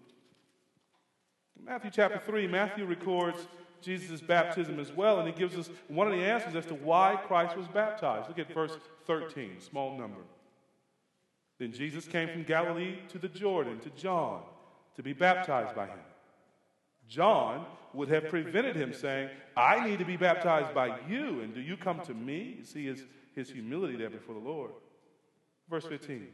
Matthew 1.63 1.91
chapter 1.93 2.21
3, 2.25 2.47
Matthew 2.47 2.87
records 2.87 3.49
Jesus' 3.83 4.21
baptism 4.21 4.79
as 4.79 4.93
well, 4.93 5.19
and 5.19 5.27
he 5.27 5.35
gives 5.35 5.57
us 5.57 5.71
one 5.89 6.07
of 6.07 6.13
the 6.13 6.25
answers 6.25 6.55
as 6.55 6.67
to 6.67 6.75
why 6.75 7.19
Christ 7.27 7.57
was 7.57 7.67
baptized. 7.69 8.29
Look 8.29 8.39
at 8.39 8.53
verse 8.53 8.77
13, 9.07 9.61
small 9.61 9.99
number. 9.99 10.21
Then 11.59 11.73
Jesus 11.73 12.07
came 12.07 12.29
from 12.29 12.45
Galilee 12.45 12.99
to 13.09 13.19
the 13.19 13.29
Jordan, 13.29 13.81
to 13.81 13.91
John, 13.91 14.43
to 14.97 15.03
be 15.03 15.13
baptized 15.13 15.75
by 15.75 15.87
him. 15.87 15.99
John 17.11 17.67
would 17.93 18.09
have 18.09 18.29
prevented 18.29 18.77
him 18.77 18.95
saying, 18.95 19.31
I 19.57 19.87
need 19.87 19.99
to 19.99 20.05
be 20.05 20.17
baptized 20.17 20.73
by 20.73 20.97
you, 21.09 21.41
and 21.41 21.53
do 21.53 21.61
you 21.61 21.77
come 21.77 22.01
to 22.03 22.15
me? 22.15 22.55
You 22.59 22.65
see 22.65 22.87
his, 22.87 23.05
his 23.35 23.51
humility 23.51 23.97
there 23.97 24.09
before 24.09 24.35
the 24.35 24.41
Lord. 24.41 24.71
Verse 25.69 25.85
15. 25.85 26.29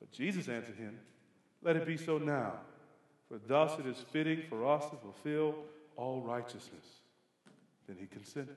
But 0.00 0.10
Jesus 0.10 0.48
answered 0.48 0.76
him, 0.76 0.98
Let 1.62 1.76
it 1.76 1.86
be 1.86 1.96
so 1.96 2.18
now, 2.18 2.54
for 3.28 3.38
thus 3.46 3.78
it 3.78 3.86
is 3.86 4.04
fitting 4.12 4.42
for 4.48 4.66
us 4.66 4.84
to 4.90 4.96
fulfill 4.96 5.54
all 5.96 6.20
righteousness. 6.20 6.84
Then 7.86 7.96
he 7.98 8.06
consented. 8.06 8.56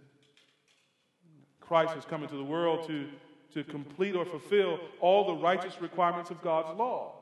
Christ 1.62 1.94
has 1.94 2.06
come 2.06 2.24
into 2.24 2.38
the 2.38 2.44
world 2.44 2.88
to, 2.88 3.08
to 3.54 3.64
complete 3.64 4.16
or 4.16 4.26
fulfill 4.26 4.80
all 5.00 5.28
the 5.28 5.42
righteous 5.42 5.80
requirements 5.80 6.32
of 6.32 6.42
God's 6.42 6.76
law. 6.78 7.14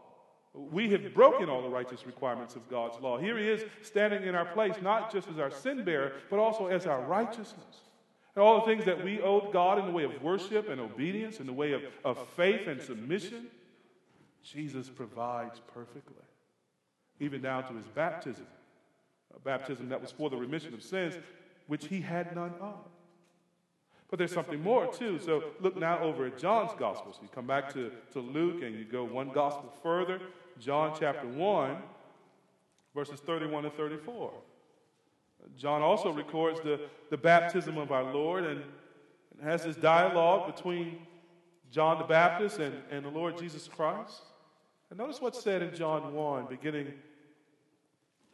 We 0.53 0.89
have 0.91 1.13
broken 1.13 1.49
all 1.49 1.61
the 1.63 1.69
righteous 1.69 2.05
requirements 2.05 2.55
of 2.55 2.69
God's 2.69 2.99
law. 3.01 3.17
Here 3.17 3.37
he 3.37 3.49
is 3.49 3.65
standing 3.81 4.23
in 4.23 4.35
our 4.35 4.45
place, 4.45 4.75
not 4.81 5.11
just 5.11 5.27
as 5.27 5.39
our 5.39 5.49
sin 5.49 5.83
bearer, 5.83 6.13
but 6.29 6.37
also 6.37 6.67
as 6.67 6.85
our 6.85 7.01
righteousness. 7.01 7.81
And 8.35 8.43
all 8.43 8.59
the 8.59 8.65
things 8.65 8.85
that 8.85 9.03
we 9.03 9.19
owed 9.21 9.51
God 9.51 9.79
in 9.79 9.85
the 9.85 9.91
way 9.91 10.03
of 10.03 10.21
worship 10.21 10.69
and 10.69 10.79
obedience, 10.79 11.39
in 11.39 11.47
the 11.47 11.53
way 11.53 11.73
of, 11.73 11.81
of 12.05 12.27
faith 12.35 12.67
and 12.67 12.81
submission, 12.81 13.47
Jesus 14.43 14.89
provides 14.89 15.61
perfectly, 15.73 16.15
even 17.19 17.41
down 17.41 17.67
to 17.67 17.73
his 17.73 17.87
baptism 17.87 18.45
a 19.35 19.39
baptism 19.39 19.89
that 19.89 20.01
was 20.01 20.11
for 20.11 20.29
the 20.29 20.37
remission 20.37 20.73
of 20.73 20.83
sins, 20.83 21.15
which 21.67 21.87
he 21.87 22.01
had 22.01 22.35
none 22.35 22.53
of. 22.61 22.75
But 24.09 24.19
there's 24.19 24.33
something 24.33 24.61
more, 24.61 24.93
too. 24.93 25.17
So 25.17 25.43
look 25.59 25.75
now 25.75 25.99
over 25.99 26.27
at 26.27 26.37
John's 26.37 26.71
gospel. 26.77 27.13
So 27.13 27.19
you 27.23 27.29
come 27.33 27.47
back 27.47 27.73
to, 27.73 27.91
to 28.11 28.19
Luke 28.19 28.61
and 28.61 28.77
you 28.77 28.85
go 28.85 29.03
one 29.03 29.31
gospel 29.31 29.73
further, 29.81 30.21
John 30.59 30.95
chapter 30.99 31.27
1, 31.27 31.77
verses 32.95 33.19
31 33.19 33.65
and 33.65 33.73
34. 33.73 34.31
John 35.57 35.81
also 35.81 36.11
records 36.11 36.59
the, 36.61 36.79
the 37.09 37.17
baptism 37.17 37.77
of 37.77 37.91
our 37.91 38.13
Lord 38.13 38.45
and, 38.45 38.63
and 39.31 39.49
has 39.49 39.63
this 39.63 39.75
dialogue 39.75 40.55
between 40.55 40.99
John 41.71 41.97
the 41.97 42.05
Baptist 42.05 42.59
and, 42.59 42.75
and 42.91 43.03
the 43.03 43.09
Lord 43.09 43.37
Jesus 43.37 43.67
Christ. 43.67 44.21
And 44.89 44.99
notice 44.99 45.19
what's 45.19 45.41
said 45.41 45.61
in 45.61 45.75
John 45.75 46.13
1, 46.13 46.45
beginning 46.49 46.93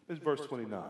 is 0.09 0.19
verse 0.19 0.41
29. 0.41 0.81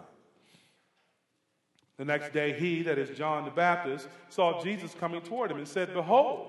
The 1.97 2.05
next 2.05 2.33
day, 2.33 2.57
he, 2.57 2.81
that 2.83 2.97
is 2.97 3.15
John 3.17 3.43
the 3.43 3.51
Baptist, 3.51 4.07
saw 4.29 4.63
Jesus 4.63 4.95
coming 4.99 5.21
toward 5.21 5.51
him 5.51 5.57
and 5.57 5.67
said, 5.67 5.93
Behold, 5.93 6.47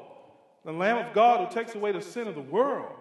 the 0.65 0.73
Lamb 0.73 0.99
of 0.99 1.13
God 1.13 1.47
who 1.47 1.53
takes 1.53 1.75
away 1.75 1.93
the 1.93 2.01
sin 2.01 2.29
of 2.29 2.35
the 2.35 2.41
world. 2.41 2.93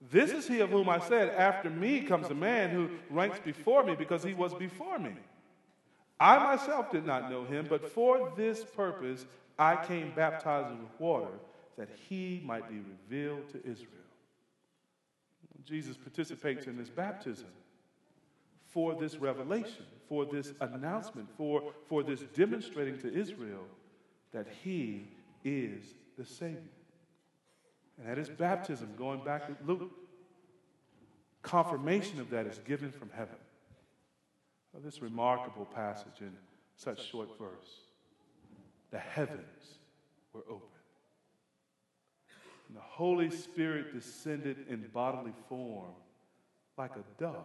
This 0.00 0.30
is 0.30 0.48
he 0.48 0.60
of 0.60 0.70
whom 0.70 0.88
I 0.88 0.98
said, 0.98 1.28
After 1.30 1.68
me 1.68 2.00
comes 2.02 2.28
a 2.28 2.34
man 2.34 2.70
who 2.70 2.88
ranks 3.10 3.38
before 3.38 3.84
me 3.84 3.94
because 3.94 4.22
he 4.22 4.32
was 4.32 4.54
before 4.54 4.98
me. 4.98 5.12
I 6.18 6.38
myself 6.38 6.90
did 6.90 7.04
not 7.04 7.30
know 7.30 7.44
him, 7.44 7.66
but 7.68 7.90
for 7.92 8.32
this 8.36 8.64
purpose 8.64 9.26
I 9.58 9.84
came 9.84 10.12
baptizing 10.14 10.78
with 10.80 10.98
water, 10.98 11.32
that 11.76 11.88
he 12.08 12.42
might 12.44 12.68
be 12.68 12.76
revealed 12.76 13.48
to 13.50 13.58
Israel. 13.58 13.88
Jesus 15.64 15.96
participates 15.96 16.66
in 16.66 16.76
this 16.76 16.88
baptism 16.88 17.46
for 18.66 18.94
this 18.94 19.16
revelation, 19.16 19.84
for 20.08 20.24
this 20.24 20.52
announcement, 20.60 21.28
for, 21.36 21.72
for 21.88 22.02
this 22.02 22.20
demonstrating 22.34 22.98
to 22.98 23.12
Israel 23.12 23.64
that 24.32 24.46
he 24.62 25.08
is 25.44 25.94
the 26.18 26.24
Savior. 26.24 26.60
And 28.00 28.10
at 28.10 28.16
his 28.16 28.30
baptism, 28.30 28.88
going 28.96 29.22
back 29.24 29.46
to 29.46 29.56
Luke, 29.64 29.90
confirmation 31.42 32.20
of 32.20 32.30
that 32.30 32.46
is 32.46 32.58
given 32.66 32.90
from 32.90 33.10
heaven. 33.14 33.36
This 34.82 35.02
remarkable 35.02 35.66
passage 35.66 36.20
in 36.20 36.32
such 36.76 37.10
short 37.10 37.28
verse. 37.38 37.80
The 38.90 38.98
heavens 38.98 39.78
were 40.32 40.44
opened. 40.48 40.62
And 42.68 42.76
the 42.76 42.82
Holy 42.82 43.30
Spirit 43.30 43.92
descended 43.92 44.64
in 44.68 44.88
bodily 44.94 45.34
form 45.48 45.92
like 46.78 46.92
a 46.96 47.04
dove 47.22 47.44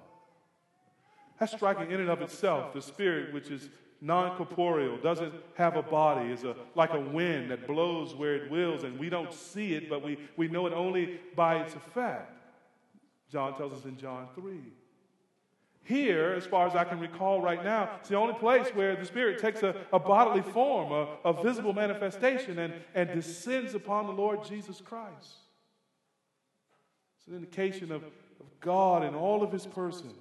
that's 1.39 1.51
striking 1.51 1.91
in 1.91 1.99
and 1.99 2.09
of 2.09 2.21
itself. 2.21 2.73
The 2.73 2.81
spirit, 2.81 3.33
which 3.33 3.49
is 3.49 3.69
non 4.01 4.37
corporeal, 4.37 4.97
doesn't 4.97 5.33
have 5.55 5.75
a 5.75 5.81
body, 5.81 6.31
is 6.31 6.43
a, 6.43 6.55
like 6.75 6.93
a 6.93 6.99
wind 6.99 7.51
that 7.51 7.67
blows 7.67 8.13
where 8.13 8.35
it 8.35 8.51
wills, 8.51 8.83
and 8.83 8.99
we 8.99 9.09
don't 9.09 9.33
see 9.33 9.73
it, 9.73 9.89
but 9.89 10.03
we, 10.03 10.17
we 10.37 10.47
know 10.47 10.67
it 10.67 10.73
only 10.73 11.19
by 11.35 11.61
its 11.61 11.75
effect. 11.75 12.31
John 13.31 13.57
tells 13.57 13.73
us 13.73 13.85
in 13.85 13.97
John 13.97 14.27
3. 14.35 14.59
here, 15.83 16.33
as 16.37 16.45
far 16.45 16.67
as 16.67 16.75
I 16.75 16.83
can 16.83 16.99
recall 16.99 17.41
right 17.41 17.63
now, 17.63 17.89
it's 17.99 18.09
the 18.09 18.15
only 18.15 18.35
place 18.35 18.67
where 18.73 18.95
the 18.95 19.05
Spirit 19.05 19.39
takes 19.39 19.63
a, 19.63 19.75
a 19.91 19.99
bodily 19.99 20.41
form, 20.41 20.91
a, 20.91 21.29
a, 21.29 21.43
visible 21.43 21.73
manifestation, 21.73 22.59
and, 22.59 22.73
and 22.93 23.11
descends 23.11 23.73
upon 23.75 24.07
the 24.07 24.13
Lord 24.13 24.43
Jesus 24.43 24.81
Christ. 24.81 25.35
It's 27.17 27.27
an 27.27 27.35
indication 27.35 27.91
of, 27.91 28.03
of 28.03 28.59
God 28.59 29.03
in 29.03 29.15
all 29.15 29.41
of 29.41 29.51
his 29.51 29.65
persons 29.65 30.13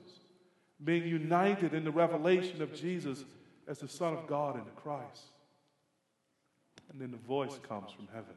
being 0.82 1.06
united 1.06 1.74
in 1.74 1.84
the 1.84 1.90
revelation 1.90 2.62
of 2.62 2.74
Jesus 2.74 3.24
as 3.68 3.78
the 3.78 3.88
Son 3.88 4.14
of 4.14 4.26
God 4.26 4.56
in 4.56 4.64
Christ. 4.76 5.30
And 6.90 7.00
then 7.00 7.10
the 7.10 7.16
voice 7.16 7.58
comes 7.66 7.90
from 7.90 8.08
heaven 8.12 8.36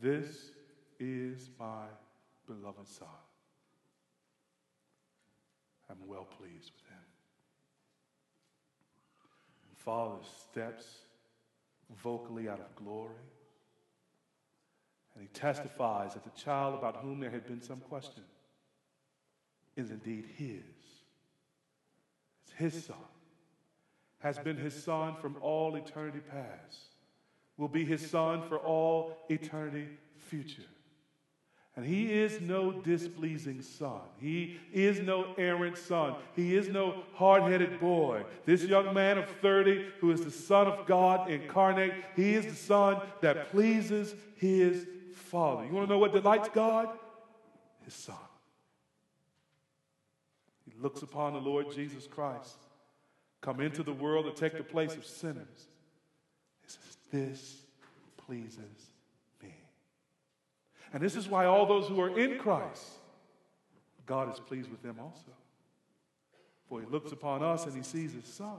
This 0.00 0.50
is 0.98 1.50
my 1.58 1.86
beloved 2.46 2.88
Son. 2.88 3.08
I'm 5.90 6.06
well 6.06 6.24
pleased 6.24 6.72
with 6.74 6.84
him. 6.90 7.04
Father 9.84 10.16
steps 10.50 10.86
vocally 12.02 12.48
out 12.48 12.58
of 12.58 12.74
glory, 12.74 13.14
and 15.14 15.22
he 15.22 15.28
testifies 15.28 16.14
that 16.14 16.24
the 16.24 16.30
child 16.30 16.74
about 16.74 16.96
whom 16.96 17.20
there 17.20 17.30
had 17.30 17.46
been 17.46 17.60
some 17.60 17.80
question 17.80 18.24
is 19.76 19.90
indeed 19.90 20.24
his. 20.36 20.62
It's 22.44 22.52
his 22.56 22.84
son. 22.86 22.96
Has 24.24 24.38
been 24.38 24.56
his 24.56 24.82
son 24.82 25.16
from 25.20 25.36
all 25.42 25.76
eternity 25.76 26.20
past. 26.20 26.94
Will 27.58 27.68
be 27.68 27.84
his 27.84 28.10
son 28.10 28.48
for 28.48 28.56
all 28.56 29.18
eternity 29.28 29.86
future. 30.16 30.62
And 31.76 31.84
he 31.84 32.10
is 32.10 32.40
no 32.40 32.72
displeasing 32.72 33.60
son. 33.60 34.00
He 34.18 34.58
is 34.72 34.98
no 35.00 35.34
errant 35.36 35.76
son. 35.76 36.14
He 36.34 36.56
is 36.56 36.70
no 36.70 37.02
hard 37.12 37.42
headed 37.42 37.78
boy. 37.78 38.24
This 38.46 38.62
young 38.64 38.94
man 38.94 39.18
of 39.18 39.28
30, 39.42 39.88
who 40.00 40.10
is 40.10 40.22
the 40.22 40.30
Son 40.30 40.68
of 40.68 40.86
God 40.86 41.30
incarnate, 41.30 41.92
he 42.16 42.32
is 42.32 42.46
the 42.46 42.54
son 42.54 43.02
that 43.20 43.50
pleases 43.50 44.14
his 44.36 44.86
Father. 45.12 45.66
You 45.66 45.72
want 45.72 45.88
to 45.88 45.92
know 45.92 45.98
what 45.98 46.12
delights 46.12 46.48
God? 46.48 46.88
His 47.84 47.92
Son. 47.92 48.16
He 50.64 50.80
looks 50.80 51.02
upon 51.02 51.34
the 51.34 51.40
Lord 51.40 51.70
Jesus 51.74 52.06
Christ 52.06 52.63
come 53.44 53.60
into 53.60 53.82
the 53.82 53.92
world 53.92 54.24
to 54.24 54.32
take 54.32 54.56
the 54.56 54.64
place 54.64 54.94
of 54.94 55.04
sinners. 55.04 55.68
He 56.62 56.70
says, 56.70 56.96
This 57.12 57.56
pleases 58.16 58.58
me. 59.42 59.54
and 60.92 61.02
this 61.02 61.14
is 61.14 61.28
why 61.28 61.44
all 61.44 61.66
those 61.66 61.86
who 61.86 62.00
are 62.00 62.18
in 62.18 62.38
Christ, 62.38 62.84
God 64.06 64.32
is 64.32 64.40
pleased 64.40 64.70
with 64.70 64.82
them 64.82 64.96
also. 64.98 65.32
For 66.68 66.80
he 66.80 66.86
looks 66.86 67.12
upon 67.12 67.42
us 67.42 67.66
and 67.66 67.76
he 67.76 67.82
sees 67.82 68.14
his 68.14 68.26
son. 68.26 68.56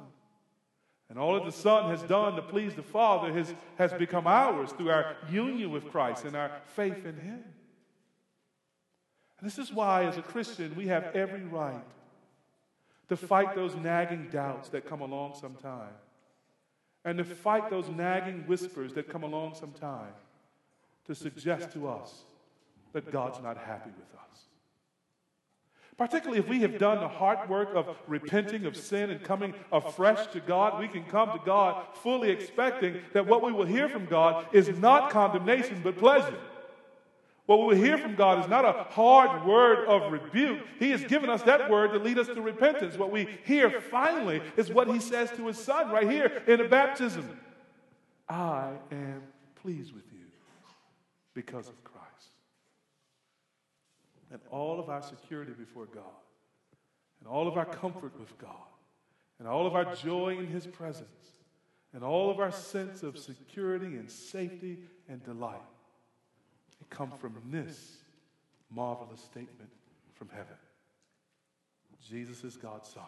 And 1.10 1.20
all 1.20 1.34
that 1.36 1.46
the 1.46 1.52
Son 1.52 1.92
has 1.92 2.02
done 2.02 2.36
to 2.36 2.42
please 2.42 2.74
the 2.74 2.82
Father 2.82 3.32
has, 3.32 3.54
has 3.78 3.94
become 3.94 4.26
ours 4.26 4.72
through 4.72 4.90
our 4.90 5.16
union 5.30 5.72
with 5.72 5.92
Christ 5.92 6.26
and 6.26 6.36
our 6.36 6.52
faith 6.76 7.06
in 7.06 7.16
him. 7.16 7.44
And 9.40 9.48
this 9.48 9.60
is 9.60 9.72
why, 9.72 10.06
as 10.06 10.18
a 10.18 10.24
Christian, 10.24 10.76
we 10.76 10.88
have 10.88 11.16
every 11.16 11.44
right 11.44 11.84
to 13.10 13.18
fight 13.18 13.56
those 13.56 13.76
nagging 13.76 14.30
doubts 14.32 14.70
that 14.70 14.88
come 14.88 15.02
along 15.02 15.36
sometime, 15.36 15.94
and 17.04 17.18
to 17.18 17.24
fight 17.24 17.70
those 17.70 17.88
nagging 17.90 18.44
whispers 18.48 18.94
that 18.94 19.10
come 19.10 19.24
along 19.24 19.56
sometime 19.56 20.14
to 21.06 21.14
suggest 21.14 21.72
to 21.74 21.88
us 21.88 22.24
that 22.94 23.12
God's 23.12 23.42
not 23.42 23.58
happy 23.58 23.92
with 23.92 24.20
us. 24.20 24.26
Particularly 25.98 26.40
if 26.40 26.48
we 26.48 26.60
have 26.60 26.78
done 26.78 27.00
the 27.00 27.08
hard 27.08 27.50
work 27.50 27.70
of 27.74 27.88
repenting 28.08 28.66
of 28.66 28.76
sin 28.76 29.10
and 29.12 29.24
coming 29.24 29.54
afresh 29.72 30.28
to 30.28 30.42
God, 30.42 30.80
we 30.80 30.90
can 30.90 31.06
come 31.06 31.32
to 31.32 31.40
God 31.46 31.86
fully 31.94 32.32
expecting 32.32 33.00
that 33.14 33.28
what 33.28 33.42
we 33.42 33.54
will 33.54 33.66
hear 33.66 33.88
from 33.88 34.06
God 34.06 34.48
is 34.52 34.68
not 34.78 35.10
condemnation 35.10 35.80
but 35.84 35.98
pleasure. 35.98 36.38
What 37.46 37.68
we 37.68 37.78
hear 37.78 37.98
from 37.98 38.16
God 38.16 38.44
is 38.44 38.50
not 38.50 38.66
a 38.66 38.84
hard 38.92 39.46
word 39.46 39.88
of 39.88 40.12
rebuke. 40.12 40.62
He 40.80 40.90
has 40.92 41.04
given 41.04 41.30
us 41.30 41.44
that 41.44 41.70
word 41.70 41.92
to 41.94 42.00
lead 42.00 42.18
us 42.18 42.28
to 42.28 42.42
repentance. 42.42 42.98
What 42.98 43.12
we 43.12 43.28
hear 43.44 43.70
finally 43.70 44.42
is 44.58 44.72
what 44.72 44.88
He 44.88 45.00
says 45.00 45.30
to 45.34 45.48
His 45.48 45.58
Son 45.58 45.92
right 45.92 46.10
here 46.10 46.44
in 46.48 46.58
the 46.58 46.68
baptism 46.68 47.40
I 48.28 48.72
am 48.92 49.22
pleased 49.62 49.94
with 49.94 50.06
you 50.12 50.26
because 51.36 51.68
of 51.68 51.84
Christ. 51.84 52.32
And 54.32 54.40
all 54.50 54.80
of 54.80 54.90
our 54.90 55.04
security 55.04 55.52
before 55.52 55.86
God, 55.86 56.04
and 57.20 57.30
all 57.30 57.48
of 57.48 57.58
our 57.58 57.66
comfort 57.66 58.20
with 58.20 58.36
God, 58.40 58.50
and 59.38 59.48
all 59.48 59.68
of 59.68 59.76
our 59.76 59.94
joy 59.94 60.38
in 60.40 60.48
His 60.48 60.66
presence, 60.66 61.10
and 61.94 62.04
all 62.04 62.32
of 62.32 62.40
our 62.40 62.52
sense 62.52 63.04
of 63.04 63.20
security 63.20 63.98
and 63.98 64.10
safety 64.10 64.80
and 65.08 65.24
delight, 65.24 65.62
come 66.96 67.12
from 67.12 67.36
this 67.52 67.98
marvelous 68.72 69.22
statement 69.22 69.70
from 70.14 70.30
heaven. 70.30 70.56
Jesus 72.08 72.44
is 72.44 72.56
God's 72.56 72.90
Son, 72.90 73.04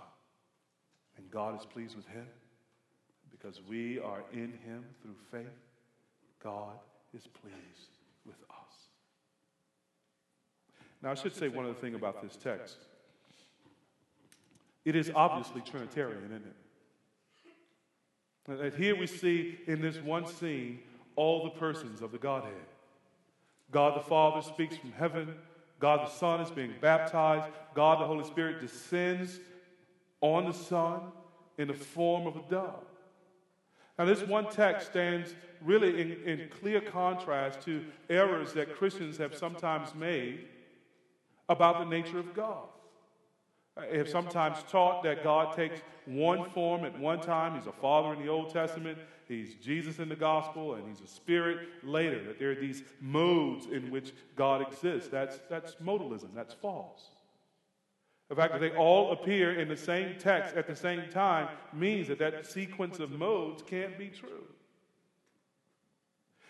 and 1.18 1.30
God 1.32 1.60
is 1.60 1.66
pleased 1.66 1.96
with 1.96 2.08
Him 2.08 2.26
because 3.32 3.62
we 3.68 4.00
are 4.00 4.24
in 4.34 4.54
Him 4.66 4.84
through 5.02 5.16
faith. 5.32 5.48
God 6.44 6.74
is 7.16 7.28
pleased 7.28 7.98
with 8.26 8.38
us. 8.50 8.76
Now, 11.02 11.12
I 11.12 11.16
should 11.16 11.36
say 11.36 11.48
one 11.48 11.66
other 11.66 11.74
thing 11.74 11.96
about 11.96 12.22
this 12.22 12.36
text. 12.36 12.78
It 14.84 14.96
is 14.96 15.12
obviously 15.14 15.62
Trinitarian, 15.62 16.24
isn't 16.26 16.46
it? 18.58 18.64
And 18.64 18.74
here 18.74 18.98
we 18.98 19.08
see 19.08 19.60
in 19.68 19.82
this 19.82 19.98
one 19.98 20.26
scene 20.26 20.80
all 21.16 21.44
the 21.44 21.50
persons 21.52 22.02
of 22.02 22.12
the 22.12 22.18
Godhead. 22.18 22.54
God 23.72 23.96
the 23.96 24.04
Father 24.04 24.42
speaks 24.42 24.78
from 24.78 24.92
heaven. 24.94 25.36
God 25.80 26.08
the 26.08 26.12
Son 26.12 26.42
is 26.42 26.50
being 26.50 26.74
baptized. 26.82 27.52
God 27.74 28.02
the 28.02 28.06
Holy 28.06 28.24
Spirit 28.24 28.62
descends 28.62 29.40
on 30.22 30.46
the 30.46 30.54
Son 30.54 31.02
in 31.58 31.68
the 31.68 31.74
form 31.74 32.28
of 32.28 32.36
a 32.36 32.42
dove. 32.50 32.84
Now, 33.98 34.06
this 34.06 34.22
one 34.22 34.50
text 34.50 34.88
stands 34.88 35.34
really 35.64 36.02
in, 36.02 36.12
in 36.24 36.50
clear 36.50 36.82
contrast 36.82 37.62
to 37.62 37.84
errors 38.10 38.54
that 38.54 38.76
Christians 38.76 39.18
have 39.18 39.36
sometimes 39.36 39.96
made 39.96 40.46
about 41.50 41.80
the 41.80 41.86
nature 41.86 42.20
of 42.20 42.34
God. 42.34 42.68
Uh, 43.76 43.82
they 43.92 43.98
have 43.98 44.10
sometimes 44.10 44.64
taught 44.70 45.04
that 45.04 45.24
God 45.24 45.56
takes 45.56 45.82
one 46.06 46.50
form 46.52 46.84
at 46.86 46.98
one 47.00 47.20
time. 47.20 47.56
He's 47.56 47.68
a 47.68 47.72
father 47.72 48.14
in 48.14 48.24
the 48.24 48.32
Old 48.32 48.52
Testament, 48.52 48.98
he's 49.28 49.56
Jesus 49.56 50.00
in 50.00 50.10
the 50.10 50.16
gospel, 50.16 50.76
and 50.76 50.88
he's 50.88 51.02
a 51.02 51.08
spirit 51.08 51.60
later. 51.84 52.24
That 52.24 52.40
there 52.40 52.52
are 52.52 52.56
these 52.56 52.84
modes 53.02 53.68
in 53.68 53.92
which 53.92 54.14
God 54.36 54.62
exists. 54.62 55.10
That's, 55.10 55.40
that's 55.50 55.76
modalism, 55.76 56.30
that's 56.36 56.54
false. 56.54 57.10
The 58.30 58.36
fact 58.36 58.54
that 58.54 58.60
they 58.60 58.72
all 58.72 59.12
appear 59.14 59.58
in 59.60 59.70
the 59.70 59.78
same 59.78 60.16
text 60.20 60.56
at 60.56 60.68
the 60.68 60.76
same 60.76 61.10
time 61.12 61.48
means 61.74 62.10
that 62.10 62.20
that 62.20 62.46
sequence 62.46 63.00
of 63.00 63.12
modes 63.12 63.64
can't 63.66 63.98
be 63.98 64.08
true. 64.08 64.44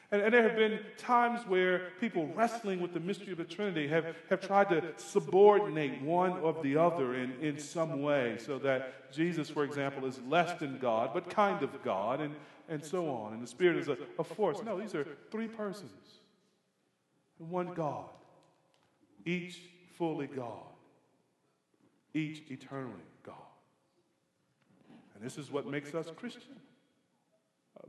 And, 0.09 0.21
and, 0.21 0.33
there 0.33 0.43
have 0.43 0.55
been 0.55 0.79
times 0.97 1.45
where 1.47 1.89
people 1.99 2.27
wrestling 2.33 2.79
with 2.79 2.93
the 2.93 2.99
mystery 3.01 3.33
of 3.33 3.39
the 3.39 3.43
Trinity 3.43 3.89
have, 3.89 4.05
have 4.29 4.39
tried 4.39 4.69
to 4.69 4.81
subordinate 4.95 6.01
one 6.01 6.31
of 6.31 6.63
the 6.63 6.77
other 6.77 7.15
in, 7.15 7.33
in 7.41 7.59
some 7.59 8.01
way 8.01 8.37
so 8.39 8.57
that 8.59 9.11
Jesus, 9.11 9.49
for 9.49 9.65
example, 9.65 10.05
is 10.05 10.21
less 10.29 10.57
than 10.59 10.79
God, 10.79 11.09
but 11.13 11.29
kind 11.29 11.61
of 11.61 11.83
God, 11.83 12.21
and, 12.21 12.33
and 12.69 12.83
so 12.83 13.09
on. 13.09 13.33
And 13.33 13.41
the 13.41 13.47
Spirit 13.47 13.77
is 13.77 13.87
a, 13.87 13.97
a 14.19 14.23
force. 14.23 14.59
No, 14.63 14.79
these 14.79 14.95
are 14.95 15.07
three 15.31 15.47
persons, 15.47 15.91
one 17.37 17.73
God, 17.73 18.05
each 19.25 19.59
fully 19.97 20.27
God 20.27 20.67
each 22.17 22.43
eternally 22.49 22.93
God. 23.23 23.35
And 25.15 25.23
this 25.23 25.37
is 25.37 25.51
what 25.51 25.67
makes 25.67 25.93
us 25.93 26.11
Christian. 26.15 26.55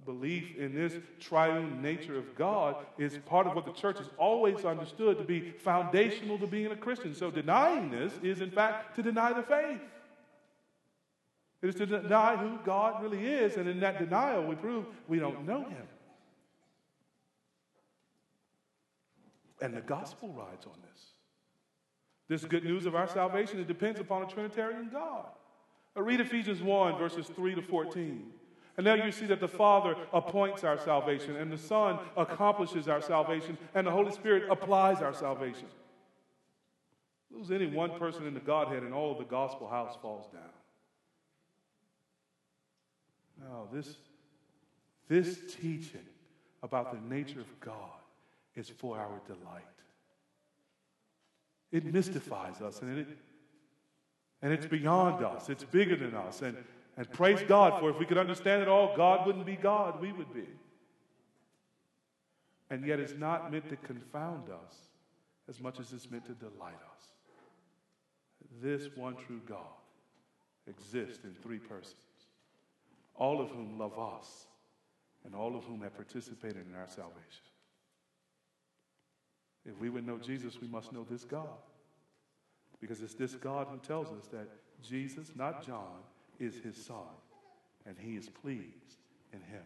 belief 0.05 0.57
in 0.57 0.74
this 0.74 0.95
triune 1.18 1.83
nature 1.83 2.16
of 2.16 2.35
God 2.35 2.76
is 2.99 3.18
part 3.26 3.47
of 3.47 3.55
what 3.55 3.64
the 3.64 3.72
church 3.72 3.99
has 3.99 4.09
always 4.16 4.64
understood 4.64 5.18
to 5.18 5.24
be 5.24 5.41
foundational 5.41 6.39
to 6.39 6.47
being 6.47 6.70
a 6.70 6.76
Christian. 6.76 7.14
So 7.14 7.31
denying 7.31 7.91
this 7.91 8.12
is, 8.22 8.41
in 8.41 8.51
fact, 8.51 8.97
to 8.97 9.03
deny 9.03 9.33
the 9.33 9.43
faith. 9.43 9.81
It 11.62 11.68
is 11.68 11.74
to 11.76 11.86
deny 11.86 12.36
who 12.36 12.59
God 12.64 13.02
really 13.02 13.26
is, 13.26 13.56
and 13.56 13.68
in 13.68 13.80
that 13.80 13.98
denial, 13.98 14.44
we 14.44 14.54
prove 14.54 14.86
we 15.09 15.18
don't 15.18 15.44
know 15.44 15.62
Him. 15.62 15.86
And 19.61 19.74
the 19.74 19.80
gospel 19.80 20.28
rides 20.28 20.66
on 20.66 20.78
this. 20.92 21.06
This 22.28 22.44
good 22.44 22.64
news 22.64 22.86
of 22.86 22.94
our 22.94 23.09
salvation, 23.09 23.59
it 23.59 23.66
depends 23.66 23.98
upon 23.98 24.22
a 24.22 24.26
Trinitarian 24.26 24.90
God. 24.92 25.26
I 25.96 26.00
read 26.00 26.20
Ephesians 26.20 26.62
1, 26.62 26.96
verses 26.96 27.26
3 27.34 27.56
to 27.56 27.62
14. 27.62 28.30
And 28.76 28.86
there 28.86 29.04
you 29.04 29.11
see 29.11 29.26
that 29.26 29.40
the 29.40 29.48
Father 29.48 29.96
appoints 30.12 30.62
our 30.62 30.78
salvation, 30.78 31.34
and 31.34 31.50
the 31.50 31.59
Son 31.59 31.98
accomplishes 32.16 32.86
our 32.86 33.02
salvation, 33.02 33.59
and 33.74 33.84
the 33.84 33.90
Holy 33.90 34.12
Spirit 34.12 34.44
applies 34.48 35.02
our 35.02 35.12
salvation. 35.12 35.66
Lose 37.32 37.50
any 37.50 37.66
one 37.66 37.98
person 37.98 38.26
in 38.26 38.34
the 38.34 38.40
Godhead, 38.40 38.84
and 38.84 38.94
all 38.94 39.11
of 39.11 39.18
the 39.18 39.24
gospel 39.24 39.68
house 39.68 39.96
falls 40.00 40.28
down. 40.32 40.42
No, 43.41 43.68
this, 43.72 43.97
this 45.09 45.39
teaching 45.61 46.07
about 46.62 46.93
the 46.93 47.14
nature 47.14 47.41
of 47.41 47.61
God 47.61 47.74
is 48.55 48.68
for 48.68 48.99
our 48.99 49.20
delight. 49.26 49.62
It 51.70 51.84
mystifies 51.84 52.61
us, 52.61 52.80
and, 52.80 52.99
it, 52.99 53.07
and 54.43 54.53
it's 54.53 54.66
beyond 54.66 55.24
us. 55.24 55.49
It's 55.49 55.64
bigger 55.64 55.97
than 55.97 56.14
us. 56.14 56.43
And, 56.43 56.57
and 56.97 57.11
praise 57.12 57.43
God 57.47 57.78
for 57.78 57.91
if 57.91 57.99
we 57.99 58.07
could 58.07 58.18
understand 58.18 58.62
it 58.62 58.68
all, 58.68 58.97
God 58.97 59.26
wouldn't 59.26 59.47
be 59.47 59.57
God, 59.57 60.01
we 60.01 60.12
would 60.12 60.32
be. 60.32 60.49
And 62.70 62.84
yet, 62.86 63.01
it's 63.01 63.14
not 63.16 63.51
meant 63.51 63.68
to 63.70 63.76
confound 63.76 64.51
us 64.51 64.74
as 65.49 65.61
much 65.61 65.80
as 65.80 65.93
it's 65.93 66.11
meant 66.11 66.26
to 66.26 66.32
delight 66.32 66.74
us. 66.74 67.05
This 68.62 68.89
one 68.95 69.16
true 69.16 69.41
God 69.47 69.59
exists 70.66 71.24
in 71.24 71.34
three 71.43 71.59
persons, 71.59 71.95
all 73.18 73.40
of 73.40 73.50
whom 73.50 73.78
love 73.78 73.98
us, 73.98 74.46
and 75.24 75.34
all 75.34 75.56
of 75.56 75.64
whom 75.64 75.82
have 75.82 75.94
participated 75.94 76.64
in 76.68 76.74
our 76.74 76.88
salvation. 76.88 77.44
If 79.66 79.78
we 79.80 79.90
would 79.90 80.06
know 80.06 80.16
Jesus, 80.18 80.60
we 80.60 80.68
must 80.68 80.92
know 80.92 81.04
this 81.08 81.24
God. 81.24 81.58
Because 82.80 83.02
it's 83.02 83.14
this 83.14 83.34
God 83.34 83.66
who 83.70 83.78
tells 83.78 84.08
us 84.12 84.28
that 84.28 84.48
Jesus, 84.82 85.32
not 85.34 85.66
John, 85.66 85.98
is 86.38 86.54
his 86.60 86.82
son, 86.82 87.10
and 87.84 87.96
he 87.98 88.16
is 88.16 88.28
pleased 88.28 88.96
in 89.32 89.40
him. 89.40 89.62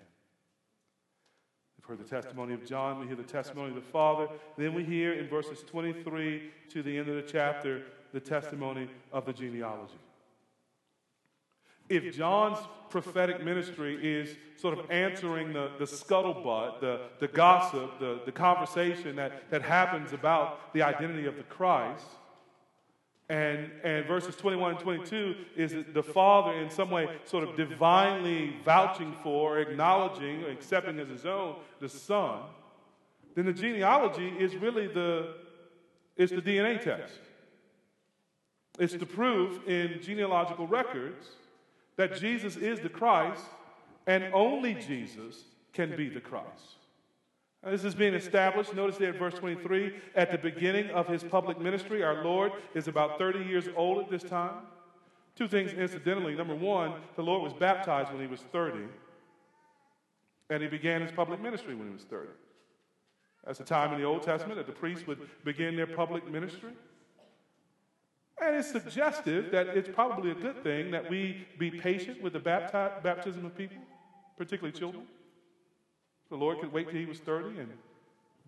We've 1.76 1.84
heard 1.98 2.06
the 2.06 2.08
testimony 2.08 2.54
of 2.54 2.64
John, 2.64 3.00
we 3.00 3.06
hear 3.06 3.16
the 3.16 3.22
testimony 3.22 3.68
of 3.68 3.74
the 3.74 3.82
Father. 3.82 4.28
Then 4.56 4.72
we 4.72 4.84
hear 4.84 5.12
in 5.12 5.28
verses 5.28 5.62
23 5.66 6.50
to 6.70 6.82
the 6.82 6.96
end 6.96 7.08
of 7.08 7.16
the 7.16 7.22
chapter 7.22 7.82
the 8.12 8.20
testimony 8.20 8.88
of 9.12 9.26
the 9.26 9.32
genealogy. 9.32 9.98
If 11.92 12.16
John's 12.16 12.56
prophetic 12.88 13.44
ministry 13.44 13.98
is 14.02 14.34
sort 14.56 14.78
of 14.78 14.90
answering 14.90 15.52
the, 15.52 15.72
the 15.78 15.84
scuttlebutt, 15.84 16.80
the, 16.80 17.02
the 17.18 17.28
gossip, 17.28 17.98
the, 17.98 18.20
the 18.24 18.32
conversation 18.32 19.14
that, 19.16 19.50
that 19.50 19.60
happens 19.60 20.14
about 20.14 20.72
the 20.72 20.80
identity 20.80 21.26
of 21.26 21.36
the 21.36 21.42
Christ, 21.42 22.06
and, 23.28 23.70
and 23.84 24.06
verses 24.06 24.36
21 24.36 24.70
and 24.70 24.80
22 24.80 25.34
is 25.54 25.74
the 25.92 26.02
Father 26.02 26.54
in 26.54 26.70
some 26.70 26.90
way 26.90 27.08
sort 27.26 27.46
of 27.46 27.56
divinely 27.56 28.56
vouching 28.64 29.14
for, 29.22 29.58
acknowledging, 29.58 30.44
accepting 30.44 30.98
as 30.98 31.10
his 31.10 31.26
own 31.26 31.56
the 31.78 31.90
Son, 31.90 32.40
then 33.34 33.44
the 33.44 33.52
genealogy 33.52 34.28
is 34.38 34.56
really 34.56 34.86
the, 34.86 35.34
it's 36.16 36.32
the 36.32 36.40
DNA 36.40 36.82
test. 36.82 37.20
It's 38.78 38.94
to 38.94 39.04
prove 39.04 39.68
in 39.68 40.00
genealogical 40.00 40.66
records 40.66 41.26
that 41.96 42.18
Jesus 42.18 42.56
is 42.56 42.80
the 42.80 42.88
Christ 42.88 43.44
and 44.06 44.24
only 44.32 44.74
Jesus 44.74 45.44
can 45.72 45.94
be 45.96 46.08
the 46.08 46.20
Christ. 46.20 46.76
this 47.64 47.84
is 47.84 47.94
being 47.94 48.14
established. 48.14 48.74
Notice 48.74 48.96
there 48.96 49.10
at 49.10 49.18
verse 49.18 49.34
23 49.34 49.94
at 50.14 50.32
the 50.32 50.38
beginning 50.38 50.90
of 50.90 51.06
his 51.06 51.22
public 51.22 51.60
ministry, 51.60 52.02
our 52.02 52.24
Lord 52.24 52.52
is 52.74 52.88
about 52.88 53.18
30 53.18 53.44
years 53.44 53.68
old 53.76 54.02
at 54.02 54.10
this 54.10 54.22
time. 54.22 54.54
Two 55.34 55.48
things 55.48 55.72
incidentally. 55.72 56.34
Number 56.34 56.54
one, 56.54 56.94
the 57.16 57.22
Lord 57.22 57.42
was 57.42 57.52
baptized 57.54 58.12
when 58.12 58.20
he 58.20 58.26
was 58.26 58.40
30, 58.52 58.80
and 60.50 60.62
he 60.62 60.68
began 60.68 61.00
his 61.00 61.12
public 61.12 61.40
ministry 61.40 61.74
when 61.74 61.86
he 61.86 61.94
was 61.94 62.04
30. 62.04 62.28
That's 63.46 63.58
the 63.58 63.64
time 63.64 63.92
in 63.92 64.00
the 64.00 64.06
Old 64.06 64.22
Testament 64.22 64.58
that 64.58 64.66
the 64.66 64.72
priests 64.72 65.06
would 65.06 65.18
begin 65.44 65.74
their 65.74 65.86
public 65.86 66.30
ministry. 66.30 66.72
And 68.40 68.56
it's 68.56 68.70
suggestive 68.70 69.50
that 69.52 69.68
it's 69.68 69.88
probably 69.88 70.30
a 70.30 70.34
good 70.34 70.62
thing 70.62 70.90
that 70.90 71.08
we 71.08 71.46
be 71.58 71.70
patient 71.70 72.22
with 72.22 72.32
the 72.32 72.40
bapti- 72.40 73.02
baptism 73.02 73.44
of 73.44 73.56
people, 73.56 73.82
particularly 74.36 74.76
children. 74.76 75.04
The 76.30 76.36
Lord 76.36 76.60
could 76.60 76.72
wait 76.72 76.88
till 76.88 76.98
he 76.98 77.06
was 77.06 77.18
30 77.18 77.58
and 77.60 77.68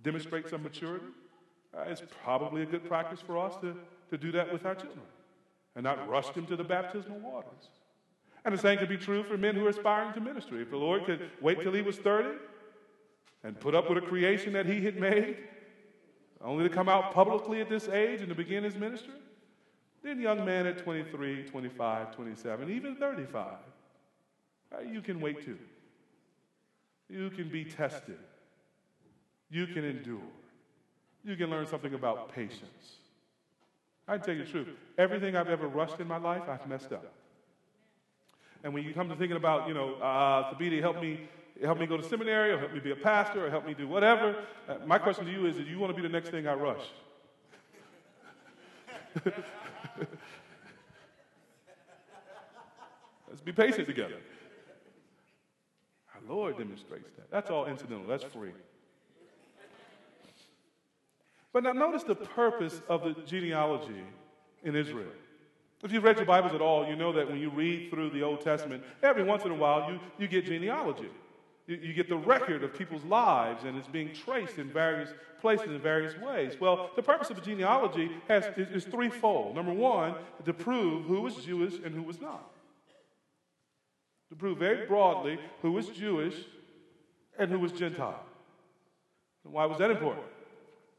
demonstrate 0.02 0.48
some 0.48 0.62
maturity. 0.62 1.06
Uh, 1.76 1.82
it's 1.88 2.02
probably 2.22 2.62
a 2.62 2.66
good 2.66 2.88
practice 2.88 3.20
for 3.20 3.38
us 3.38 3.54
to, 3.60 3.76
to 4.10 4.18
do 4.18 4.32
that 4.32 4.52
with 4.52 4.64
our 4.64 4.74
children 4.74 5.02
and 5.76 5.84
not 5.84 6.08
rush 6.08 6.30
them 6.30 6.46
to 6.46 6.56
the 6.56 6.64
baptismal 6.64 7.18
waters. 7.18 7.68
And 8.44 8.54
the 8.54 8.58
same 8.58 8.78
could 8.78 8.88
be 8.88 8.96
true 8.96 9.22
for 9.24 9.36
men 9.36 9.54
who 9.54 9.66
are 9.66 9.70
aspiring 9.70 10.12
to 10.14 10.20
ministry. 10.20 10.62
If 10.62 10.70
the 10.70 10.76
Lord 10.76 11.04
could 11.06 11.30
wait 11.40 11.60
till 11.60 11.72
he 11.72 11.82
was 11.82 11.96
30 11.96 12.36
and 13.42 13.58
put 13.58 13.74
up 13.74 13.88
with 13.88 13.98
a 13.98 14.06
creation 14.06 14.52
that 14.52 14.66
he 14.66 14.82
had 14.82 14.96
made, 14.96 15.38
only 16.42 16.68
to 16.68 16.74
come 16.74 16.88
out 16.88 17.12
publicly 17.12 17.60
at 17.60 17.70
this 17.70 17.88
age 17.88 18.20
and 18.20 18.28
to 18.28 18.34
begin 18.34 18.62
his 18.62 18.76
ministry, 18.76 19.14
then, 20.04 20.20
young 20.20 20.44
man 20.44 20.66
at 20.66 20.78
23, 20.78 21.44
25, 21.44 22.14
27, 22.14 22.70
even 22.70 22.96
35, 22.96 23.46
uh, 24.72 24.80
you 24.80 25.00
can 25.00 25.18
wait 25.18 25.42
too. 25.44 25.58
You 27.08 27.30
can 27.30 27.48
be 27.48 27.64
tested. 27.64 28.18
You 29.50 29.66
can 29.66 29.84
endure. 29.84 30.20
You 31.24 31.36
can 31.36 31.48
learn 31.48 31.66
something 31.66 31.94
about 31.94 32.34
patience. 32.34 32.98
I 34.06 34.18
tell 34.18 34.34
you 34.34 34.44
the 34.44 34.50
truth. 34.50 34.68
Everything 34.98 35.36
I've 35.36 35.48
ever 35.48 35.66
rushed 35.66 35.98
in 36.00 36.06
my 36.06 36.18
life, 36.18 36.42
I've 36.48 36.66
messed 36.68 36.92
up. 36.92 37.10
And 38.62 38.74
when 38.74 38.84
you 38.84 38.92
come 38.92 39.08
to 39.08 39.16
thinking 39.16 39.36
about, 39.36 39.68
you 39.68 39.74
know, 39.74 39.94
uh, 39.94 40.52
Thabiti, 40.52 40.80
help 40.80 41.00
me, 41.00 41.20
help 41.62 41.78
me 41.78 41.86
go 41.86 41.96
to 41.96 42.02
seminary, 42.02 42.52
or 42.52 42.58
help 42.58 42.74
me 42.74 42.80
be 42.80 42.90
a 42.90 42.96
pastor, 42.96 43.46
or 43.46 43.50
help 43.50 43.66
me 43.66 43.72
do 43.72 43.88
whatever. 43.88 44.36
Uh, 44.68 44.76
my 44.86 44.98
question 44.98 45.24
to 45.24 45.32
you 45.32 45.46
is, 45.46 45.56
do 45.56 45.62
you 45.62 45.78
want 45.78 45.94
to 45.94 45.96
be 45.96 46.06
the 46.06 46.12
next 46.12 46.28
thing 46.28 46.46
I 46.46 46.54
rush? 46.54 46.82
Let's 53.28 53.40
be 53.44 53.52
patient 53.52 53.86
together. 53.86 54.16
Our 56.14 56.34
Lord 56.34 56.58
demonstrates 56.58 57.10
that. 57.16 57.30
That's 57.30 57.50
all 57.50 57.66
incidental, 57.66 58.06
that's 58.06 58.24
free. 58.24 58.52
But 61.52 61.62
now 61.62 61.72
notice 61.72 62.02
the 62.02 62.16
purpose 62.16 62.80
of 62.88 63.04
the 63.04 63.14
genealogy 63.26 64.02
in 64.64 64.74
Israel. 64.74 65.10
If 65.84 65.92
you've 65.92 66.02
read 66.02 66.16
your 66.16 66.26
Bibles 66.26 66.54
at 66.54 66.60
all, 66.60 66.88
you 66.88 66.96
know 66.96 67.12
that 67.12 67.28
when 67.28 67.38
you 67.38 67.50
read 67.50 67.90
through 67.90 68.10
the 68.10 68.22
Old 68.22 68.40
Testament, 68.40 68.82
every 69.02 69.22
once 69.22 69.44
in 69.44 69.50
a 69.50 69.54
while 69.54 69.92
you, 69.92 70.00
you 70.18 70.26
get 70.26 70.46
genealogy. 70.46 71.10
You, 71.66 71.94
get 71.94 72.10
the 72.10 72.16
record 72.16 72.62
of 72.62 72.76
people's 72.76 73.04
lives, 73.04 73.64
and 73.64 73.78
it's 73.78 73.88
being 73.88 74.12
traced 74.12 74.58
in 74.58 74.70
various 74.70 75.08
places 75.40 75.68
in 75.68 75.78
various 75.78 76.14
ways. 76.18 76.56
Well, 76.60 76.90
the 76.94 77.02
purpose 77.02 77.30
of 77.30 77.38
a 77.38 77.40
genealogy 77.40 78.10
has, 78.28 78.44
is, 78.56 78.68
is 78.68 78.84
threefold. 78.84 79.54
Number 79.54 79.72
one, 79.72 80.14
to 80.44 80.52
prove 80.52 81.06
who 81.06 81.22
was 81.22 81.36
Jewish 81.36 81.74
and 81.82 81.94
who 81.94 82.02
was 82.02 82.20
not. 82.20 82.50
To 84.30 84.36
prove 84.36 84.58
very 84.58 84.86
broadly 84.86 85.38
who 85.62 85.72
was 85.72 85.88
Jewish 85.88 86.34
and 87.38 87.50
who 87.50 87.58
was 87.58 87.72
Gentile. 87.72 88.24
And 89.44 89.52
why 89.52 89.64
was 89.64 89.78
that 89.78 89.90
important? 89.90 90.26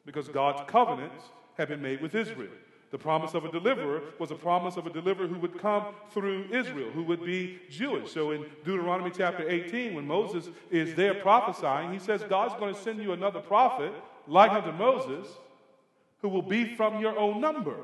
Because 0.06 0.28
God's 0.28 0.62
covenants 0.68 1.24
had 1.58 1.68
been 1.68 1.82
made 1.82 2.02
with 2.02 2.16
Israel. 2.16 2.52
The 2.92 2.98
promise 2.98 3.34
of 3.34 3.46
a 3.46 3.52
deliverer 3.52 4.02
was 4.20 4.32
a 4.32 4.36
promise 4.36 4.78
of 4.78 4.86
a 4.88 4.90
deliverer 4.90 5.28
who 5.28 5.40
would 5.40 5.58
come 5.60 5.88
through 6.12 6.48
Israel, 6.52 6.92
who 6.92 7.04
would 7.04 7.26
be 7.26 7.60
Jewish. 7.70 8.12
So 8.12 8.32
in 8.32 8.46
Deuteronomy 8.64 9.12
chapter 9.16 9.50
18, 9.50 9.96
when 9.96 10.08
Moses 10.08 10.50
is 10.72 10.96
there 10.96 11.16
prophesying, 11.16 11.92
he 11.92 12.00
says, 12.00 12.24
God's 12.24 12.54
going 12.56 12.74
to 12.74 12.80
send 12.80 13.02
you 13.02 13.12
another 13.12 13.42
prophet 13.42 13.92
like 14.28 14.52
unto 14.52 14.72
Moses 14.72 15.28
who 16.20 16.30
will 16.30 16.42
be 16.42 16.76
from 16.76 17.02
your 17.02 17.18
own 17.18 17.42
number. 17.42 17.76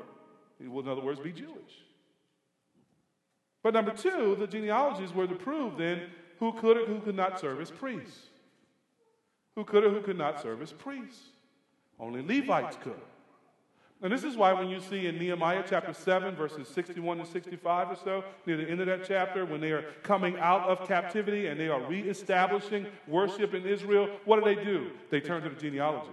He 0.60 0.68
will, 0.68 0.80
in 0.80 0.88
other 0.88 1.02
words, 1.02 1.20
be 1.20 1.32
Jewish. 1.32 1.82
But 3.62 3.74
number 3.74 3.92
two, 3.92 4.36
the 4.38 4.46
genealogies 4.46 5.12
were 5.12 5.26
to 5.26 5.34
prove 5.34 5.76
then 5.76 6.02
who 6.38 6.52
could 6.52 6.76
or 6.76 6.86
who 6.86 7.00
could 7.00 7.14
not 7.14 7.38
serve 7.38 7.60
as 7.60 7.70
priests. 7.70 8.28
Who 9.54 9.64
could 9.64 9.84
or 9.84 9.90
who 9.90 10.00
could 10.00 10.18
not 10.18 10.40
serve 10.40 10.62
as 10.62 10.72
priests. 10.72 11.22
Only 12.00 12.22
Levites 12.22 12.76
could. 12.82 13.00
And 14.02 14.12
this 14.12 14.24
is 14.24 14.36
why 14.36 14.52
when 14.52 14.68
you 14.68 14.80
see 14.80 15.06
in 15.06 15.16
Nehemiah 15.16 15.62
chapter 15.68 15.94
7, 15.94 16.34
verses 16.34 16.66
61 16.66 17.18
to 17.18 17.26
65 17.26 17.90
or 17.92 17.96
so, 17.96 18.24
near 18.46 18.56
the 18.56 18.68
end 18.68 18.80
of 18.80 18.86
that 18.86 19.04
chapter, 19.06 19.46
when 19.46 19.60
they 19.60 19.70
are 19.70 19.84
coming 20.02 20.36
out 20.38 20.68
of 20.68 20.88
captivity 20.88 21.46
and 21.46 21.58
they 21.58 21.68
are 21.68 21.80
reestablishing 21.82 22.88
worship 23.06 23.54
in 23.54 23.64
Israel, 23.64 24.08
what 24.24 24.42
do 24.42 24.44
they 24.44 24.60
do? 24.62 24.90
They 25.10 25.20
turn 25.20 25.42
to 25.44 25.48
the 25.48 25.54
genealogies. 25.54 26.10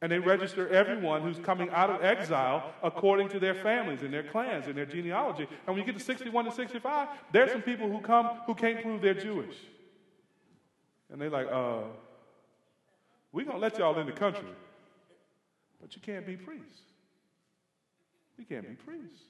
And 0.00 0.10
they 0.10 0.18
register 0.18 0.68
everyone 0.70 1.22
who's 1.22 1.38
coming 1.38 1.70
out 1.70 1.88
of 1.88 2.02
exile 2.02 2.74
according 2.82 3.28
to 3.28 3.38
their 3.38 3.54
families 3.54 4.02
and 4.02 4.12
their 4.12 4.24
clans 4.24 4.66
and 4.66 4.76
their 4.76 4.84
genealogy. 4.84 5.44
And 5.44 5.68
when 5.68 5.76
you 5.76 5.84
get 5.84 5.96
to 5.96 6.04
61 6.04 6.46
to 6.46 6.50
65, 6.50 7.06
there's 7.30 7.52
some 7.52 7.62
people 7.62 7.88
who 7.88 8.00
come 8.00 8.26
who 8.46 8.56
can't 8.56 8.82
prove 8.82 9.00
they're 9.00 9.14
Jewish. 9.14 9.54
And 11.12 11.20
they're 11.20 11.30
like, 11.30 11.46
uh, 11.46 11.82
we're 13.30 13.44
going 13.44 13.58
to 13.58 13.62
let 13.62 13.78
y'all 13.78 13.96
in 14.00 14.06
the 14.06 14.12
country. 14.12 14.48
But 15.82 15.94
you 15.94 16.00
can't 16.00 16.24
be 16.24 16.36
priests. 16.36 16.82
You 18.38 18.46
can't 18.46 18.66
be 18.66 18.74
priests. 18.74 19.24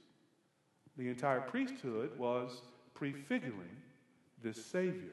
The 0.96 1.08
entire 1.08 1.40
priesthood 1.40 2.16
was 2.18 2.62
prefiguring 2.94 3.76
this 4.42 4.64
Savior 4.64 5.10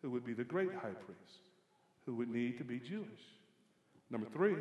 who 0.00 0.10
would 0.10 0.24
be 0.24 0.32
the 0.32 0.44
great 0.44 0.72
high 0.72 0.96
priest, 1.06 1.38
who 2.06 2.16
would 2.16 2.30
need 2.30 2.58
to 2.58 2.64
be 2.64 2.78
Jewish. 2.78 3.06
Number 4.10 4.26
three, 4.32 4.56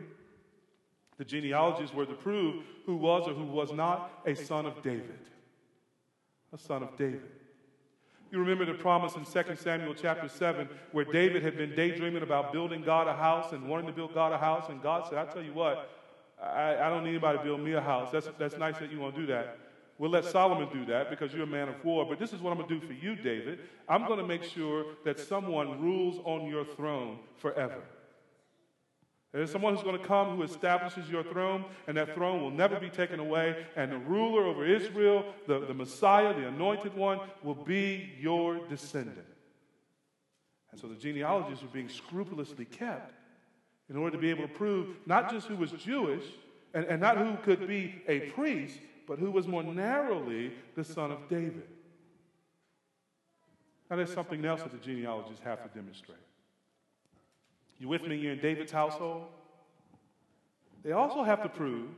The 1.18 1.26
genealogies 1.26 1.93
were 1.93 2.07
to 2.07 2.14
prove 2.14 2.64
who 2.88 2.95
was 2.95 3.28
or 3.28 3.34
who 3.34 3.45
was 3.45 3.72
not 3.72 4.24
a 4.26 4.34
son 4.34 4.66
of 4.66 4.82
David. 4.82 5.20
A 6.51 6.57
son 6.57 6.82
of 6.82 6.97
David. 6.97 7.30
You 8.32 8.39
remember 8.39 8.66
the 8.66 8.74
promise 8.74 9.14
in 9.16 9.26
2 9.26 9.55
Samuel 9.55 9.93
chapter 9.93 10.28
7 10.28 10.68
where 10.93 11.05
David 11.05 11.43
had 11.43 11.57
been 11.57 11.76
daydreaming 11.76 12.24
about 12.24 12.51
building 12.51 12.82
God 12.82 13.07
a 13.07 13.14
house 13.14 13.51
and 13.51 13.68
wanting 13.68 13.88
to 13.88 13.93
build 13.93 14.16
God 14.16 14.32
a 14.32 14.38
house, 14.38 14.70
and 14.70 14.82
God 14.82 15.05
said, 15.07 15.18
I 15.20 15.26
tell 15.26 15.43
you 15.43 15.53
what, 15.53 15.89
I, 16.42 16.76
I 16.76 16.89
don't 16.89 17.04
need 17.04 17.12
anybody 17.12 17.38
to 17.38 17.44
build 17.44 17.62
me 17.62 17.74
a 17.74 17.82
house. 17.82 18.10
That's, 18.12 18.30
that's 18.39 18.58
nice 18.58 18.78
that 18.80 18.92
you 18.92 19.00
want 19.00 19.16
to 19.16 19.22
do 19.22 19.28
that. 19.28 19.58
We'll 19.98 20.10
let 20.10 20.26
Solomon 20.26 20.68
do 20.74 20.86
that 20.86 21.12
because 21.12 21.32
you're 21.32 21.44
a 21.44 21.48
man 21.48 21.70
of 21.70 21.86
war. 21.86 22.06
But 22.10 22.18
this 22.18 22.34
is 22.34 22.42
what 22.42 22.50
I'm 22.50 22.58
going 22.58 22.70
to 22.70 22.80
do 22.80 22.88
for 22.88 22.94
you, 22.94 23.16
David. 23.16 23.60
I'm 23.88 24.08
going 24.08 24.18
to 24.18 24.26
make 24.26 24.44
sure 24.44 24.86
that 25.06 25.20
someone 25.20 25.80
rules 25.80 26.20
on 26.26 26.48
your 26.48 26.66
throne 26.66 27.20
forever. 27.38 27.84
There's 29.32 29.52
someone 29.52 29.76
who's 29.76 29.84
going 29.84 30.00
to 30.00 30.06
come 30.06 30.36
who 30.36 30.44
establishes 30.44 31.08
your 31.08 31.24
throne, 31.24 31.66
and 31.88 31.96
that 31.96 32.16
throne 32.16 32.42
will 32.42 32.50
never 32.50 32.80
be 32.80 32.89
taken 32.89 33.20
away. 33.20 33.64
And 33.78 33.92
the 33.92 33.98
ruler 33.98 34.44
over 34.46 34.66
Israel, 34.66 35.24
the, 35.48 35.60
the 35.60 35.74
Messiah, 35.74 36.34
the 36.34 36.48
anointed 36.48 36.96
one, 36.96 37.20
will 37.44 37.56
be 37.56 38.12
your 38.20 38.68
descendant. 38.68 39.28
And 40.72 40.82
so 40.82 40.88
the 40.88 40.96
genealogies 40.96 41.62
were 41.62 41.68
being 41.68 41.89
scrupulously 41.89 42.66
kept 42.66 43.14
in 43.92 43.98
order 43.98 44.16
to 44.16 44.22
be 44.22 44.30
able 44.30 44.48
to 44.48 44.54
prove 44.54 44.88
not 45.06 45.30
just 45.30 45.48
who 45.48 45.56
was 45.58 45.72
Jewish 45.72 46.24
and, 46.74 46.86
and 46.86 47.02
not 47.02 47.18
who 47.18 47.36
could 47.44 47.68
be 47.68 48.02
a 48.08 48.22
priest, 48.32 48.80
but 49.06 49.20
who 49.20 49.30
was 49.30 49.48
more 49.48 49.64
narrowly 49.64 50.54
the 50.76 50.84
son 50.84 51.12
of 51.12 51.28
David. 51.28 51.68
Now, 53.89 53.98
there's 53.98 54.14
something 54.14 54.46
else 54.46 54.64
that 54.64 54.72
the 54.72 54.78
genealogists 54.78 55.44
have 55.44 55.62
to 55.64 55.78
demonstrate. 55.78 56.18
You 57.80 57.89
with 57.89 58.04
me? 58.04 58.16
You're 58.16 58.32
in 58.32 58.39
David's 58.39 58.72
household? 58.72 59.26
They 60.84 60.94
also 60.94 61.24
have 61.24 61.44
to 61.44 61.50
prove 61.50 61.89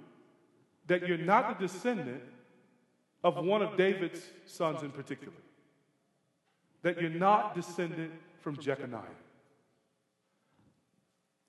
that 0.88 1.08
you're 1.08 1.20
not 1.20 1.60
the 1.60 1.68
descendant 1.68 2.24
of 3.24 3.46
one 3.46 3.62
of 3.62 3.78
David's 3.78 4.22
sons 4.48 4.82
in 4.82 4.90
particular. 4.90 5.38
That 6.82 7.00
you're 7.00 7.12
not 7.12 7.54
descended 7.54 8.10
from 8.42 8.58
Jeconiah. 8.58 9.04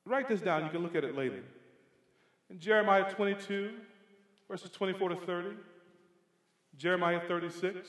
Write 0.07 0.29
this 0.29 0.41
down, 0.41 0.65
you 0.65 0.71
can 0.71 0.83
look 0.83 0.95
at 0.95 1.05
it 1.05 1.17
later. 1.17 1.43
In 2.51 2.59
Jeremiah 2.59 3.11
22, 3.13 3.71
verses 4.49 4.71
24 4.71 5.09
to 5.11 5.17
30, 5.17 5.49
Jeremiah 6.77 7.21
36, 7.27 7.89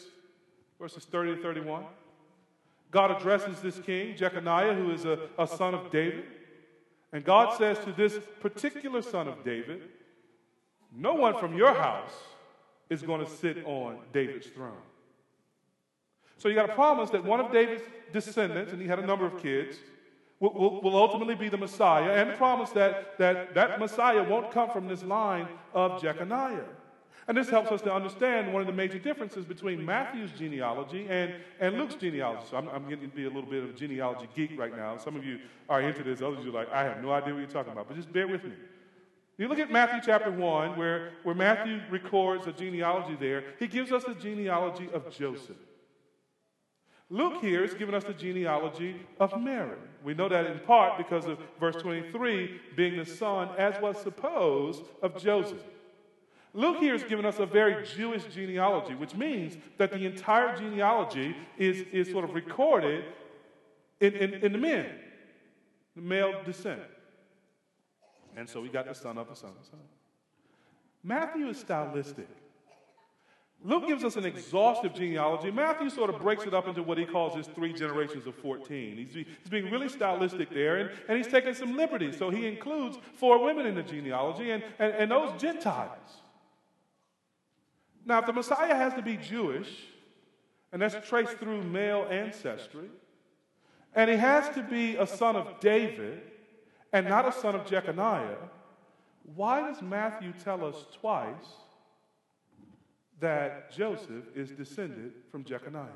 verses 0.80 1.06
30 1.06 1.36
to 1.36 1.42
31. 1.42 1.84
God 2.92 3.12
addresses 3.12 3.60
this 3.60 3.80
king, 3.80 4.16
Jeconiah, 4.16 4.74
who 4.74 4.92
is 4.92 5.04
a, 5.06 5.20
a 5.38 5.46
son 5.46 5.74
of 5.74 5.92
David. 5.92 6.24
And 7.12 7.24
God 7.24 7.58
says 7.58 7.78
to 7.80 7.92
this 7.92 8.20
particular 8.40 9.02
son 9.02 9.28
of 9.28 9.44
David, 9.44 9.82
No 10.96 11.14
one 11.14 11.38
from 11.38 11.58
your 11.58 11.74
house 11.74 12.14
is 12.90 13.02
going 13.02 13.26
to 13.26 13.30
sit 13.30 13.66
on 13.66 13.98
David's 14.14 14.48
throne. 14.48 14.78
So 16.38 16.50
you 16.50 16.56
got 16.56 16.70
a 16.70 16.74
promise 16.74 17.10
that 17.10 17.24
one 17.24 17.40
of 17.40 17.52
David's 17.52 17.84
descendants, 18.14 18.72
and 18.72 18.82
he 18.82 18.88
had 18.88 19.00
a 19.00 19.06
number 19.06 19.26
of 19.26 19.42
kids, 19.42 19.78
will, 20.40 20.54
will, 20.54 20.82
will, 20.82 20.96
ultimately 20.96 21.36
be 21.36 21.50
the 21.50 21.58
Messiah, 21.58 22.12
and 22.12 22.38
promise 22.38 22.70
that, 22.72 23.18
that 23.18 23.54
that 23.54 23.80
Messiah 23.80 24.24
won't 24.24 24.52
come 24.52 24.70
from 24.70 24.88
this 24.88 25.04
line 25.04 25.48
of 25.74 26.02
Jeconiah. 26.02 26.66
And 27.28 27.36
this 27.36 27.50
helps 27.50 27.72
us 27.72 27.82
to 27.82 27.94
understand 27.94 28.54
one 28.54 28.62
of 28.62 28.68
the 28.68 28.74
major 28.74 29.00
differences 29.00 29.46
between 29.46 29.84
Matthew's 29.84 30.32
genealogy 30.32 31.08
and, 31.10 31.34
and 31.60 31.76
Luke's 31.76 31.96
genealogy. 31.96 32.44
So 32.52 32.58
I'm, 32.58 32.68
I'm 32.70 32.88
getting 32.88 33.10
to 33.10 33.16
be 33.16 33.26
a 33.26 33.30
little 33.30 33.50
bit 33.50 33.64
of 33.64 33.72
a 33.72 33.74
genealogy 33.74 34.28
geek 34.36 34.60
right 34.60 34.76
now. 34.76 34.98
Some 34.98 35.16
of 35.16 35.26
you 35.26 35.40
are 35.68 35.82
into 35.82 36.04
this, 36.04 36.22
others 36.22 36.40
of 36.40 36.46
you 36.46 36.52
are 36.52 36.54
like, 36.54 36.72
I 36.72 36.84
have 36.84 37.02
no 37.02 37.12
idea 37.12 37.34
what 37.34 37.40
you're 37.40 37.50
talking 37.50 37.72
about, 37.72 37.88
but 37.88 37.98
just 37.98 38.14
bear 38.14 38.28
with 38.28 38.44
me. 38.44 38.52
You 39.38 39.48
look 39.48 39.60
at 39.60 39.72
Matthew 39.72 40.02
chapter 40.06 40.32
1, 40.32 40.78
where, 40.78 41.14
where 41.24 41.36
Matthew 41.36 41.82
records 41.90 42.46
a 42.46 42.52
genealogy 42.52 43.18
there, 43.20 43.44
he 43.60 43.68
gives 43.68 43.92
us 43.92 44.04
the 44.04 44.14
genealogy 44.14 44.88
of 44.94 45.10
Joseph. 45.10 45.58
Luke 47.10 47.42
here 47.42 47.64
is 47.64 47.74
giving 47.74 47.94
us 47.94 48.04
the 48.04 48.14
genealogy 48.14 48.96
of 49.20 49.40
Mary. 49.40 49.78
We 50.04 50.16
know 50.16 50.28
that 50.28 50.48
in 50.48 50.60
part 50.60 50.98
because 50.98 51.26
of 51.28 51.38
verse 51.60 51.76
23 51.76 52.60
being 52.76 52.98
the 52.98 53.06
son, 53.06 53.50
as 53.58 53.80
was 53.82 53.98
supposed, 54.02 54.84
of 55.02 55.22
Joseph. 55.22 55.64
Luke 56.54 56.78
here 56.78 56.96
is 56.96 57.04
giving 57.04 57.26
us 57.26 57.40
a 57.40 57.46
very 57.46 57.86
Jewish 57.86 58.24
genealogy, 58.34 58.96
which 58.96 59.14
means 59.14 59.58
that 59.78 59.92
the 59.92 60.06
entire 60.06 60.56
genealogy 60.56 61.36
is, 61.58 61.86
is 61.92 62.10
sort 62.10 62.24
of 62.24 62.34
recorded 62.34 63.04
in, 64.00 64.14
in, 64.14 64.34
in 64.36 64.52
the 64.54 64.58
men, 64.58 64.88
the 65.96 66.02
male 66.02 66.42
descent. 66.46 66.82
And 68.38 68.50
so 68.50 68.62
we 68.62 68.70
got 68.70 68.88
the 68.88 68.96
son 68.96 69.18
of 69.18 69.28
the 69.28 69.36
son 69.36 69.52
of 69.52 69.60
the 69.60 69.70
son. 69.70 69.80
Matthew 71.04 71.50
is 71.50 71.60
stylistic. 71.60 72.30
Luke 73.66 73.88
gives 73.88 74.04
us 74.04 74.16
an 74.16 74.26
exhaustive 74.26 74.94
genealogy. 74.94 75.50
Matthew 75.50 75.90
sort 75.90 76.12
of 76.12 76.22
breaks 76.22 76.44
it 76.46 76.54
up 76.54 76.68
into 76.68 76.84
what 76.84 77.00
he 77.00 77.06
calls 77.06 77.36
his 77.36 77.48
three 77.48 77.74
generations 77.74 78.28
of 78.28 78.36
14. 78.36 78.96
He's, 78.96 79.14
he's 79.14 79.50
being 79.50 79.72
really 79.72 79.90
stylistic 79.90 80.52
there, 80.52 80.78
and, 80.78 80.92
and 81.08 81.18
he's 81.18 81.28
taking 81.28 81.56
some 81.56 81.76
liberties. 81.76 82.16
So 82.16 82.30
he 82.30 82.46
includes 82.46 83.00
four 83.16 83.44
women 83.44 83.66
in 83.66 83.74
the 83.74 83.82
genealogy, 83.82 84.52
and, 84.52 84.64
and, 84.78 84.94
and 84.94 85.12
those 85.12 85.42
Gentiles. 85.42 86.22
Now, 88.06 88.20
if 88.20 88.28
the 88.28 88.34
Messiah 88.34 88.76
has 88.76 88.94
to 88.94 89.02
be 89.02 89.18
Jewish, 89.18 89.70
and 90.72 90.80
that's 90.80 91.08
traced 91.10 91.38
through 91.38 91.64
male 91.64 92.06
ancestry, 92.08 92.90
and 93.96 94.12
he 94.12 94.18
has 94.18 94.48
to 94.54 94.62
be 94.62 94.96
a 94.98 95.08
son 95.08 95.36
of 95.36 95.60
David 95.60 96.22
and 96.94 97.10
not 97.10 97.28
a 97.28 97.32
son 97.32 97.56
of 97.56 97.66
Jeconiah, 97.66 98.38
why 99.34 99.62
does 99.62 99.82
Matthew 99.82 100.34
tell 100.44 100.64
us 100.64 100.86
twice 101.02 101.65
that 103.20 103.72
Joseph 103.72 104.26
is 104.36 104.52
descended 104.52 105.14
from 105.32 105.44
Jeconiah? 105.44 105.90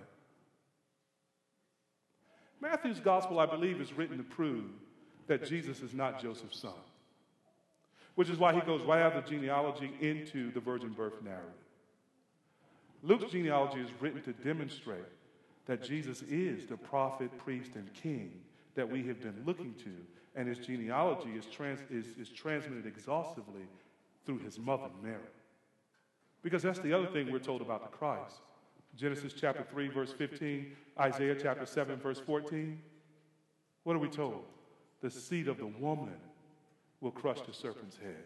Matthew's 2.61 2.99
gospel, 2.99 3.39
I 3.39 3.45
believe, 3.45 3.79
is 3.79 3.93
written 3.93 4.17
to 4.17 4.23
prove 4.23 4.65
that 5.27 5.45
Jesus 5.45 5.81
is 5.81 5.93
not 5.93 6.21
Joseph's 6.21 6.59
son, 6.59 6.73
which 8.15 8.29
is 8.29 8.37
why 8.37 8.53
he 8.53 8.61
goes 8.61 8.81
right 8.81 9.01
out 9.01 9.15
of 9.15 9.23
the 9.23 9.29
genealogy 9.29 9.91
into 10.01 10.51
the 10.51 10.59
virgin 10.59 10.89
birth 10.89 11.21
narrative. 11.23 11.51
Luke's 13.01 13.31
genealogy 13.31 13.79
is 13.79 13.89
written 14.01 14.21
to 14.23 14.33
demonstrate 14.33 14.99
that 15.67 15.83
Jesus 15.83 16.21
is 16.23 16.65
the 16.65 16.75
prophet, 16.75 17.29
priest, 17.37 17.75
and 17.75 17.93
king 17.93 18.31
that 18.75 18.89
we 18.89 19.03
have 19.03 19.21
been 19.21 19.41
looking 19.45 19.73
to, 19.75 19.91
and 20.35 20.47
his 20.47 20.57
genealogy 20.57 21.29
is, 21.31 21.45
trans- 21.45 21.79
is, 21.89 22.07
is 22.17 22.29
transmitted 22.29 22.85
exhaustively 22.85 23.67
through 24.25 24.39
his 24.39 24.59
mother, 24.59 24.89
Mary. 25.01 25.19
Because 26.41 26.63
that's 26.63 26.79
the 26.79 26.93
other 26.93 27.07
thing 27.07 27.31
we're 27.31 27.39
told 27.39 27.61
about 27.61 27.89
the 27.89 27.97
Christ. 27.97 28.35
Genesis 28.95 29.33
chapter 29.33 29.63
3, 29.63 29.87
verse 29.89 30.13
15, 30.13 30.71
Isaiah 30.99 31.35
chapter 31.39 31.65
7, 31.65 31.97
verse 31.97 32.19
14. 32.19 32.81
What 33.83 33.95
are 33.95 33.99
we 33.99 34.09
told? 34.09 34.43
The 35.01 35.09
seed 35.09 35.47
of 35.47 35.57
the 35.57 35.67
woman 35.67 36.17
will 37.01 37.11
crush 37.11 37.41
the 37.41 37.53
serpent's 37.53 37.97
head. 37.97 38.23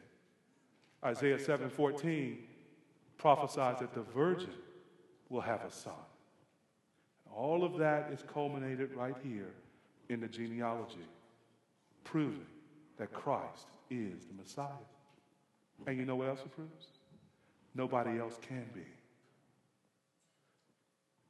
Isaiah 1.04 1.40
7, 1.40 1.70
14 1.70 2.40
prophesies 3.18 3.80
that 3.80 3.94
the 3.94 4.02
virgin 4.02 4.54
will 5.30 5.42
have 5.42 5.64
a 5.66 5.72
son. 5.72 5.94
All 7.36 7.64
of 7.64 7.78
that 7.80 8.12
is 8.12 8.24
culminated 8.32 8.94
right 8.96 9.16
here 9.24 9.54
in 10.10 10.20
the 10.20 10.28
genealogy, 10.28 11.06
proving 12.04 12.46
that 12.98 13.12
Christ 13.12 13.68
is 13.90 14.26
the 14.26 14.34
Messiah. 14.34 14.68
And 15.88 15.98
you 15.98 16.06
know 16.06 16.16
what 16.16 16.30
else 16.30 16.42
it 16.42 16.56
proves? 16.56 16.88
Nobody 17.76 18.20
else 18.20 18.38
can 18.42 18.66
be. 18.74 18.86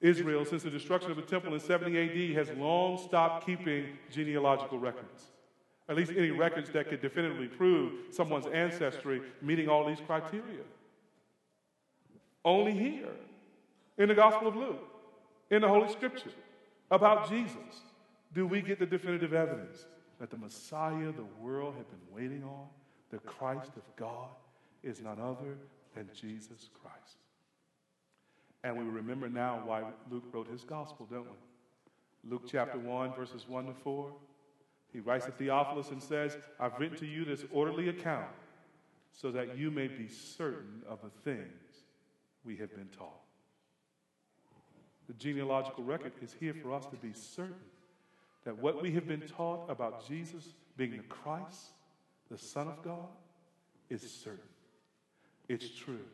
Israel, 0.01 0.43
since 0.43 0.63
the 0.63 0.69
destruction 0.69 1.11
of 1.11 1.17
the 1.17 1.23
temple 1.23 1.53
in 1.53 1.59
70 1.61 1.97
AD, 1.97 2.35
has 2.35 2.55
long 2.57 2.97
stopped 2.97 3.45
keeping 3.45 3.85
genealogical 4.11 4.77
records. 4.77 5.31
At 5.87 5.95
least 5.95 6.11
any 6.11 6.31
records 6.31 6.69
that 6.71 6.89
could 6.89 7.01
definitively 7.01 7.47
prove 7.47 8.13
someone's 8.13 8.45
ancestry 8.47 9.21
meeting 9.41 9.69
all 9.69 9.87
these 9.87 10.01
criteria. 10.05 10.63
Only 12.43 12.73
here, 12.73 13.15
in 13.97 14.09
the 14.09 14.15
Gospel 14.15 14.47
of 14.47 14.55
Luke, 14.57 14.83
in 15.49 15.61
the 15.61 15.67
Holy 15.67 15.89
Scripture, 15.89 16.31
about 16.91 17.29
Jesus, 17.29 17.81
do 18.33 18.45
we 18.45 18.61
get 18.61 18.79
the 18.79 18.85
definitive 18.85 19.33
evidence 19.33 19.85
that 20.19 20.29
the 20.29 20.37
Messiah 20.37 21.11
the 21.11 21.25
world 21.39 21.75
had 21.77 21.85
been 21.89 22.13
waiting 22.13 22.43
on, 22.43 22.67
the 23.09 23.19
Christ 23.19 23.71
of 23.77 23.83
God, 23.95 24.29
is 24.83 24.99
none 24.99 25.19
other 25.19 25.57
than 25.95 26.09
Jesus 26.13 26.69
Christ. 26.81 27.17
And 28.63 28.77
we 28.77 28.83
remember 28.83 29.29
now 29.29 29.61
why 29.65 29.83
Luke 30.09 30.23
wrote 30.31 30.47
his 30.49 30.63
gospel, 30.63 31.07
don't 31.09 31.25
we? 31.25 32.29
Luke 32.31 32.43
chapter 32.49 32.79
1, 32.79 33.13
verses 33.13 33.45
1 33.47 33.65
to 33.65 33.73
4. 33.73 34.13
He 34.93 34.99
writes 34.99 35.25
to 35.25 35.31
Theophilus 35.31 35.89
and 35.89 36.01
says, 36.01 36.37
I've 36.59 36.79
written 36.79 36.97
to 36.99 37.05
you 37.05 37.25
this 37.25 37.43
orderly 37.51 37.89
account 37.89 38.29
so 39.11 39.31
that 39.31 39.57
you 39.57 39.69
may 39.69 39.87
be 39.87 40.07
certain 40.07 40.81
of 40.87 40.99
the 41.01 41.09
things 41.09 41.83
we 42.45 42.55
have 42.57 42.73
been 42.73 42.87
taught. 42.87 43.19
The 45.07 45.13
genealogical 45.13 45.83
record 45.83 46.13
is 46.21 46.33
here 46.39 46.53
for 46.53 46.73
us 46.73 46.85
to 46.85 46.95
be 46.95 47.11
certain 47.13 47.55
that 48.45 48.57
what 48.57 48.81
we 48.81 48.91
have 48.91 49.07
been 49.07 49.21
taught 49.21 49.69
about 49.69 50.07
Jesus 50.07 50.53
being 50.77 50.91
the 50.91 51.03
Christ, 51.03 51.71
the 52.31 52.37
Son 52.37 52.67
of 52.67 52.81
God, 52.83 53.07
is 53.89 54.01
certain. 54.01 54.39
It's 55.53 55.69
true. 55.69 56.05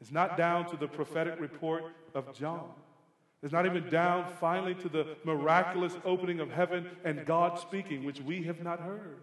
It's 0.00 0.12
not 0.12 0.36
down 0.36 0.70
to 0.70 0.76
the 0.76 0.86
prophetic 0.86 1.40
report 1.40 1.84
of 2.14 2.32
John. 2.34 2.70
It's 3.42 3.52
not 3.52 3.66
even 3.66 3.88
down 3.88 4.26
finally 4.40 4.74
to 4.76 4.88
the 4.88 5.16
miraculous 5.24 5.96
opening 6.04 6.40
of 6.40 6.50
heaven 6.50 6.86
and 7.04 7.24
God 7.24 7.58
speaking, 7.58 8.04
which 8.04 8.20
we 8.20 8.42
have 8.44 8.62
not 8.62 8.80
heard. 8.80 9.18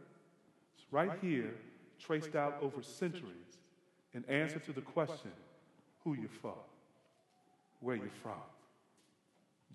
It's 0.78 0.86
right 0.92 1.12
here, 1.22 1.54
traced 2.00 2.36
out 2.36 2.58
over 2.62 2.82
centuries, 2.82 3.60
in 4.14 4.24
answer 4.26 4.60
to 4.60 4.72
the 4.72 4.82
question 4.82 5.32
who 6.04 6.14
you 6.14 6.30
from, 6.42 6.54
where 7.82 7.98
you 7.98 8.10
from. 8.22 8.34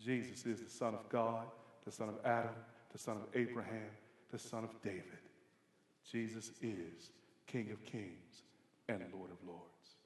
Jesus 0.03 0.47
is 0.47 0.61
the 0.61 0.71
Son 0.71 0.95
of 0.95 1.07
God, 1.11 1.45
the 1.85 1.93
Son 1.93 2.09
of 2.09 2.15
Adam, 2.25 2.55
the 2.93 2.99
Son 2.99 3.17
of 3.17 3.25
Abraham, 3.35 3.91
the 4.31 4.39
Son 4.39 4.65
of 4.65 4.71
David. 4.83 5.05
Jesus 6.11 6.53
is 6.63 7.11
King 7.47 7.71
of 7.73 7.85
kings 7.85 8.43
and 8.99 9.13
Lord 9.15 9.31
of 9.31 9.39
lords. 9.47 9.97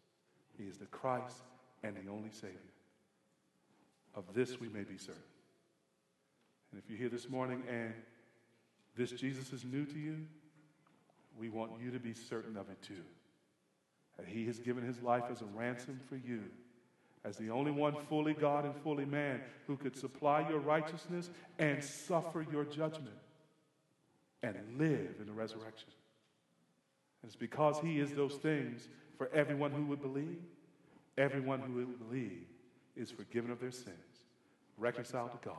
He 0.59 0.65
is 0.65 0.77
the 0.77 0.87
Christ 0.87 1.43
and 1.83 1.97
the 1.97 2.11
only 2.11 2.31
Savior. 2.31 2.59
Of 4.15 4.25
this 4.35 4.61
we 4.61 4.69
may 4.69 4.85
be 4.85 4.97
certain. 4.97 5.23
And 6.71 6.81
if 6.83 6.89
you're 6.89 6.99
here 6.99 7.09
this 7.09 7.29
morning 7.29 7.63
and 7.69 7.95
this 8.97 9.11
Jesus 9.11 9.53
is 9.53 9.65
new 9.65 9.85
to 9.87 9.99
you, 9.99 10.27
we 11.39 11.49
want 11.49 11.73
you 11.83 11.91
to 11.91 11.99
be 11.99 12.15
certain 12.15 12.57
of 12.57 12.71
it 12.71 12.81
too. 12.83 13.03
That 14.17 14.27
He 14.27 14.47
has 14.47 14.59
given 14.59 14.85
His 14.85 15.03
life 15.03 15.25
as 15.31 15.41
a 15.41 15.47
ransom 15.47 15.99
for 16.09 16.17
you, 16.17 16.43
as 17.25 17.37
the 17.37 17.51
only 17.51 17.73
one 17.73 17.95
fully 18.09 18.35
God 18.35 18.65
and 18.65 18.75
fully 18.83 19.05
man 19.05 19.41
who 19.67 19.77
could 19.77 19.97
supply 19.97 20.49
your 20.49 20.61
righteousness 20.61 21.31
and 21.59 21.83
suffer 21.83 22.47
your 22.53 22.65
judgment 22.65 23.17
and 24.43 24.57
live 24.79 25.17
in 25.21 25.27
the 25.27 25.33
resurrection. 25.33 25.89
And 27.25 27.31
it's 27.31 27.37
because 27.37 27.79
He 27.81 28.01
is 28.01 28.13
those 28.13 28.35
things 28.35 28.87
for 29.17 29.31
everyone 29.33 29.71
who 29.71 29.87
would 29.87 30.03
believe. 30.03 30.43
Everyone 31.17 31.59
who 31.59 31.73
would 31.77 32.11
believe 32.11 32.45
is 32.97 33.11
forgiven 33.11 33.51
of 33.51 33.59
their 33.61 33.71
sins, 33.71 34.27
reconciled 34.77 35.31
to 35.31 35.39
God, 35.43 35.57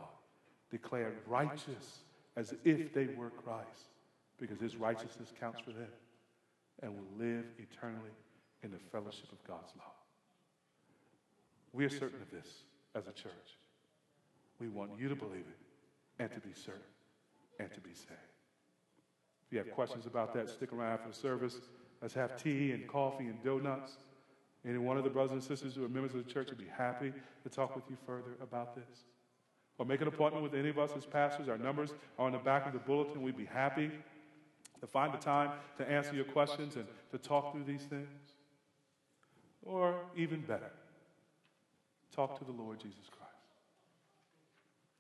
declared 0.70 1.18
righteous 1.26 2.04
as 2.36 2.54
if 2.66 2.94
they 2.94 3.08
were 3.08 3.32
Christ, 3.32 3.90
because 4.38 4.60
his 4.60 4.76
righteousness 4.76 5.34
counts 5.40 5.60
for 5.60 5.72
them, 5.72 5.88
and 6.84 6.94
will 6.94 7.18
live 7.18 7.46
eternally 7.58 8.12
in 8.62 8.70
the 8.70 8.78
fellowship 8.92 9.32
of 9.32 9.44
God's 9.48 9.74
love. 9.76 9.88
We 11.74 11.84
are 11.84 11.90
certain 11.90 12.22
of 12.22 12.30
this 12.30 12.62
as 12.94 13.08
a 13.08 13.12
church. 13.12 13.58
We 14.60 14.68
want 14.68 14.92
you 15.00 15.10
to 15.10 15.16
believe 15.16 15.46
it 15.50 16.22
and 16.22 16.32
to 16.32 16.40
be 16.42 16.54
certain 16.54 16.82
and 17.60 17.74
to 17.74 17.80
be 17.80 17.96
saved. 17.96 18.35
If 19.48 19.54
you 19.54 19.58
have 19.60 19.72
questions 19.72 20.06
about 20.06 20.34
that, 20.34 20.50
stick 20.50 20.74
around 20.74 20.94
after 20.94 21.10
the 21.10 21.16
service. 21.16 21.60
Let's 22.02 22.14
have 22.14 22.42
tea 22.42 22.72
and 22.72 22.88
coffee 22.88 23.26
and 23.26 23.42
donuts. 23.44 23.98
Any 24.68 24.80
one 24.80 24.98
of 24.98 25.04
the 25.04 25.10
brothers 25.10 25.32
and 25.32 25.44
sisters 25.44 25.76
who 25.76 25.86
are 25.86 25.90
members 25.90 26.16
of 26.16 26.26
the 26.26 26.32
church 26.32 26.50
would 26.50 26.58
be 26.58 26.72
happy 26.76 27.14
to 27.44 27.50
talk 27.50 27.76
with 27.76 27.86
you 27.90 27.98
further 28.06 28.36
about 28.42 28.76
this. 28.76 29.04
Or 29.78 29.86
make 29.86 30.02
an 30.02 30.08
appointment 30.08 30.44
with 30.44 30.56
any 30.56 30.70
of 30.70 30.80
us 30.80 30.92
as 30.98 31.06
pastors. 31.06 31.50
Our 31.50 31.58
numbers 31.58 31.94
are 32.18 32.26
on 32.26 32.32
the 32.32 32.40
back 32.40 32.66
of 32.66 32.74
the 32.74 32.80
bulletin. 32.80 33.22
We'd 33.22 33.38
be 33.38 33.46
happy 33.46 33.92
to 34.80 34.88
find 34.88 35.14
the 35.14 35.18
time 35.18 35.52
to 35.78 35.90
answer 35.90 36.16
your 36.16 36.26
questions 36.26 36.76
and 36.76 36.86
to 37.12 37.18
talk 37.18 37.52
through 37.52 37.66
these 37.66 37.84
things. 37.84 38.08
Or 39.64 39.96
even 40.16 40.42
better, 40.42 40.72
talk 42.16 42.38
to 42.40 42.46
the 42.46 42.52
Lord 42.52 42.80
Jesus 42.80 43.10
Christ. 43.10 43.25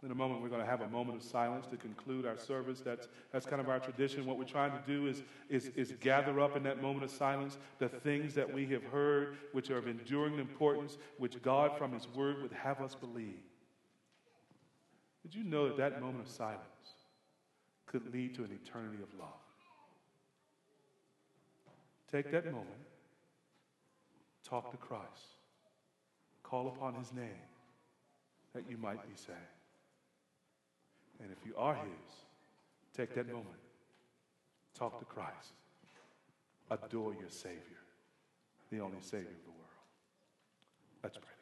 In 0.06 0.12
a 0.12 0.16
moment, 0.16 0.44
we're 0.44 0.50
going 0.50 0.62
to 0.62 0.68
have 0.68 0.82
a 0.82 0.88
moment 0.88 1.18
of 1.18 1.24
silence 1.24 1.66
to 1.66 1.78
conclude 1.78 2.28
our 2.28 2.38
service. 2.38 2.80
That's, 2.80 3.08
that's 3.32 3.48
kind 3.48 3.60
of 3.60 3.70
our 3.70 3.80
tradition. 3.80 4.28
What 4.28 4.38
we're 4.38 4.44
trying 4.44 4.72
to 4.72 4.84
do 4.86 5.08
is, 5.08 5.24
is, 5.50 5.72
is 5.76 5.94
gather 6.00 6.40
up 6.40 6.56
in 6.56 6.62
that 6.62 6.80
moment 6.80 7.06
of 7.06 7.10
silence 7.10 7.58
the 7.80 7.90
things 7.90 8.36
that 8.36 8.54
we 8.54 8.68
have 8.68 8.84
heard, 8.84 9.36
which 9.52 9.72
are 9.72 9.80
of 9.80 9.88
enduring 9.88 10.38
importance, 10.38 11.00
which 11.18 11.42
God 11.42 11.76
from 11.76 11.92
His 11.92 12.08
Word 12.16 12.44
would 12.44 12.52
have 12.52 12.82
us 12.82 12.94
believe. 12.94 13.42
Did 15.24 15.34
you 15.34 15.44
know 15.44 15.70
that 15.70 15.78
that 15.78 16.00
moment 16.00 16.28
of 16.28 16.32
silence 16.32 16.62
could 17.88 18.14
lead 18.14 18.36
to 18.36 18.44
an 18.44 18.52
eternity 18.64 19.02
of 19.02 19.20
love? 19.20 19.30
Take 22.12 22.32
that 22.32 22.46
moment, 22.46 22.68
talk 24.48 24.70
to 24.70 24.78
Christ, 24.78 25.34
call 26.44 26.68
upon 26.68 26.94
His 26.94 27.12
name 27.12 27.42
that 28.54 28.70
you 28.70 28.78
might 28.78 29.02
be 29.02 29.16
saved. 29.16 29.55
And 31.22 31.32
if 31.32 31.46
you 31.46 31.54
are 31.58 31.76
His, 31.76 32.14
take 32.96 33.16
that 33.16 33.28
moment, 33.28 33.48
talk 34.78 35.00
to 35.00 35.06
Christ, 35.06 35.54
adore 36.70 37.14
your 37.14 37.30
Savior, 37.30 37.60
the 38.72 38.80
only 38.80 39.02
Savior 39.02 39.28
of 39.28 39.44
the 39.46 39.52
world. 39.52 39.62
Let's 41.04 41.18
pray 41.18 41.24
together. 41.24 41.36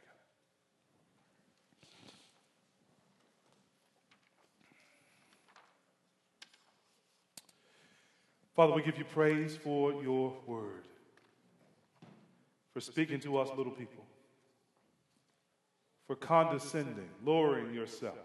Father, 8.56 8.74
we 8.74 8.84
give 8.84 8.98
you 8.98 9.06
praise 9.06 9.56
for 9.56 10.04
your 10.04 10.36
word, 10.46 10.88
for 12.74 12.80
speaking 12.80 13.20
to 13.22 13.38
us, 13.38 13.50
little 13.58 13.72
people, 13.72 14.06
for 16.06 16.16
condescending, 16.16 17.10
lowering 17.24 17.74
yourself 17.74 18.18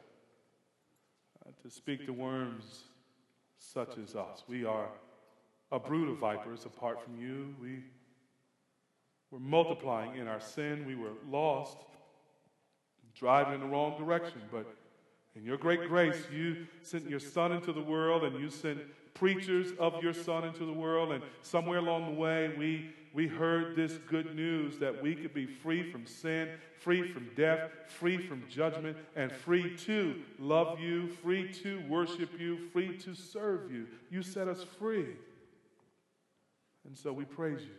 to 1.63 1.71
speak 1.71 2.07
to 2.07 2.13
worms 2.13 2.85
such 3.59 3.99
as 3.99 4.15
us. 4.15 4.45
We 4.49 4.65
are 4.65 4.89
a 5.71 5.79
brood 5.79 6.09
of 6.09 6.19
vipers 6.19 6.65
apart 6.65 7.03
from 7.03 7.21
you. 7.21 7.55
We 7.61 7.83
were 9.31 9.41
multiplying 9.41 10.17
in 10.17 10.29
our 10.29 10.41
sin. 10.41 10.87
We 10.87 10.95
were 10.95 11.13
lost, 11.29 11.79
driving 13.15 13.55
in 13.55 13.61
the 13.61 13.67
wrong 13.67 13.99
direction. 13.99 14.43
But 14.51 14.67
in 15.35 15.45
your 15.45 15.57
great 15.57 15.89
grace, 15.89 16.23
you 16.33 16.67
sent 16.83 17.09
your 17.09 17.21
Son 17.21 17.53
into 17.53 17.73
the 17.73 17.83
world 17.83 18.25
and 18.25 18.41
you 18.41 18.51
sent 18.51 18.81
preachers 19.15 19.73
of 19.79 20.03
your 20.03 20.15
Son 20.15 20.45
into 20.45 20.65
the 20.65 20.73
world. 20.73 21.13
And 21.13 21.23
somewhere 21.43 21.79
along 21.79 22.15
the 22.15 22.21
way, 22.21 22.55
we 22.57 22.91
we 23.15 23.27
heard 23.27 23.75
this 23.77 23.99
good 24.09 24.35
news 24.35 24.79
that 24.79 25.03
we 25.03 25.15
could 25.15 25.33
be 25.33 25.47
free 25.47 25.91
from 25.91 26.07
sin, 26.07 26.49
free 26.79 27.11
from 27.11 27.29
death, 27.37 27.71
free 27.87 28.19
from 28.19 28.45
judgment, 28.49 28.97
and 29.17 29.33
free 29.33 29.77
to 29.79 30.17
love 30.39 30.79
you, 30.79 31.09
free 31.09 31.51
to 31.63 31.83
worship 31.89 32.39
you, 32.39 32.69
free 32.73 32.97
to 32.99 33.15
serve 33.15 33.73
you. 33.73 33.87
You 34.11 34.23
set 34.23 34.49
us 34.49 34.65
free. 34.79 35.17
And 36.87 36.97
so 36.97 37.13
we 37.13 37.25
praise 37.25 37.63
you. 37.63 37.75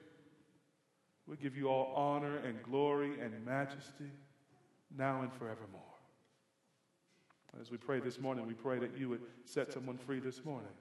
We 1.28 1.38
give 1.38 1.56
you 1.56 1.68
all 1.68 1.94
honor 1.96 2.38
and 2.38 2.62
glory 2.64 3.20
and 3.20 3.46
majesty 3.46 4.12
now 4.98 5.22
and 5.22 5.32
forevermore. 5.34 5.82
As 7.62 7.72
we 7.72 7.78
pray 7.78 8.00
this 8.00 8.20
morning, 8.20 8.48
we 8.48 8.54
pray 8.54 8.80
that 8.80 8.98
you 8.98 9.10
would 9.10 9.22
set 9.46 9.72
someone 9.72 9.98
free 9.98 10.20
this 10.20 10.44
morning. 10.44 10.72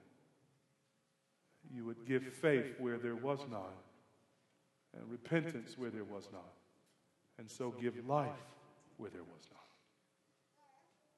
You 1.71 1.85
would 1.85 2.05
give 2.07 2.23
faith 2.23 2.75
where 2.79 2.97
there 2.97 3.15
was 3.15 3.39
none 3.51 3.61
and 4.97 5.09
repentance 5.09 5.77
where 5.77 5.89
there 5.89 6.03
was 6.03 6.29
not, 6.31 6.53
and 7.37 7.49
so 7.49 7.71
give 7.71 8.07
life 8.07 8.29
where 8.97 9.09
there 9.09 9.23
was 9.23 9.47
not. 9.51 9.59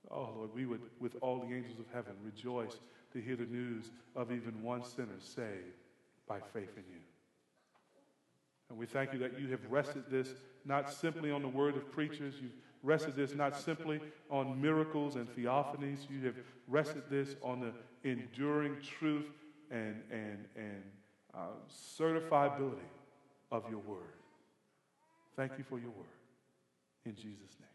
Oh, 0.10 0.30
Lord, 0.36 0.50
we 0.54 0.66
would, 0.66 0.82
with 1.00 1.16
all 1.22 1.40
the 1.40 1.54
angels 1.54 1.80
of 1.80 1.86
heaven, 1.94 2.14
rejoice 2.24 2.80
to 3.14 3.22
hear 3.22 3.36
the 3.36 3.46
news 3.46 3.92
of 4.16 4.32
even 4.32 4.62
one 4.62 4.84
sinner 4.84 5.20
saved 5.20 5.78
by 6.28 6.40
faith 6.54 6.72
in 6.76 6.84
you. 6.90 7.02
And 8.70 8.78
we 8.78 8.86
thank 8.86 9.14
you 9.14 9.20
that 9.20 9.40
you 9.40 9.50
have 9.50 9.60
rested 9.70 10.04
this 10.10 10.34
not 10.66 10.92
simply 10.92 11.32
on 11.32 11.42
the 11.42 11.48
word 11.48 11.76
of 11.76 11.92
preachers, 11.92 12.36
you've 12.42 12.52
rested 12.84 13.16
this 13.16 13.36
not 13.36 13.60
simply 13.60 14.00
on 14.30 14.60
miracles 14.62 15.16
and 15.16 15.28
theophanies, 15.36 16.10
you 16.10 16.26
have 16.26 16.36
rested 16.68 17.04
this 17.10 17.36
on 17.44 17.60
the 17.60 18.10
enduring 18.10 18.78
truth 18.82 19.26
and, 19.70 20.02
and, 20.12 20.46
and 20.56 20.84
uh, 21.34 21.48
certifiability 21.70 22.78
of 23.52 23.64
your 23.70 23.80
word. 23.80 24.16
Thank 25.36 25.58
you 25.58 25.64
for 25.64 25.80
your 25.80 25.92
word. 25.92 26.08
In 27.06 27.16
Jesus' 27.16 27.58
name. 27.60 27.71